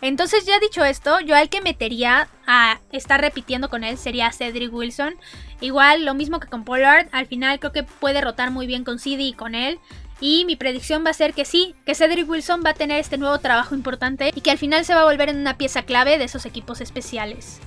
Entonces 0.00 0.44
ya 0.44 0.58
dicho 0.58 0.84
esto, 0.84 1.20
yo 1.20 1.36
al 1.36 1.48
que 1.48 1.62
metería 1.62 2.28
a 2.46 2.80
estar 2.92 3.20
repitiendo 3.20 3.70
con 3.70 3.84
él 3.84 3.96
sería 3.96 4.32
Cedric 4.32 4.70
Wilson. 4.70 5.14
Igual 5.60 6.04
lo 6.04 6.14
mismo 6.14 6.40
que 6.40 6.48
con 6.48 6.64
Pollard, 6.64 7.08
al 7.12 7.26
final 7.26 7.58
creo 7.58 7.72
que 7.72 7.84
puede 7.84 8.20
rotar 8.20 8.50
muy 8.50 8.66
bien 8.66 8.84
con 8.84 8.98
CD 8.98 9.22
y 9.22 9.32
con 9.32 9.54
él. 9.54 9.78
Y 10.20 10.44
mi 10.44 10.56
predicción 10.56 11.06
va 11.06 11.10
a 11.10 11.14
ser 11.14 11.32
que 11.32 11.44
sí, 11.46 11.74
que 11.86 11.94
Cedric 11.94 12.28
Wilson 12.28 12.62
va 12.64 12.70
a 12.70 12.74
tener 12.74 12.98
este 13.00 13.16
nuevo 13.16 13.38
trabajo 13.38 13.74
importante 13.74 14.30
y 14.34 14.42
que 14.42 14.50
al 14.50 14.58
final 14.58 14.84
se 14.84 14.94
va 14.94 15.02
a 15.02 15.06
volver 15.06 15.30
en 15.30 15.38
una 15.38 15.56
pieza 15.56 15.84
clave 15.84 16.18
de 16.18 16.24
esos 16.24 16.44
equipos 16.44 16.82
especiales. 16.82 17.60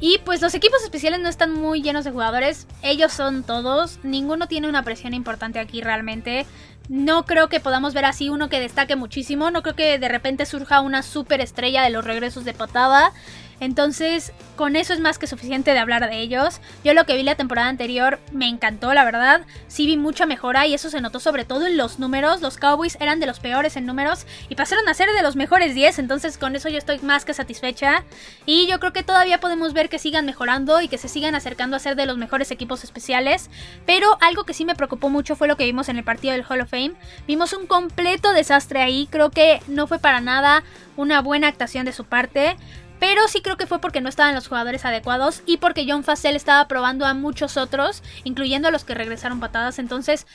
Y 0.00 0.18
pues 0.24 0.40
los 0.40 0.54
equipos 0.54 0.82
especiales 0.82 1.20
no 1.20 1.28
están 1.28 1.52
muy 1.52 1.82
llenos 1.82 2.04
de 2.04 2.10
jugadores, 2.10 2.66
ellos 2.82 3.12
son 3.12 3.42
todos, 3.42 3.98
ninguno 4.02 4.48
tiene 4.48 4.68
una 4.68 4.82
presión 4.82 5.12
importante 5.12 5.58
aquí 5.58 5.82
realmente. 5.82 6.46
No 6.88 7.24
creo 7.24 7.48
que 7.48 7.60
podamos 7.60 7.92
ver 7.92 8.06
así 8.06 8.30
uno 8.30 8.48
que 8.48 8.58
destaque 8.58 8.96
muchísimo, 8.96 9.50
no 9.50 9.62
creo 9.62 9.76
que 9.76 9.98
de 9.98 10.08
repente 10.08 10.46
surja 10.46 10.80
una 10.80 11.02
super 11.02 11.40
estrella 11.40 11.82
de 11.82 11.90
los 11.90 12.04
regresos 12.04 12.44
de 12.44 12.54
patada. 12.54 13.12
Entonces, 13.60 14.32
con 14.56 14.74
eso 14.74 14.92
es 14.92 15.00
más 15.00 15.18
que 15.18 15.26
suficiente 15.26 15.72
de 15.72 15.78
hablar 15.78 16.08
de 16.08 16.18
ellos. 16.18 16.60
Yo 16.82 16.94
lo 16.94 17.04
que 17.04 17.16
vi 17.16 17.22
la 17.22 17.34
temporada 17.34 17.68
anterior 17.68 18.18
me 18.32 18.48
encantó, 18.48 18.92
la 18.94 19.04
verdad. 19.04 19.42
Sí 19.68 19.86
vi 19.86 19.96
mucha 19.96 20.26
mejora 20.26 20.66
y 20.66 20.74
eso 20.74 20.90
se 20.90 21.00
notó 21.00 21.20
sobre 21.20 21.44
todo 21.44 21.66
en 21.66 21.76
los 21.76 21.98
números. 21.98 22.40
Los 22.40 22.56
Cowboys 22.56 22.96
eran 23.00 23.20
de 23.20 23.26
los 23.26 23.38
peores 23.38 23.76
en 23.76 23.86
números 23.86 24.26
y 24.48 24.54
pasaron 24.54 24.88
a 24.88 24.94
ser 24.94 25.10
de 25.10 25.22
los 25.22 25.36
mejores 25.36 25.74
10. 25.74 25.98
Entonces, 25.98 26.38
con 26.38 26.56
eso 26.56 26.68
yo 26.68 26.78
estoy 26.78 26.98
más 27.00 27.24
que 27.24 27.34
satisfecha. 27.34 28.04
Y 28.46 28.66
yo 28.66 28.80
creo 28.80 28.92
que 28.92 29.02
todavía 29.02 29.40
podemos 29.40 29.72
ver 29.72 29.88
que 29.88 29.98
sigan 29.98 30.26
mejorando 30.26 30.80
y 30.80 30.88
que 30.88 30.98
se 30.98 31.08
sigan 31.08 31.34
acercando 31.34 31.76
a 31.76 31.80
ser 31.80 31.96
de 31.96 32.06
los 32.06 32.16
mejores 32.16 32.50
equipos 32.50 32.82
especiales. 32.82 33.50
Pero 33.86 34.16
algo 34.22 34.44
que 34.44 34.54
sí 34.54 34.64
me 34.64 34.74
preocupó 34.74 35.10
mucho 35.10 35.36
fue 35.36 35.48
lo 35.48 35.56
que 35.56 35.64
vimos 35.64 35.88
en 35.88 35.98
el 35.98 36.04
partido 36.04 36.32
del 36.32 36.44
Hall 36.48 36.62
of 36.62 36.70
Fame. 36.70 36.92
Vimos 37.26 37.52
un 37.52 37.66
completo 37.66 38.32
desastre 38.32 38.80
ahí. 38.80 39.06
Creo 39.10 39.30
que 39.30 39.60
no 39.68 39.86
fue 39.86 39.98
para 39.98 40.20
nada 40.20 40.62
una 40.96 41.22
buena 41.22 41.48
actuación 41.48 41.84
de 41.84 41.92
su 41.92 42.04
parte. 42.04 42.56
Pero 43.00 43.26
sí 43.26 43.40
creo 43.40 43.56
que 43.56 43.66
fue 43.66 43.80
porque 43.80 44.00
no 44.00 44.08
estaban 44.08 44.34
los 44.34 44.46
jugadores 44.46 44.84
adecuados 44.84 45.42
y 45.46 45.56
porque 45.56 45.86
John 45.88 46.04
Facel 46.04 46.36
estaba 46.36 46.68
probando 46.68 47.06
a 47.06 47.14
muchos 47.14 47.56
otros, 47.56 48.02
incluyendo 48.24 48.68
a 48.68 48.70
los 48.70 48.84
que 48.84 48.94
regresaron 48.94 49.40
patadas. 49.40 49.78
Entonces, 49.78 50.26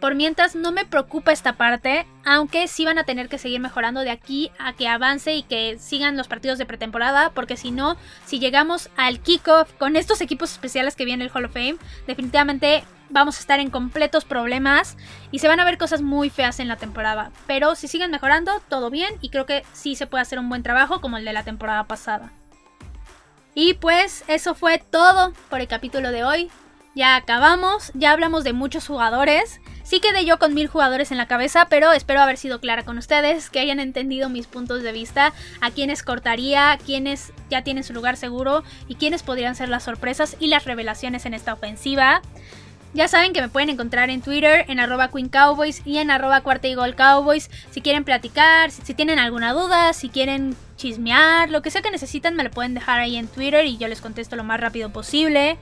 por 0.00 0.14
mientras 0.14 0.54
no 0.54 0.72
me 0.72 0.84
preocupa 0.84 1.32
esta 1.32 1.54
parte, 1.54 2.06
aunque 2.24 2.68
sí 2.68 2.84
van 2.84 2.98
a 2.98 3.04
tener 3.04 3.28
que 3.28 3.38
seguir 3.38 3.60
mejorando 3.60 4.00
de 4.00 4.10
aquí 4.10 4.50
a 4.58 4.72
que 4.72 4.88
avance 4.88 5.34
y 5.34 5.42
que 5.42 5.78
sigan 5.78 6.16
los 6.16 6.28
partidos 6.28 6.58
de 6.58 6.66
pretemporada, 6.66 7.30
porque 7.30 7.56
si 7.56 7.70
no, 7.70 7.96
si 8.24 8.38
llegamos 8.38 8.90
al 8.96 9.20
kickoff 9.20 9.72
con 9.74 9.96
estos 9.96 10.20
equipos 10.20 10.52
especiales 10.52 10.96
que 10.96 11.04
viene 11.04 11.24
el 11.24 11.30
Hall 11.32 11.44
of 11.44 11.52
Fame, 11.52 11.76
definitivamente 12.06 12.84
vamos 13.10 13.36
a 13.36 13.40
estar 13.40 13.60
en 13.60 13.70
completos 13.70 14.24
problemas 14.24 14.96
y 15.30 15.40
se 15.40 15.48
van 15.48 15.60
a 15.60 15.64
ver 15.64 15.78
cosas 15.78 16.00
muy 16.00 16.30
feas 16.30 16.60
en 16.60 16.68
la 16.68 16.76
temporada. 16.76 17.30
Pero 17.46 17.74
si 17.74 17.88
siguen 17.88 18.10
mejorando, 18.10 18.62
todo 18.68 18.90
bien 18.90 19.14
y 19.20 19.28
creo 19.28 19.46
que 19.46 19.64
sí 19.72 19.96
se 19.96 20.06
puede 20.06 20.22
hacer 20.22 20.38
un 20.38 20.48
buen 20.48 20.62
trabajo 20.62 21.00
como 21.00 21.18
el 21.18 21.24
de 21.24 21.32
la 21.32 21.44
temporada 21.44 21.84
pasada. 21.84 22.32
Y 23.54 23.74
pues 23.74 24.24
eso 24.28 24.54
fue 24.54 24.78
todo 24.78 25.32
por 25.50 25.60
el 25.60 25.68
capítulo 25.68 26.12
de 26.12 26.24
hoy. 26.24 26.50
Ya 26.94 27.16
acabamos, 27.16 27.92
ya 27.94 28.12
hablamos 28.12 28.44
de 28.44 28.52
muchos 28.52 28.86
jugadores. 28.86 29.59
Sí 29.90 29.98
quedé 29.98 30.24
yo 30.24 30.38
con 30.38 30.54
mil 30.54 30.68
jugadores 30.68 31.10
en 31.10 31.16
la 31.16 31.26
cabeza, 31.26 31.66
pero 31.68 31.90
espero 31.90 32.20
haber 32.20 32.36
sido 32.36 32.60
clara 32.60 32.84
con 32.84 32.96
ustedes, 32.96 33.50
que 33.50 33.58
hayan 33.58 33.80
entendido 33.80 34.28
mis 34.28 34.46
puntos 34.46 34.84
de 34.84 34.92
vista, 34.92 35.32
a 35.60 35.72
quienes 35.72 36.04
cortaría, 36.04 36.70
a 36.70 36.78
quienes 36.78 37.32
ya 37.50 37.64
tienen 37.64 37.82
su 37.82 37.92
lugar 37.92 38.16
seguro 38.16 38.62
y 38.86 38.94
quienes 38.94 39.24
podrían 39.24 39.56
ser 39.56 39.68
las 39.68 39.82
sorpresas 39.82 40.36
y 40.38 40.46
las 40.46 40.64
revelaciones 40.64 41.26
en 41.26 41.34
esta 41.34 41.54
ofensiva. 41.54 42.22
Ya 42.94 43.08
saben 43.08 43.32
que 43.32 43.40
me 43.40 43.48
pueden 43.48 43.68
encontrar 43.68 44.10
en 44.10 44.22
Twitter, 44.22 44.64
en 44.68 44.78
arroba 44.78 45.10
Queen 45.10 45.28
Cowboys 45.28 45.82
y 45.84 45.98
en 45.98 46.12
arroba 46.12 46.40
cuarta 46.42 46.68
y 46.68 46.74
gol 46.74 46.94
Cowboys. 46.94 47.50
Si 47.72 47.80
quieren 47.80 48.04
platicar, 48.04 48.70
si, 48.70 48.94
tienen 48.94 49.18
alguna 49.18 49.52
duda, 49.52 49.92
si 49.92 50.08
quieren 50.08 50.56
chismear, 50.76 51.50
lo 51.50 51.62
que 51.62 51.70
sea 51.72 51.82
que 51.82 51.90
necesitan, 51.90 52.36
me 52.36 52.44
lo 52.44 52.50
pueden 52.50 52.74
dejar 52.74 53.00
ahí 53.00 53.16
en 53.16 53.26
Twitter 53.26 53.64
y 53.66 53.76
yo 53.76 53.88
les 53.88 54.00
contesto 54.00 54.36
lo 54.36 54.44
más 54.44 54.60
rápido 54.60 54.90
posible. 54.90 55.56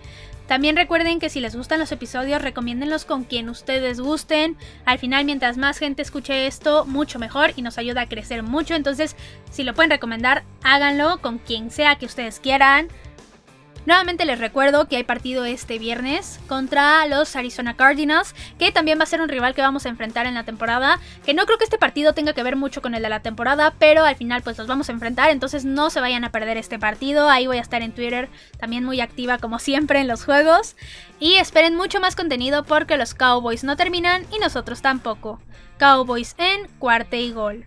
También 0.48 0.76
recuerden 0.76 1.20
que 1.20 1.28
si 1.28 1.40
les 1.40 1.54
gustan 1.54 1.78
los 1.78 1.92
episodios, 1.92 2.40
recomiéndenlos 2.40 3.04
con 3.04 3.24
quien 3.24 3.50
ustedes 3.50 4.00
gusten. 4.00 4.56
Al 4.86 4.98
final, 4.98 5.26
mientras 5.26 5.58
más 5.58 5.78
gente 5.78 6.00
escuche 6.00 6.46
esto, 6.46 6.86
mucho 6.86 7.18
mejor 7.18 7.52
y 7.54 7.60
nos 7.60 7.76
ayuda 7.76 8.00
a 8.00 8.08
crecer 8.08 8.42
mucho. 8.42 8.74
Entonces, 8.74 9.14
si 9.50 9.62
lo 9.62 9.74
pueden 9.74 9.90
recomendar, 9.90 10.44
háganlo 10.62 11.20
con 11.20 11.36
quien 11.36 11.70
sea 11.70 11.96
que 11.96 12.06
ustedes 12.06 12.40
quieran. 12.40 12.88
Nuevamente 13.88 14.26
les 14.26 14.38
recuerdo 14.38 14.86
que 14.86 14.96
hay 14.96 15.04
partido 15.04 15.46
este 15.46 15.78
viernes 15.78 16.40
contra 16.46 17.06
los 17.06 17.34
Arizona 17.36 17.74
Cardinals, 17.74 18.34
que 18.58 18.70
también 18.70 18.98
va 18.98 19.04
a 19.04 19.06
ser 19.06 19.22
un 19.22 19.30
rival 19.30 19.54
que 19.54 19.62
vamos 19.62 19.86
a 19.86 19.88
enfrentar 19.88 20.26
en 20.26 20.34
la 20.34 20.44
temporada, 20.44 21.00
que 21.24 21.32
no 21.32 21.46
creo 21.46 21.56
que 21.56 21.64
este 21.64 21.78
partido 21.78 22.12
tenga 22.12 22.34
que 22.34 22.42
ver 22.42 22.54
mucho 22.54 22.82
con 22.82 22.94
el 22.94 23.00
de 23.00 23.08
la 23.08 23.20
temporada, 23.20 23.72
pero 23.78 24.04
al 24.04 24.14
final 24.14 24.42
pues 24.42 24.58
los 24.58 24.66
vamos 24.66 24.90
a 24.90 24.92
enfrentar, 24.92 25.30
entonces 25.30 25.64
no 25.64 25.88
se 25.88 26.00
vayan 26.00 26.22
a 26.24 26.30
perder 26.30 26.58
este 26.58 26.78
partido, 26.78 27.30
ahí 27.30 27.46
voy 27.46 27.56
a 27.56 27.62
estar 27.62 27.80
en 27.80 27.92
Twitter 27.92 28.28
también 28.60 28.84
muy 28.84 29.00
activa 29.00 29.38
como 29.38 29.58
siempre 29.58 30.00
en 30.00 30.08
los 30.08 30.22
juegos, 30.22 30.76
y 31.18 31.36
esperen 31.36 31.74
mucho 31.74 31.98
más 31.98 32.14
contenido 32.14 32.64
porque 32.64 32.98
los 32.98 33.14
Cowboys 33.14 33.64
no 33.64 33.78
terminan 33.78 34.26
y 34.30 34.38
nosotros 34.38 34.82
tampoco. 34.82 35.40
Cowboys 35.78 36.34
en 36.36 36.68
cuarta 36.78 37.16
y 37.16 37.32
gol. 37.32 37.64